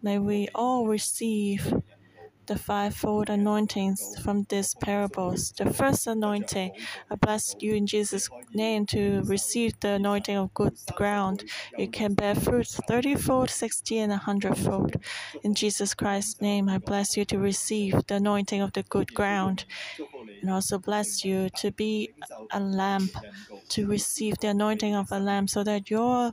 May 0.00 0.20
we 0.20 0.48
all 0.54 0.86
receive 0.86 1.74
the 2.46 2.58
fivefold 2.58 3.28
anointings 3.30 4.16
from 4.22 4.44
these 4.48 4.74
parables. 4.74 5.52
The 5.56 5.72
first 5.72 6.06
anointing, 6.06 6.72
I 7.10 7.14
bless 7.16 7.54
you 7.60 7.74
in 7.74 7.86
Jesus' 7.86 8.28
name 8.54 8.86
to 8.86 9.22
receive 9.24 9.78
the 9.80 9.90
anointing 9.90 10.36
of 10.36 10.54
good 10.54 10.74
ground. 10.94 11.44
You 11.76 11.88
can 11.88 12.14
bear 12.14 12.34
fruit 12.34 12.66
thirtyfold, 12.66 13.50
sixty, 13.50 13.98
and 13.98 14.12
a 14.12 14.16
hundredfold. 14.16 14.96
In 15.42 15.54
Jesus 15.54 15.94
Christ's 15.94 16.40
name, 16.40 16.68
I 16.68 16.78
bless 16.78 17.16
you 17.16 17.24
to 17.26 17.38
receive 17.38 17.94
the 18.06 18.16
anointing 18.16 18.60
of 18.60 18.72
the 18.72 18.82
good 18.84 19.12
ground. 19.14 19.64
And 20.42 20.50
also 20.50 20.78
bless 20.78 21.24
you 21.24 21.48
to 21.50 21.72
be 21.72 22.12
a 22.52 22.60
lamp, 22.60 23.16
to 23.70 23.86
receive 23.86 24.38
the 24.38 24.48
anointing 24.48 24.94
of 24.94 25.10
a 25.10 25.18
lamp, 25.18 25.50
so 25.50 25.64
that 25.64 25.90
your 25.90 26.32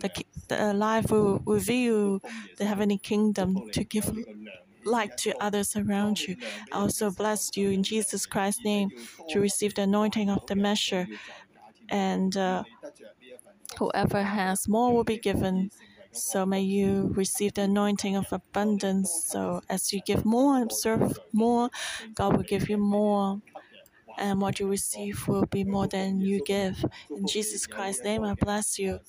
the, 0.00 0.10
the 0.48 0.74
life 0.74 1.10
will 1.10 1.40
reveal 1.46 2.20
the 2.58 2.64
heavenly 2.64 2.98
kingdom 2.98 3.56
to 3.72 3.84
give 3.84 4.10
light 4.84 5.16
to 5.18 5.34
others 5.42 5.76
around 5.76 6.20
you. 6.20 6.36
I 6.72 6.78
also 6.78 7.10
bless 7.10 7.56
you 7.56 7.70
in 7.70 7.82
Jesus 7.82 8.26
Christ's 8.26 8.64
name 8.64 8.90
to 9.30 9.40
receive 9.40 9.74
the 9.74 9.82
anointing 9.82 10.30
of 10.30 10.46
the 10.46 10.56
measure. 10.56 11.06
And 11.88 12.36
uh, 12.36 12.64
whoever 13.78 14.22
has 14.22 14.68
more 14.68 14.94
will 14.94 15.04
be 15.04 15.18
given. 15.18 15.70
So 16.12 16.44
may 16.44 16.60
you 16.60 17.12
receive 17.16 17.54
the 17.54 17.62
anointing 17.62 18.16
of 18.16 18.26
abundance. 18.32 19.10
So 19.26 19.62
as 19.68 19.92
you 19.92 20.00
give 20.04 20.24
more 20.24 20.56
and 20.58 20.70
serve 20.70 21.18
more, 21.32 21.70
God 22.14 22.36
will 22.36 22.44
give 22.44 22.68
you. 22.68 22.76
more 22.76 23.40
and 24.18 24.40
what 24.40 24.60
you 24.60 24.68
receive 24.68 25.26
will 25.28 25.46
be 25.46 25.64
more 25.64 25.86
than 25.88 26.20
you 26.20 26.40
give. 26.40 26.84
In 27.14 27.26
Jesus 27.26 27.66
Christ's 27.66 28.04
name, 28.04 28.24
I 28.24 28.34
bless 28.34 28.78
you 28.78 29.00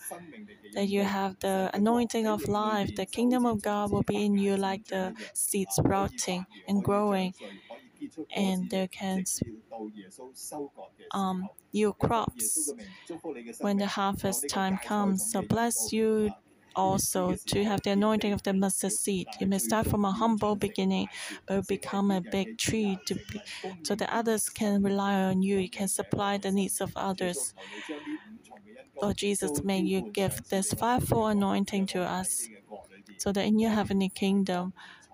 that 0.74 0.88
you 0.90 1.04
have 1.04 1.38
the 1.40 1.70
anointing 1.74 2.28
of 2.28 2.48
life. 2.48 2.96
The 2.96 3.06
kingdom 3.06 3.46
of 3.46 3.62
God 3.62 3.92
will 3.92 4.04
be 4.04 4.26
in 4.26 4.38
you 4.38 4.58
like 4.58 4.88
the 4.88 5.14
seed 5.34 5.72
sprouting 5.72 6.46
and 6.68 6.84
growing, 6.84 7.34
and 8.36 8.70
there 8.70 8.88
can 8.88 9.24
um, 11.12 11.50
yield 11.72 11.98
crops 12.00 12.74
when 13.60 13.78
the 13.78 13.88
harvest 13.88 14.50
time 14.50 14.78
comes. 14.78 15.32
So 15.32 15.42
bless 15.42 15.92
you 15.92 16.32
also 16.76 17.36
to 17.48 17.64
have 17.64 17.82
the 17.84 17.92
anointing 17.92 18.34
of 18.34 18.44
the 18.44 18.54
mustard 18.54 18.92
seed. 18.92 19.28
You 19.40 19.48
may 19.48 19.60
start 19.60 19.88
from 19.88 20.06
a 20.06 20.12
humble 20.12 20.56
beginning, 20.56 21.08
but 21.48 21.68
become 21.68 22.12
a 22.12 22.22
big 22.22 22.58
tree 22.58 22.98
to 23.06 23.16
be, 23.16 23.42
so 23.84 23.96
that 23.96 24.10
others 24.12 24.50
can 24.50 24.82
rely 24.84 25.16
on 25.16 25.42
you. 25.42 25.58
You 25.58 25.70
can 25.70 25.88
supply 25.88 26.38
the 26.38 26.52
needs 26.52 26.82
of 26.82 26.92
others. 26.96 27.54
Lord 29.02 29.18
Jesus, 29.18 29.64
may 29.64 29.80
you 29.80 30.12
give 30.14 30.48
this 30.50 30.74
fivefold 30.74 31.32
anointing 31.32 31.88
to 31.88 32.02
us, 32.02 32.48
so 33.18 33.32
that 33.32 33.46
in 33.46 33.60
your 33.60 33.72
heavenly 33.72 34.10
kingdom, 34.10 34.74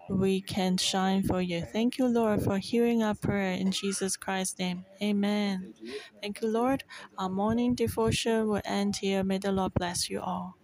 we 0.10 0.42
can 0.42 0.78
shine 0.78 1.24
for 1.24 1.42
you. 1.42 1.62
Thank 1.62 1.98
you, 1.98 2.08
Lord, 2.08 2.42
for 2.44 2.58
hearing 2.58 3.04
our 3.04 3.14
prayer 3.14 3.54
in 3.54 3.72
Jesus 3.72 4.18
Christ's 4.18 4.58
name. 4.58 4.86
Amen. 5.04 5.74
Thank 6.22 6.42
you, 6.42 6.48
Lord. 6.48 6.84
Our 7.18 7.30
morning 7.30 7.76
devotion 7.76 8.48
will 8.48 8.62
end 8.66 8.98
here. 8.98 9.24
May 9.24 9.38
the 9.38 9.52
Lord 9.52 9.74
bless 9.76 10.10
you 10.10 10.20
all. 10.22 10.56